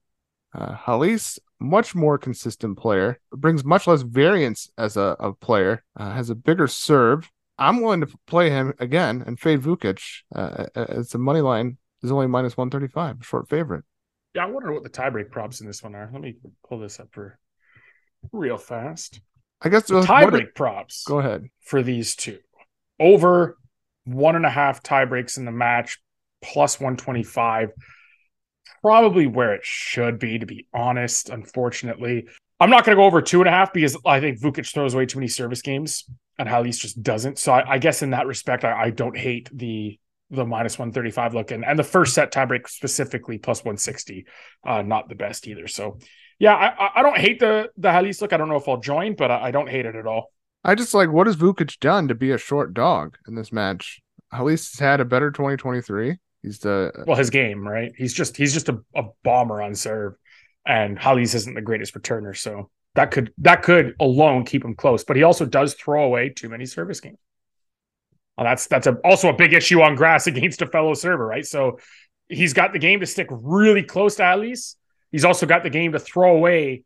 Uh, 0.53 0.75
Halys, 0.75 1.39
much 1.59 1.95
more 1.95 2.19
consistent 2.19 2.77
player, 2.77 3.19
brings 3.31 3.65
much 3.65 3.87
less 3.87 4.03
variance 4.03 4.69
as 4.77 4.97
a, 4.97 5.15
a 5.19 5.33
player, 5.33 5.83
uh, 5.95 6.11
has 6.11 6.29
a 6.29 6.35
bigger 6.35 6.67
serve. 6.67 7.27
I'm 7.57 7.81
willing 7.81 8.01
to 8.01 8.17
play 8.27 8.51
him 8.51 8.71
again 8.77 9.23
and 9.25 9.39
fade 9.39 9.61
Vukic. 9.61 10.21
Uh, 10.35 10.67
it's 10.75 11.15
a 11.15 11.17
money 11.17 11.41
line 11.41 11.79
is 12.03 12.11
only 12.11 12.27
minus 12.27 12.55
135, 12.55 13.25
short 13.25 13.49
favorite. 13.49 13.83
Yeah, 14.35 14.43
I 14.43 14.51
wonder 14.51 14.71
what 14.71 14.83
the 14.83 14.91
tiebreak 14.91 15.31
props 15.31 15.59
in 15.59 15.65
this 15.65 15.81
one 15.81 15.95
are. 15.95 16.07
Let 16.13 16.21
me 16.21 16.35
pull 16.69 16.77
this 16.77 16.99
up 16.99 17.07
for 17.09 17.39
real 18.31 18.59
fast. 18.59 19.21
I 19.61 19.69
guess 19.69 19.87
the 19.87 20.01
tiebreak 20.01 20.53
props. 20.55 21.03
Go 21.05 21.19
ahead. 21.19 21.49
for 21.61 21.81
these 21.81 22.15
two. 22.15 22.39
Over 22.99 23.57
one 24.05 24.35
and 24.35 24.45
a 24.45 24.49
half 24.49 24.81
tiebreaks 24.83 25.37
in 25.37 25.45
the 25.45 25.51
match 25.51 25.99
plus 26.41 26.79
125 26.79 27.71
probably 28.81 29.27
where 29.27 29.53
it 29.53 29.61
should 29.63 30.19
be 30.19 30.39
to 30.39 30.45
be 30.45 30.67
honest 30.73 31.29
unfortunately. 31.29 32.27
I'm 32.59 32.69
not 32.69 32.85
going 32.85 32.95
to 32.95 32.99
go 32.99 33.05
over 33.05 33.21
two 33.21 33.41
and 33.41 33.47
a 33.47 33.51
half 33.51 33.73
because 33.73 33.97
i 34.05 34.19
think 34.19 34.39
vukic 34.39 34.71
throws 34.71 34.93
away 34.93 35.05
too 35.05 35.19
many 35.19 35.27
service 35.27 35.61
games 35.61 36.05
and 36.39 36.47
halys 36.47 36.79
just 36.79 37.01
doesn't. 37.01 37.37
So 37.39 37.51
i, 37.51 37.73
I 37.73 37.77
guess 37.79 38.01
in 38.01 38.11
that 38.11 38.27
respect 38.27 38.63
I, 38.63 38.83
I, 38.83 38.89
don't 38.91 39.17
hate 39.17 39.49
the 39.51 39.99
the 40.29 40.45
minus 40.45 40.77
135 40.77 41.33
look. 41.33 41.51
And, 41.51 41.63
and 41.65 41.79
the 41.79 41.83
first 41.83 42.13
set 42.13 42.31
tiebreak 42.31 42.67
specifically 42.67 43.37
plus 43.37 43.59
160 43.59 44.25
uh 44.65 44.83
not 44.83 45.09
the 45.09 45.15
best 45.15 45.47
either. 45.47 45.67
So 45.67 45.97
yeah 46.39 46.53
i 46.53 46.99
i 46.99 47.01
don't 47.01 47.17
hate 47.17 47.39
the 47.39 47.69
the 47.77 47.89
halys 47.89 48.21
look 48.21 48.33
i 48.33 48.37
don't 48.37 48.49
know 48.49 48.55
if 48.55 48.67
i'll 48.67 48.79
join 48.79 49.15
but 49.15 49.31
i, 49.31 49.45
I 49.47 49.51
don't 49.51 49.69
hate 49.69 49.85
it 49.85 49.95
at 49.95 50.05
all 50.05 50.31
I 50.63 50.75
just 50.75 50.93
like 50.93 51.09
what 51.09 51.27
has 51.27 51.37
Vukic 51.37 51.79
done 51.79 52.09
to 52.09 52.15
be 52.15 52.31
a 52.31 52.37
short 52.37 52.73
dog 52.73 53.17
in 53.25 53.35
this 53.35 53.53
match? 53.53 54.01
Halys 54.33 54.71
has 54.71 54.79
had 54.79 54.99
a 54.99 55.05
better 55.05 55.31
2023. 55.31 56.17
He's 56.43 56.59
the 56.59 56.91
well, 57.07 57.15
his 57.15 57.29
game, 57.29 57.65
right? 57.65 57.93
He's 57.97 58.13
just 58.13 58.35
he's 58.35 58.53
just 58.53 58.67
a, 58.67 58.79
a 58.93 59.03
bomber 59.23 59.61
on 59.61 59.75
serve, 59.75 60.15
and 60.65 60.99
Halys 60.99 61.35
isn't 61.35 61.53
the 61.53 61.61
greatest 61.61 61.93
returner, 61.93 62.35
so 62.35 62.69
that 62.95 63.11
could 63.11 63.33
that 63.39 63.63
could 63.63 63.95
alone 63.99 64.45
keep 64.45 64.63
him 64.63 64.75
close. 64.75 65.05
But 65.05 65.15
he 65.15 65.23
also 65.23 65.45
does 65.45 65.73
throw 65.73 66.03
away 66.03 66.29
too 66.29 66.49
many 66.49 66.65
service 66.65 66.99
games. 66.99 67.17
Well, 68.37 68.45
that's 68.45 68.67
that's 68.67 68.87
a, 68.87 68.95
also 69.05 69.29
a 69.29 69.35
big 69.35 69.53
issue 69.53 69.81
on 69.81 69.95
grass 69.95 70.27
against 70.27 70.61
a 70.61 70.67
fellow 70.67 70.93
server, 70.93 71.25
right? 71.25 71.45
So 71.45 71.79
he's 72.27 72.53
got 72.53 72.73
the 72.73 72.79
game 72.79 72.99
to 72.99 73.05
stick 73.05 73.27
really 73.31 73.83
close 73.83 74.15
to 74.15 74.23
Halys. 74.23 74.75
He's 75.11 75.25
also 75.25 75.45
got 75.45 75.63
the 75.63 75.69
game 75.69 75.93
to 75.93 75.99
throw 75.99 76.35
away 76.35 76.83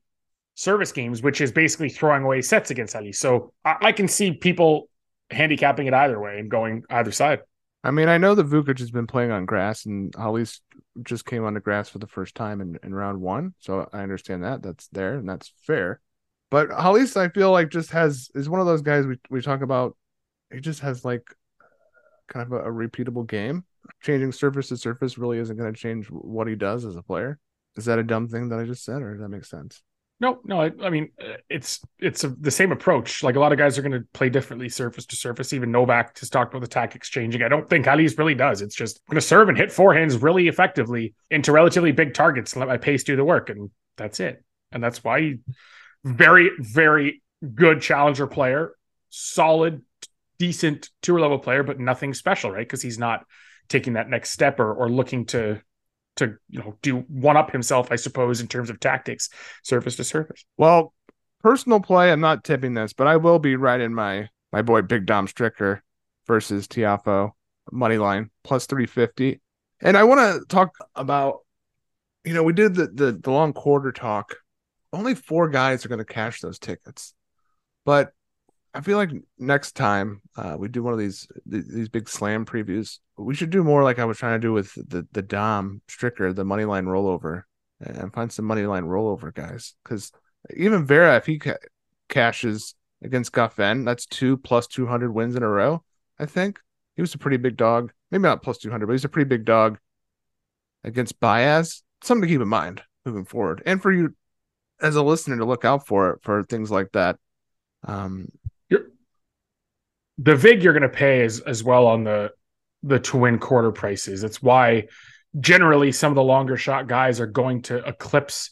service 0.55 0.91
games, 0.91 1.21
which 1.21 1.41
is 1.41 1.51
basically 1.51 1.89
throwing 1.89 2.23
away 2.23 2.41
sets 2.41 2.71
against 2.71 2.95
Ali. 2.95 3.13
So 3.13 3.53
I, 3.65 3.77
I, 3.81 3.91
can 3.91 4.07
see 4.07 4.31
people 4.31 4.89
handicapping 5.29 5.87
it 5.87 5.93
either 5.93 6.19
way 6.19 6.39
and 6.39 6.51
going 6.51 6.83
either 6.89 7.11
side. 7.11 7.39
I 7.83 7.91
mean, 7.91 8.09
I 8.09 8.17
know 8.17 8.35
that 8.35 8.47
Vukic 8.47 8.77
has 8.79 8.91
been 8.91 9.07
playing 9.07 9.31
on 9.31 9.45
grass 9.45 9.85
and 9.85 10.13
Halys 10.13 10.59
just 11.03 11.25
came 11.25 11.45
on 11.45 11.55
the 11.55 11.59
grass 11.59 11.89
for 11.89 11.97
the 11.97 12.07
first 12.07 12.35
time 12.35 12.61
in, 12.61 12.77
in 12.83 12.93
round 12.93 13.19
one. 13.21 13.55
So 13.59 13.89
I 13.91 14.01
understand 14.03 14.43
that. 14.43 14.61
That's 14.61 14.87
there 14.89 15.15
and 15.15 15.27
that's 15.27 15.51
fair. 15.65 15.99
But 16.51 16.69
Halys, 16.69 17.17
I 17.17 17.29
feel 17.29 17.51
like 17.51 17.69
just 17.69 17.91
has 17.91 18.29
is 18.35 18.49
one 18.49 18.59
of 18.59 18.67
those 18.67 18.81
guys 18.81 19.07
we, 19.07 19.17
we 19.29 19.41
talk 19.41 19.61
about. 19.61 19.97
He 20.53 20.59
just 20.59 20.81
has 20.81 21.03
like 21.03 21.23
kind 22.27 22.45
of 22.45 22.51
a, 22.51 22.69
a 22.69 22.71
repeatable 22.71 23.25
game. 23.25 23.63
Changing 24.03 24.31
surface 24.31 24.67
to 24.67 24.77
surface 24.77 25.17
really 25.17 25.39
isn't 25.39 25.57
going 25.57 25.73
to 25.73 25.79
change 25.79 26.07
what 26.07 26.47
he 26.47 26.55
does 26.55 26.85
as 26.85 26.95
a 26.95 27.01
player. 27.01 27.39
Is 27.75 27.85
that 27.85 27.99
a 27.99 28.03
dumb 28.03 28.27
thing 28.27 28.49
that 28.49 28.59
I 28.59 28.65
just 28.65 28.83
said, 28.83 29.01
or 29.01 29.13
does 29.13 29.21
that 29.21 29.29
make 29.29 29.45
sense? 29.45 29.81
No, 30.19 30.39
no. 30.43 30.61
I, 30.61 30.71
I 30.83 30.89
mean, 30.91 31.09
uh, 31.19 31.37
it's 31.49 31.81
it's 31.97 32.23
a, 32.23 32.29
the 32.29 32.51
same 32.51 32.71
approach. 32.71 33.23
Like 33.23 33.35
a 33.35 33.39
lot 33.39 33.51
of 33.51 33.57
guys 33.57 33.77
are 33.77 33.81
going 33.81 33.91
to 33.93 34.05
play 34.13 34.29
differently, 34.29 34.69
surface 34.69 35.07
to 35.07 35.15
surface. 35.15 35.51
Even 35.51 35.71
Novak 35.71 36.19
has 36.19 36.29
talked 36.29 36.53
about 36.53 36.61
the 36.61 36.67
tactics 36.67 37.09
changing. 37.09 37.41
I 37.41 37.47
don't 37.47 37.67
think 37.67 37.85
Halys 37.85 38.17
really 38.19 38.35
does. 38.35 38.61
It's 38.61 38.75
just 38.75 39.01
going 39.07 39.15
to 39.15 39.21
serve 39.21 39.49
and 39.49 39.57
hit 39.57 39.69
forehands 39.69 40.21
really 40.21 40.47
effectively 40.47 41.15
into 41.31 41.51
relatively 41.51 41.91
big 41.91 42.13
targets 42.13 42.53
and 42.53 42.59
let 42.59 42.69
my 42.69 42.77
pace 42.77 43.03
do 43.03 43.15
the 43.15 43.25
work, 43.25 43.49
and 43.49 43.71
that's 43.97 44.19
it. 44.19 44.43
And 44.71 44.83
that's 44.83 45.03
why 45.03 45.39
very, 46.03 46.51
very 46.59 47.23
good 47.55 47.81
challenger 47.81 48.27
player, 48.27 48.75
solid, 49.09 49.81
decent 50.37 50.91
tour 51.01 51.19
level 51.19 51.39
player, 51.39 51.63
but 51.63 51.79
nothing 51.79 52.13
special, 52.13 52.51
right? 52.51 52.67
Because 52.67 52.83
he's 52.83 52.99
not 52.99 53.25
taking 53.69 53.93
that 53.93 54.07
next 54.07 54.31
step 54.31 54.59
or 54.59 54.71
or 54.71 54.87
looking 54.87 55.25
to 55.25 55.61
to 56.17 56.35
you 56.49 56.59
know 56.59 56.77
do 56.81 56.97
one 57.07 57.37
up 57.37 57.51
himself, 57.51 57.91
I 57.91 57.95
suppose, 57.95 58.41
in 58.41 58.47
terms 58.47 58.69
of 58.69 58.79
tactics, 58.79 59.29
surface 59.63 59.95
to 59.97 60.03
surface. 60.03 60.45
Well, 60.57 60.93
personal 61.41 61.79
play, 61.79 62.11
I'm 62.11 62.21
not 62.21 62.43
tipping 62.43 62.73
this, 62.73 62.93
but 62.93 63.07
I 63.07 63.17
will 63.17 63.39
be 63.39 63.55
right 63.55 63.79
in 63.79 63.93
my 63.93 64.29
my 64.51 64.61
boy 64.61 64.81
Big 64.81 65.05
Dom 65.05 65.27
Stricker 65.27 65.79
versus 66.27 66.67
Tiafoe 66.67 67.31
money 67.71 67.97
line 67.97 68.29
plus 68.43 68.65
350. 68.65 69.39
And 69.81 69.97
I 69.97 70.03
want 70.03 70.19
to 70.19 70.45
talk 70.47 70.75
about, 70.95 71.39
you 72.23 72.33
know, 72.33 72.43
we 72.43 72.53
did 72.53 72.75
the, 72.75 72.87
the 72.87 73.11
the 73.13 73.31
long 73.31 73.53
quarter 73.53 73.91
talk. 73.91 74.35
Only 74.93 75.15
four 75.15 75.49
guys 75.49 75.85
are 75.85 75.89
going 75.89 75.99
to 75.99 76.05
cash 76.05 76.41
those 76.41 76.59
tickets, 76.59 77.13
but 77.85 78.11
I 78.73 78.81
feel 78.81 78.97
like 78.97 79.11
next 79.37 79.73
time 79.73 80.21
uh, 80.37 80.55
we 80.57 80.69
do 80.69 80.81
one 80.81 80.93
of 80.93 80.99
these 80.99 81.27
these 81.45 81.89
big 81.89 82.07
slam 82.07 82.45
previews, 82.45 82.99
we 83.17 83.35
should 83.35 83.49
do 83.49 83.63
more 83.63 83.83
like 83.83 83.99
I 83.99 84.05
was 84.05 84.17
trying 84.17 84.39
to 84.39 84.47
do 84.47 84.53
with 84.53 84.73
the 84.75 85.05
the 85.11 85.21
Dom 85.21 85.81
Stricker, 85.89 86.33
the 86.33 86.45
money 86.45 86.63
line 86.63 86.85
rollover, 86.85 87.43
and 87.81 88.13
find 88.13 88.31
some 88.31 88.45
money 88.45 88.65
line 88.65 88.83
rollover 88.83 89.33
guys. 89.33 89.75
Because 89.83 90.11
even 90.55 90.85
Vera, 90.85 91.17
if 91.17 91.25
he 91.25 91.39
ca- 91.39 91.57
cashes 92.07 92.75
against 93.03 93.33
Goffin, 93.33 93.85
that's 93.85 94.05
two 94.05 94.37
plus 94.37 94.67
two 94.67 94.87
hundred 94.87 95.11
wins 95.11 95.35
in 95.35 95.43
a 95.43 95.49
row. 95.49 95.83
I 96.17 96.25
think 96.25 96.59
he 96.95 97.01
was 97.01 97.13
a 97.13 97.17
pretty 97.17 97.37
big 97.37 97.57
dog. 97.57 97.91
Maybe 98.09 98.21
not 98.21 98.43
plus 98.43 98.57
two 98.57 98.71
hundred, 98.71 98.87
but 98.87 98.93
he's 98.93 99.05
a 99.05 99.09
pretty 99.09 99.27
big 99.27 99.43
dog 99.43 99.79
against 100.85 101.19
Baez. 101.19 101.83
Something 102.03 102.21
to 102.21 102.33
keep 102.33 102.41
in 102.41 102.47
mind 102.47 102.83
moving 103.05 103.25
forward, 103.25 103.63
and 103.65 103.81
for 103.81 103.91
you 103.91 104.15
as 104.79 104.95
a 104.95 105.03
listener 105.03 105.37
to 105.37 105.45
look 105.45 105.65
out 105.65 105.87
for 105.87 106.11
it 106.11 106.19
for 106.23 106.43
things 106.43 106.71
like 106.71 106.91
that. 106.93 107.17
Um, 107.83 108.29
the 110.17 110.35
vig 110.35 110.63
you're 110.63 110.73
going 110.73 110.81
to 110.83 110.89
pay 110.89 111.23
is 111.23 111.39
as 111.41 111.63
well 111.63 111.87
on 111.87 112.03
the 112.03 112.31
the 112.83 112.99
twin 112.99 113.37
quarter 113.37 113.71
prices. 113.71 114.23
It's 114.23 114.41
why 114.41 114.87
generally 115.39 115.91
some 115.91 116.11
of 116.11 116.15
the 116.15 116.23
longer 116.23 116.57
shot 116.57 116.87
guys 116.87 117.19
are 117.19 117.27
going 117.27 117.61
to 117.63 117.77
eclipse 117.87 118.51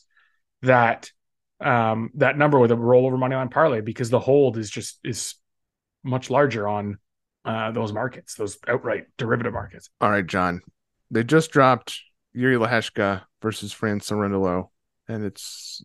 that 0.62 1.12
um 1.62 2.12
that 2.16 2.38
number 2.38 2.60
with 2.60 2.72
a 2.72 2.76
rollover 2.76 3.20
money 3.20 3.36
line 3.36 3.50
parlay 3.50 3.82
because 3.82 4.10
the 4.10 4.20
hold 4.20 4.58
is 4.58 4.70
just 4.70 5.00
is 5.04 5.36
much 6.04 6.30
larger 6.30 6.68
on 6.68 6.98
uh 7.46 7.72
those 7.72 7.92
markets, 7.92 8.36
those 8.36 8.58
outright 8.68 9.06
derivative 9.18 9.54
markets. 9.54 9.90
All 10.00 10.10
right, 10.10 10.26
John. 10.26 10.62
They 11.12 11.24
just 11.24 11.52
dropped 11.52 12.00
Jiri 12.36 12.64
Lehecka 12.64 13.24
versus 13.42 13.74
Fran 13.74 14.00
Cerundolo, 14.00 14.70
and 15.08 15.26
it's 15.26 15.84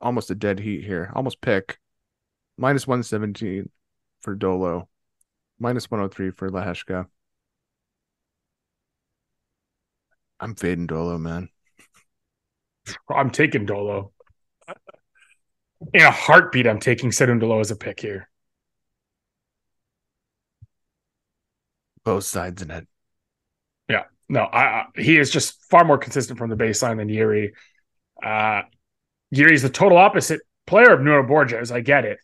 almost 0.00 0.30
a 0.30 0.34
dead 0.34 0.60
heat 0.60 0.84
here. 0.84 1.10
Almost 1.14 1.40
pick. 1.40 1.78
Minus 2.58 2.86
117 2.86 3.70
for 4.20 4.34
Dolo 4.34 4.88
minus 5.60 5.90
103 5.90 6.30
for 6.30 6.50
Lehecka. 6.50 7.06
I'm 10.40 10.54
fading 10.54 10.86
Dolo, 10.86 11.18
man. 11.18 11.50
I'm 13.08 13.30
taking 13.30 13.66
Dolo. 13.66 14.12
In 15.92 16.02
a 16.02 16.10
heartbeat, 16.10 16.66
I'm 16.66 16.80
taking 16.80 17.10
Cerundolo 17.10 17.60
as 17.60 17.70
a 17.70 17.76
pick 17.76 18.00
here. 18.00 18.28
Both 22.04 22.24
sides 22.24 22.62
in 22.62 22.70
it. 22.70 22.88
Yeah. 23.88 24.04
No, 24.28 24.44
I, 24.44 24.86
he 24.96 25.18
is 25.18 25.30
just 25.30 25.62
far 25.68 25.84
more 25.84 25.98
consistent 25.98 26.38
from 26.38 26.48
the 26.48 26.56
baseline 26.56 26.96
than 26.96 27.08
Jiri. 27.08 27.50
Uh, 28.22 28.62
Jiri's 29.34 29.62
the 29.62 29.68
total 29.68 29.98
opposite 29.98 30.40
player 30.66 30.92
of 30.94 31.02
Nuno 31.02 31.22
Borges. 31.22 31.70
I 31.70 31.80
get 31.80 32.04
it 32.04 32.18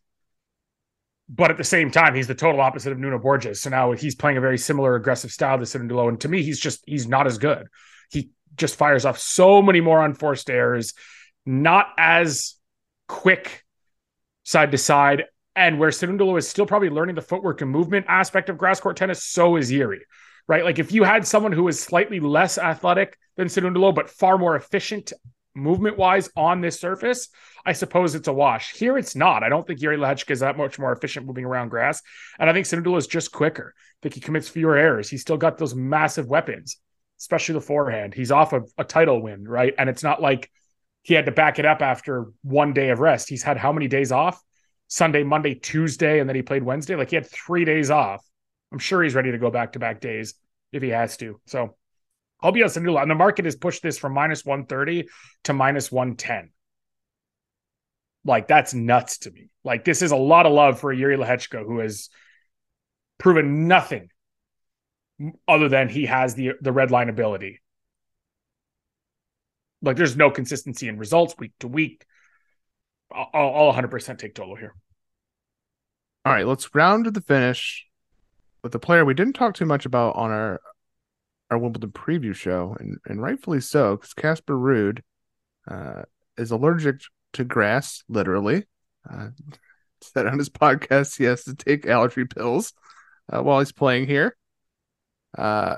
but 1.29 1.51
at 1.51 1.57
the 1.57 1.65
same 1.65 1.91
time, 1.91 2.15
he's 2.15 2.29
the 2.29 2.35
total 2.35 2.61
opposite 2.61 2.93
of 2.93 2.99
Nuno 2.99 3.19
Borges. 3.19 3.61
So 3.61 3.71
now 3.71 3.93
he's 3.93 4.15
playing 4.15 4.37
a 4.37 4.41
very 4.41 4.59
similar 4.59 4.95
aggressive 4.95 5.33
style 5.33 5.59
to 5.59 5.65
Cerundolo. 5.65 6.09
And 6.09 6.21
to 6.21 6.29
me, 6.29 6.43
he's 6.43 6.61
just 6.61 6.85
he's 6.87 7.09
not 7.09 7.27
as 7.27 7.39
good. 7.39 7.67
He 8.11 8.31
just 8.55 8.77
fires 8.77 9.05
off 9.05 9.19
so 9.19 9.61
many 9.61 9.81
more 9.81 10.05
unforced 10.05 10.49
errors, 10.49 10.95
not 11.45 11.89
as 11.99 12.55
quick 13.09 13.65
side 14.45 14.71
to 14.71 14.79
side. 14.79 15.25
And 15.57 15.81
where 15.81 15.91
Cerundolo 15.91 16.39
is 16.39 16.49
still 16.49 16.67
probably 16.67 16.91
learning 16.91 17.17
the 17.17 17.23
footwork 17.23 17.61
and 17.61 17.71
movement 17.71 18.07
aspect 18.09 18.49
of 18.49 18.59
grass 18.59 18.79
court 18.79 18.97
tennis, 18.97 19.25
so 19.25 19.57
is 19.57 19.71
Jiri. 19.71 20.01
Right? 20.47 20.65
Like 20.65 20.79
if 20.79 20.93
you 20.93 21.03
had 21.03 21.27
someone 21.27 21.51
who 21.51 21.67
is 21.67 21.81
slightly 21.81 22.21
less 22.21 22.57
athletic 22.57 23.19
than 23.37 23.49
Cerundolo, 23.49 23.93
but 23.93 24.11
far 24.11 24.39
more 24.39 24.55
efficient 24.55 25.13
movement 25.57 25.97
wise 25.97 26.29
on 26.37 26.61
this 26.61 26.79
surface, 26.79 27.29
I 27.65 27.73
suppose 27.73 28.15
it's 28.15 28.29
a 28.29 28.33
wash. 28.33 28.73
Here 28.75 28.97
it's 28.97 29.17
not. 29.17 29.43
I 29.43 29.49
don't 29.49 29.67
think 29.67 29.81
Yuri 29.81 29.97
Lehecka 29.97 30.31
is 30.31 30.41
that 30.41 30.57
much 30.57 30.79
more 30.79 30.93
efficient 30.93 31.27
moving 31.27 31.45
around 31.45 31.71
grass. 31.71 32.03
And 32.39 32.49
I 32.49 32.53
think 32.53 32.67
Cerundolo 32.67 32.99
is 32.99 33.07
just 33.07 33.33
quicker. 33.33 33.75
I 33.77 33.99
think 34.03 34.15
he 34.15 34.21
commits 34.21 34.49
fewer 34.49 34.77
errors. 34.77 35.09
He's 35.09 35.23
still 35.23 35.37
got 35.37 35.59
those 35.59 35.75
massive 35.75 36.27
weapons, 36.27 36.77
especially 37.19 37.55
the 37.55 37.61
forehand. 37.61 38.15
He's 38.15 38.31
off 38.31 38.53
of 38.53 38.71
a 38.79 38.85
title 38.85 39.21
win, 39.21 39.49
right? 39.49 39.75
And 39.79 39.89
it's 39.89 40.03
not 40.03 40.23
like 40.23 40.51
he 41.03 41.15
had 41.15 41.27
to 41.27 41.33
back 41.33 41.59
it 41.59 41.65
up 41.65 41.83
after 41.83 42.27
one 42.43 42.73
day 42.73 42.91
of 42.91 43.01
rest. 43.01 43.29
He's 43.29 43.43
had 43.43 43.57
how 43.57 43.73
many 43.73 43.89
days 43.89 44.13
off? 44.13 44.41
Sunday, 44.89 45.25
Monday, 45.25 45.55
Tuesday, 45.55 46.21
and 46.21 46.29
then 46.29 46.37
he 46.37 46.43
played 46.43 46.63
Wednesday. 46.63 46.95
Like 46.95 47.11
he 47.11 47.17
had 47.17 47.27
three 47.27 47.65
days 47.65 47.91
off. 47.91 48.25
I'm 48.73 48.79
sure 48.79 49.03
he's 49.03 49.15
ready 49.15 49.33
to 49.33 49.39
go 49.39 49.51
back 49.51 49.73
to 49.73 49.79
back 49.79 50.01
days 50.01 50.35
if 50.73 50.83
he 50.83 50.91
has 50.91 51.17
to. 51.19 51.41
So 51.47 51.77
I'll 52.41 52.53
be 52.53 52.63
on 52.63 52.69
Cerundolo. 52.69 53.01
And 53.01 53.11
the 53.11 53.15
market 53.15 53.45
has 53.45 53.57
pushed 53.57 53.83
this 53.83 53.99
from 53.99 54.13
minus 54.15 54.45
130 54.45 55.09
to 55.45 55.53
minus 55.53 55.91
110. 55.91 56.51
Like 58.25 58.49
that's 58.49 58.75
nuts 58.75 59.19
to 59.19 59.31
me. 59.31 59.49
Like 59.65 59.85
this 59.85 60.03
is 60.03 60.11
a 60.11 60.17
lot 60.17 60.47
of 60.47 60.53
love 60.53 60.81
for 60.81 60.93
Yuri 60.93 61.17
Lehecka, 61.17 61.65
who 61.65 61.79
has 61.79 62.09
proven 63.19 63.69
nothing 63.69 64.09
other 65.49 65.69
than 65.69 65.89
he 65.89 66.07
has 66.07 66.35
the 66.35 66.53
the 66.61 66.73
red 66.73 66.91
line 66.91 67.09
ability. 67.09 67.61
Like 69.81 69.97
there's 69.97 70.17
no 70.17 70.31
consistency 70.31 70.89
in 70.89 70.99
results 70.99 71.35
week 71.39 71.53
to 71.61 71.69
week. 71.69 72.05
I'll, 73.13 73.31
I'll 73.33 73.73
100% 73.73 74.19
take 74.19 74.35
Dolo 74.35 74.57
here. 74.57 74.75
All 76.25 76.33
right, 76.33 76.47
let's 76.47 76.75
round 76.75 77.05
to 77.05 77.13
the 77.13 77.21
finish 77.21 77.87
with 78.65 78.73
the 78.73 78.81
player 78.81 79.05
we 79.05 79.15
didn't 79.15 79.35
talk 79.35 79.55
too 79.55 79.65
much 79.65 79.87
about 79.87 80.17
on 80.17 80.31
our 80.33 80.61
our 81.51 81.59
Wimbledon 81.59 81.91
preview 81.91 82.35
show, 82.35 82.77
and, 82.79 82.99
and 83.07 83.23
rightfully 83.23 83.61
so, 83.61 83.97
because 83.97 84.15
Casper 84.15 84.55
Ruud 84.55 85.01
uh, 85.69 86.03
is 86.37 86.51
allergic 86.51 87.01
to 87.35 87.45
grass, 87.45 88.03
literally. 88.09 88.67
Uh, 89.09 89.29
said 90.03 90.27
on 90.27 90.39
his 90.39 90.51
podcast 90.51 91.17
he 91.17 91.25
has 91.25 91.45
to 91.45 91.55
take 91.55 91.87
allergy 91.87 92.25
pills 92.25 92.75
uh, 93.33 93.43
while 93.43 93.59
he's 93.61 93.73
playing 93.73 94.07
here. 94.07 94.37
Uh, 95.37 95.77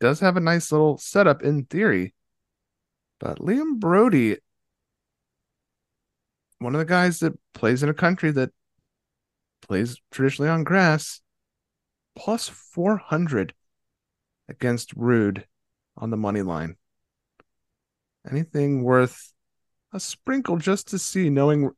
does 0.00 0.20
have 0.20 0.36
a 0.36 0.40
nice 0.40 0.70
little 0.70 0.98
setup 0.98 1.42
in 1.42 1.64
theory, 1.64 2.14
but 3.18 3.38
Liam 3.38 3.78
Broady, 3.78 4.36
one 6.58 6.74
of 6.74 6.78
the 6.78 6.84
guys 6.84 7.20
that 7.20 7.32
plays 7.54 7.82
in 7.82 7.88
a 7.88 7.94
country 7.94 8.30
that 8.30 8.50
plays 9.62 9.96
traditionally 10.10 10.50
on 10.50 10.64
grass, 10.64 11.20
plus 12.14 12.48
400 12.48 13.54
against 14.48 14.96
Ruud 14.96 15.44
on 15.96 16.10
the 16.10 16.16
money 16.16 16.42
line. 16.42 16.76
Anything 18.30 18.82
worth 18.82 19.32
a 19.92 20.00
sprinkle 20.00 20.56
just 20.56 20.88
to 20.88 20.98
see, 20.98 21.30
knowing 21.30 21.70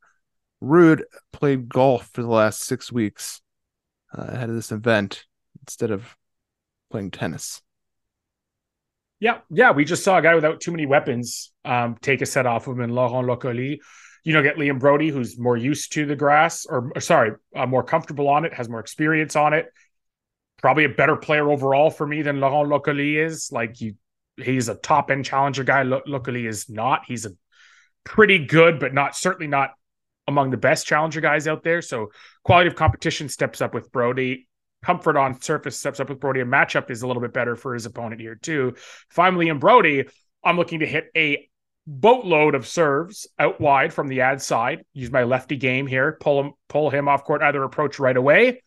Ruud 0.63 1.03
played 1.33 1.69
golf 1.69 2.11
for 2.13 2.23
the 2.23 2.29
last 2.29 2.63
six 2.63 2.91
weeks 2.91 3.41
uh, 4.17 4.23
ahead 4.29 4.49
of 4.49 4.55
this 4.55 4.73
event 4.73 5.25
instead 5.63 5.91
of 5.91 6.17
playing 6.91 7.11
tennis. 7.11 7.63
Yeah, 9.21 9.39
yeah, 9.51 9.73
we 9.73 9.85
just 9.85 10.05
saw 10.05 10.19
a 10.19 10.23
guy 10.23 10.35
without 10.35 10.61
too 10.61 10.71
many 10.71 10.87
weapons 10.87 11.53
um, 11.65 11.97
take 12.01 12.23
a 12.23 12.27
set 12.27 12.47
off 12.47 12.69
of 12.69 12.77
him 12.77 12.85
in 12.85 12.91
Laurent 12.91 13.27
Lokoli. 13.27 13.79
You 14.25 14.33
know, 14.33 14.43
get 14.43 14.57
Liam 14.57 14.79
Broady, 14.79 15.11
who's 15.11 15.39
more 15.39 15.57
used 15.57 15.93
to 15.95 16.07
the 16.07 16.17
grass, 16.17 16.67
or, 16.67 16.93
or 16.95 17.01
sorry, 17.01 17.33
uh, 17.57 17.67
more 17.67 17.83
comfortable 17.83 18.29
on 18.29 18.45
it, 18.45 18.55
has 18.55 18.69
more 18.69 18.81
experience 18.81 19.37
on 19.37 19.55
it. 19.55 19.67
Probably 20.61 20.85
a 20.85 20.89
better 20.89 21.17
player 21.17 21.51
overall 21.51 21.91
for 21.91 22.07
me 22.07 22.23
than 22.23 22.41
Laurent 22.41 22.69
Lokoli 22.71 23.25
is. 23.25 23.51
Like 23.53 23.81
you, 23.81 23.95
he's 24.37 24.69
a 24.69 24.75
top 24.75 25.11
end 25.11 25.25
challenger 25.25 25.65
guy. 25.65 25.85
Lokoli 25.85 26.49
is 26.49 26.69
not. 26.69 27.03
He's 27.07 27.27
a 27.27 27.31
pretty 28.05 28.45
good, 28.45 28.81
but 28.81 28.93
not 28.93 29.17
certainly 29.17 29.47
not 29.47 29.71
among 30.27 30.51
the 30.51 30.57
best 30.57 30.87
challenger 30.87 31.21
guys 31.21 31.47
out 31.47 31.63
there. 31.63 31.81
So 31.81 32.11
quality 32.45 32.69
of 32.69 32.75
competition 32.75 33.29
steps 33.29 33.61
up 33.61 33.75
with 33.75 33.91
Broady. 33.93 34.47
Comfort 34.85 35.17
on 35.17 35.41
surface 35.41 35.79
steps 35.79 36.01
up 36.01 36.09
with 36.09 36.21
Broady. 36.21 36.41
A 36.41 36.45
matchup 36.45 36.91
is 36.91 37.03
a 37.03 37.07
little 37.07 37.23
bit 37.23 37.33
better 37.33 37.57
for 37.57 37.75
his 37.75 37.87
opponent 37.87 38.21
here 38.21 38.37
too. 38.37 38.75
I'm 39.17 39.37
Liam 39.37 39.59
Broady, 39.59 40.09
I'm 40.45 40.57
looking 40.57 40.81
to 40.81 40.87
hit 40.87 41.11
a 41.17 41.49
boatload 41.87 42.55
of 42.55 42.67
serves 42.67 43.27
out 43.39 43.61
wide 43.61 43.93
from 43.93 44.09
the 44.09 44.21
ad 44.21 44.43
side. 44.43 44.85
Use 44.93 45.11
my 45.11 45.25
lefty 45.25 45.57
game 45.57 45.87
here. 45.87 46.17
Pull 46.21 46.41
him, 46.41 46.53
pull 46.69 46.91
him 46.91 47.09
off 47.09 47.25
court. 47.25 47.43
Either 47.43 47.63
approach 47.63 47.99
right 47.99 48.17
away, 48.17 48.63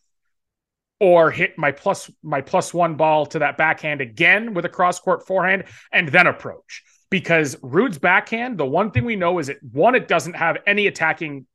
or 1.02 1.32
hit 1.32 1.58
my 1.58 1.72
plus 1.72 2.12
my 2.22 2.42
plus 2.42 2.76
one 2.76 2.96
ball 2.96 3.26
to 3.26 3.40
that 3.40 3.58
backhand 3.58 4.02
again 4.02 4.54
with 4.54 4.66
a 4.66 4.70
cross 4.70 5.00
court 5.00 5.26
forehand, 5.26 5.64
and 5.92 6.08
then 6.08 6.28
approach. 6.28 6.84
Because 7.10 7.56
Ruud's 7.56 7.98
backhand, 7.98 8.60
the 8.60 8.68
one 8.68 8.92
thing 8.92 9.04
we 9.04 9.16
know 9.16 9.40
is 9.40 9.50
it 9.50 9.58
one, 9.64 9.96
it 9.96 10.08
doesn't 10.08 10.36
have 10.36 10.58
any 10.68 10.86
attacking 10.86 11.48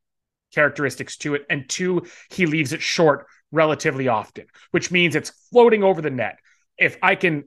characteristics 0.52 1.16
to 1.18 1.36
it, 1.36 1.46
and 1.48 1.68
two, 1.68 2.06
he 2.28 2.44
leaves 2.44 2.72
it 2.72 2.82
short 2.82 3.26
relatively 3.52 4.08
often, 4.08 4.46
which 4.72 4.90
means 4.90 5.14
it's 5.14 5.30
floating 5.50 5.84
over 5.84 6.02
the 6.02 6.10
net. 6.10 6.40
If 6.76 6.98
I 7.00 7.14
can 7.14 7.44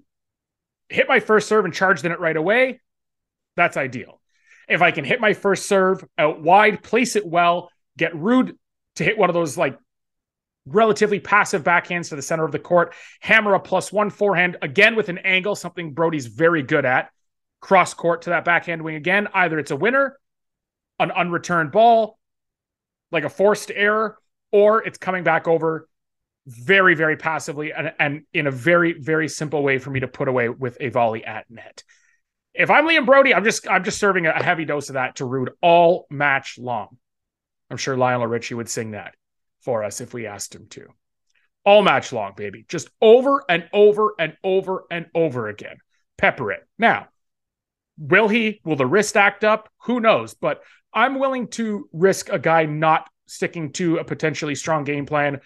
hit 0.88 1.10
my 1.10 1.20
first 1.20 1.50
serve 1.50 1.66
and 1.66 1.74
charge 1.74 2.02
the 2.02 2.10
net 2.10 2.22
right 2.22 2.38
away, 2.38 2.80
that's 3.58 3.76
ideal. 3.76 4.22
If 4.70 4.82
I 4.82 4.92
can 4.92 5.04
hit 5.04 5.20
my 5.20 5.34
first 5.34 5.68
serve 5.68 6.06
out 6.18 6.42
wide, 6.42 6.82
place 6.82 7.18
it 7.18 7.28
well, 7.28 7.70
get 7.98 8.14
Ruud 8.14 8.54
to 8.96 9.04
hit 9.04 9.18
one 9.18 9.30
of 9.30 9.34
those 9.34 9.58
like 9.58 9.78
relatively 10.72 11.20
passive 11.20 11.64
backhands 11.64 12.10
to 12.10 12.16
the 12.16 12.22
center 12.22 12.46
of 12.46 12.52
the 12.52 12.60
court, 12.60 12.94
hammer 13.20 13.54
a 13.54 13.60
plus 13.60 13.92
one 13.92 14.10
forehand 14.10 14.58
again 14.62 14.96
with 14.96 15.10
an 15.10 15.20
angle, 15.20 15.56
something 15.56 15.94
Broady's 15.94 16.28
very 16.28 16.64
good 16.64 16.86
at. 16.86 17.10
Cross 17.62 17.96
court 17.96 18.22
to 18.24 18.30
that 18.30 18.46
backhand 18.46 18.82
wing 18.82 18.96
again. 18.96 19.28
Either 19.34 19.60
it's 19.60 19.72
a 19.72 19.76
winner, 19.76 20.18
an 21.00 21.12
unreturned 21.12 21.72
ball, 21.72 22.18
like 23.12 23.26
a 23.26 23.30
forced 23.30 23.72
error, 23.74 24.18
or 24.52 24.84
it's 24.86 24.98
coming 24.98 25.24
back 25.24 25.48
over 25.48 25.88
very, 26.48 26.96
very 26.96 27.18
passively 27.18 27.74
and, 27.74 27.94
and 28.00 28.24
in 28.34 28.48
a 28.48 28.52
very, 28.52 28.94
very 28.94 29.28
simple 29.28 29.62
way 29.62 29.78
for 29.78 29.90
me 29.90 30.00
to 30.00 30.08
put 30.08 30.28
away 30.28 30.50
with 30.50 30.78
a 30.80 30.90
volley 30.90 31.24
at 31.26 31.50
net. 31.50 31.84
If 32.54 32.70
I'm 32.70 32.88
Liam 32.88 33.06
Broady, 33.06 33.34
I'm 33.34 33.44
just 33.44 33.68
I'm 33.68 33.84
just 33.84 34.00
serving 34.00 34.26
a 34.26 34.44
heavy 34.44 34.66
dose 34.66 34.90
of 34.90 34.94
that 34.94 35.18
to 35.18 35.26
Ruud 35.26 35.50
all 35.62 36.08
match 36.10 36.58
long. 36.58 36.98
I'm 37.70 37.78
sure 37.78 37.96
Lionel 37.96 38.26
Richie 38.26 38.56
would 38.56 38.70
sing 38.70 38.92
that 38.92 39.14
for 39.70 39.84
us 39.84 40.02
if 40.02 40.16
we 40.16 40.26
asked 40.26 40.56
him 40.56 40.66
to. 40.72 40.88
All 41.64 41.84
match 41.84 42.12
long, 42.12 42.34
baby. 42.36 42.66
Just 42.68 42.90
over 43.04 43.44
and 43.48 43.70
over 43.72 44.16
and 44.18 44.36
over 44.44 44.86
and 44.90 45.06
over 45.14 45.48
again. 45.48 45.78
Pepper 46.18 46.52
it. 46.52 46.68
Now, 46.80 47.10
will 47.96 48.28
he? 48.28 48.62
Will 48.66 48.78
the 48.78 48.88
wrist 48.88 49.16
act 49.16 49.44
up? 49.44 49.70
Who 49.84 50.00
knows? 50.00 50.34
But 50.34 50.64
I'm 50.92 51.20
willing 51.20 51.50
to 51.50 51.88
risk 51.94 52.30
a 52.30 52.40
guy 52.40 52.66
not 52.66 53.08
sticking 53.28 53.72
to 53.74 53.98
a 53.98 54.04
potentially 54.04 54.56
strong 54.56 54.86
game 54.86 55.06
plan 55.06 55.40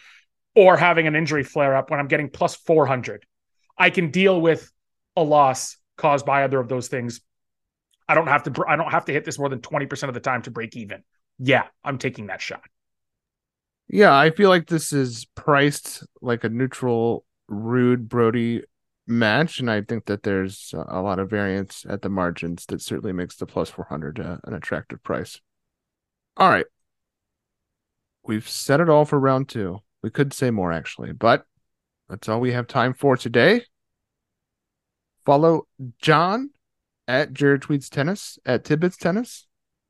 or 0.56 0.78
having 0.78 1.06
an 1.06 1.18
injury 1.18 1.44
flare 1.44 1.76
up 1.76 1.92
when 1.92 2.00
I'm 2.00 2.08
getting 2.08 2.30
plus 2.30 2.56
400. 2.56 3.26
I 3.78 3.90
can 3.90 4.10
deal 4.10 4.40
with 4.40 4.72
a 5.18 5.22
loss 5.22 5.76
caused 5.98 6.26
by 6.26 6.46
either 6.46 6.62
of 6.62 6.70
those 6.70 6.88
things. 6.88 7.20
I 8.08 8.16
don't 8.16 8.28
have 8.28 8.44
to 8.44 8.64
I 8.70 8.78
don't 8.78 8.90
have 8.90 9.04
to 9.06 9.12
hit 9.12 9.26
this 9.26 9.38
more 9.38 9.50
than 9.50 9.60
20% 9.60 10.08
of 10.08 10.14
the 10.14 10.22
time 10.22 10.44
to 10.44 10.52
break 10.52 10.78
even. 10.78 11.04
Yeah, 11.40 11.64
I'm 11.84 11.98
taking 11.98 12.28
that 12.28 12.40
shot. 12.40 12.64
Yeah, 13.94 14.18
I 14.18 14.32
feel 14.32 14.50
like 14.50 14.66
this 14.66 14.92
is 14.92 15.28
priced 15.36 16.04
like 16.20 16.44
a 16.44 16.50
neutral 16.50 17.26
Ruud 17.48 18.08
Broady 18.08 18.64
match 19.06 19.60
and 19.60 19.70
I 19.70 19.82
think 19.82 20.06
that 20.06 20.24
there's 20.24 20.74
a 20.74 21.00
lot 21.00 21.20
of 21.20 21.30
variance 21.30 21.86
at 21.88 22.02
the 22.02 22.10
margins 22.10 22.66
that 22.70 22.82
certainly 22.82 23.14
makes 23.14 23.36
the 23.36 23.46
plus 23.46 23.70
400 23.70 24.20
uh, 24.20 24.38
an 24.46 24.56
attractive 24.56 25.04
price. 25.04 25.40
All 26.38 26.50
right. 26.50 26.66
We've 28.24 28.50
said 28.50 28.80
it 28.80 28.90
all 28.90 29.06
for 29.06 29.20
round 29.20 29.48
2. 29.50 29.78
We 30.02 30.10
could 30.10 30.34
say 30.34 30.50
more 30.50 30.72
actually, 30.72 31.12
but 31.12 31.46
that's 32.10 32.28
all 32.28 32.40
we 32.40 32.54
have 32.54 32.66
time 32.66 32.96
for 32.96 33.16
today. 33.16 33.62
Follow 35.24 35.68
Jon 36.02 36.50
at 37.08 37.32
Jared 37.32 37.62
Tweets 37.62 37.90
Tennis 37.90 38.40
at 38.44 38.64
Tidbits 38.66 38.98
Tennis. 38.98 39.46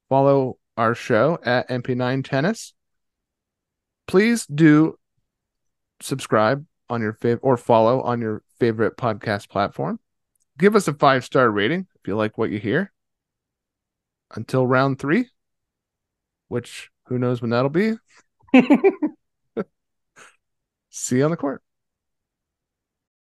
Follow 0.10 0.58
our 0.76 0.93
show 0.93 1.39
at 1.45 1.70
MP9 1.70 2.26
Tennis. 2.26 2.74
Please 4.08 4.45
do 4.45 4.97
subscribe 6.01 6.66
on 6.89 7.01
your 7.01 7.14
favorite 7.14 7.41
or 7.43 7.58
follow 7.58 8.01
on 8.01 8.22
your 8.22 8.43
favorite 8.60 8.97
podcast 8.97 9.49
platform. 9.49 9.99
Give 10.58 10.76
us 10.76 10.88
a 10.88 10.93
five 10.93 11.26
star 11.26 11.49
rating 11.49 11.88
if 11.95 12.08
you 12.08 12.16
like 12.16 12.38
what 12.38 12.51
you 12.51 12.60
hear. 12.60 12.91
Until 14.36 14.66
round 14.66 14.99
three, 14.99 15.30
which 16.47 16.89
who 17.08 17.20
knows 17.20 17.41
when 17.41 17.51
that'll 17.51 17.70
be. 17.70 17.93
See 20.89 21.18
you 21.18 21.26
on 21.26 21.32
the 21.32 21.38
court. 21.38 21.62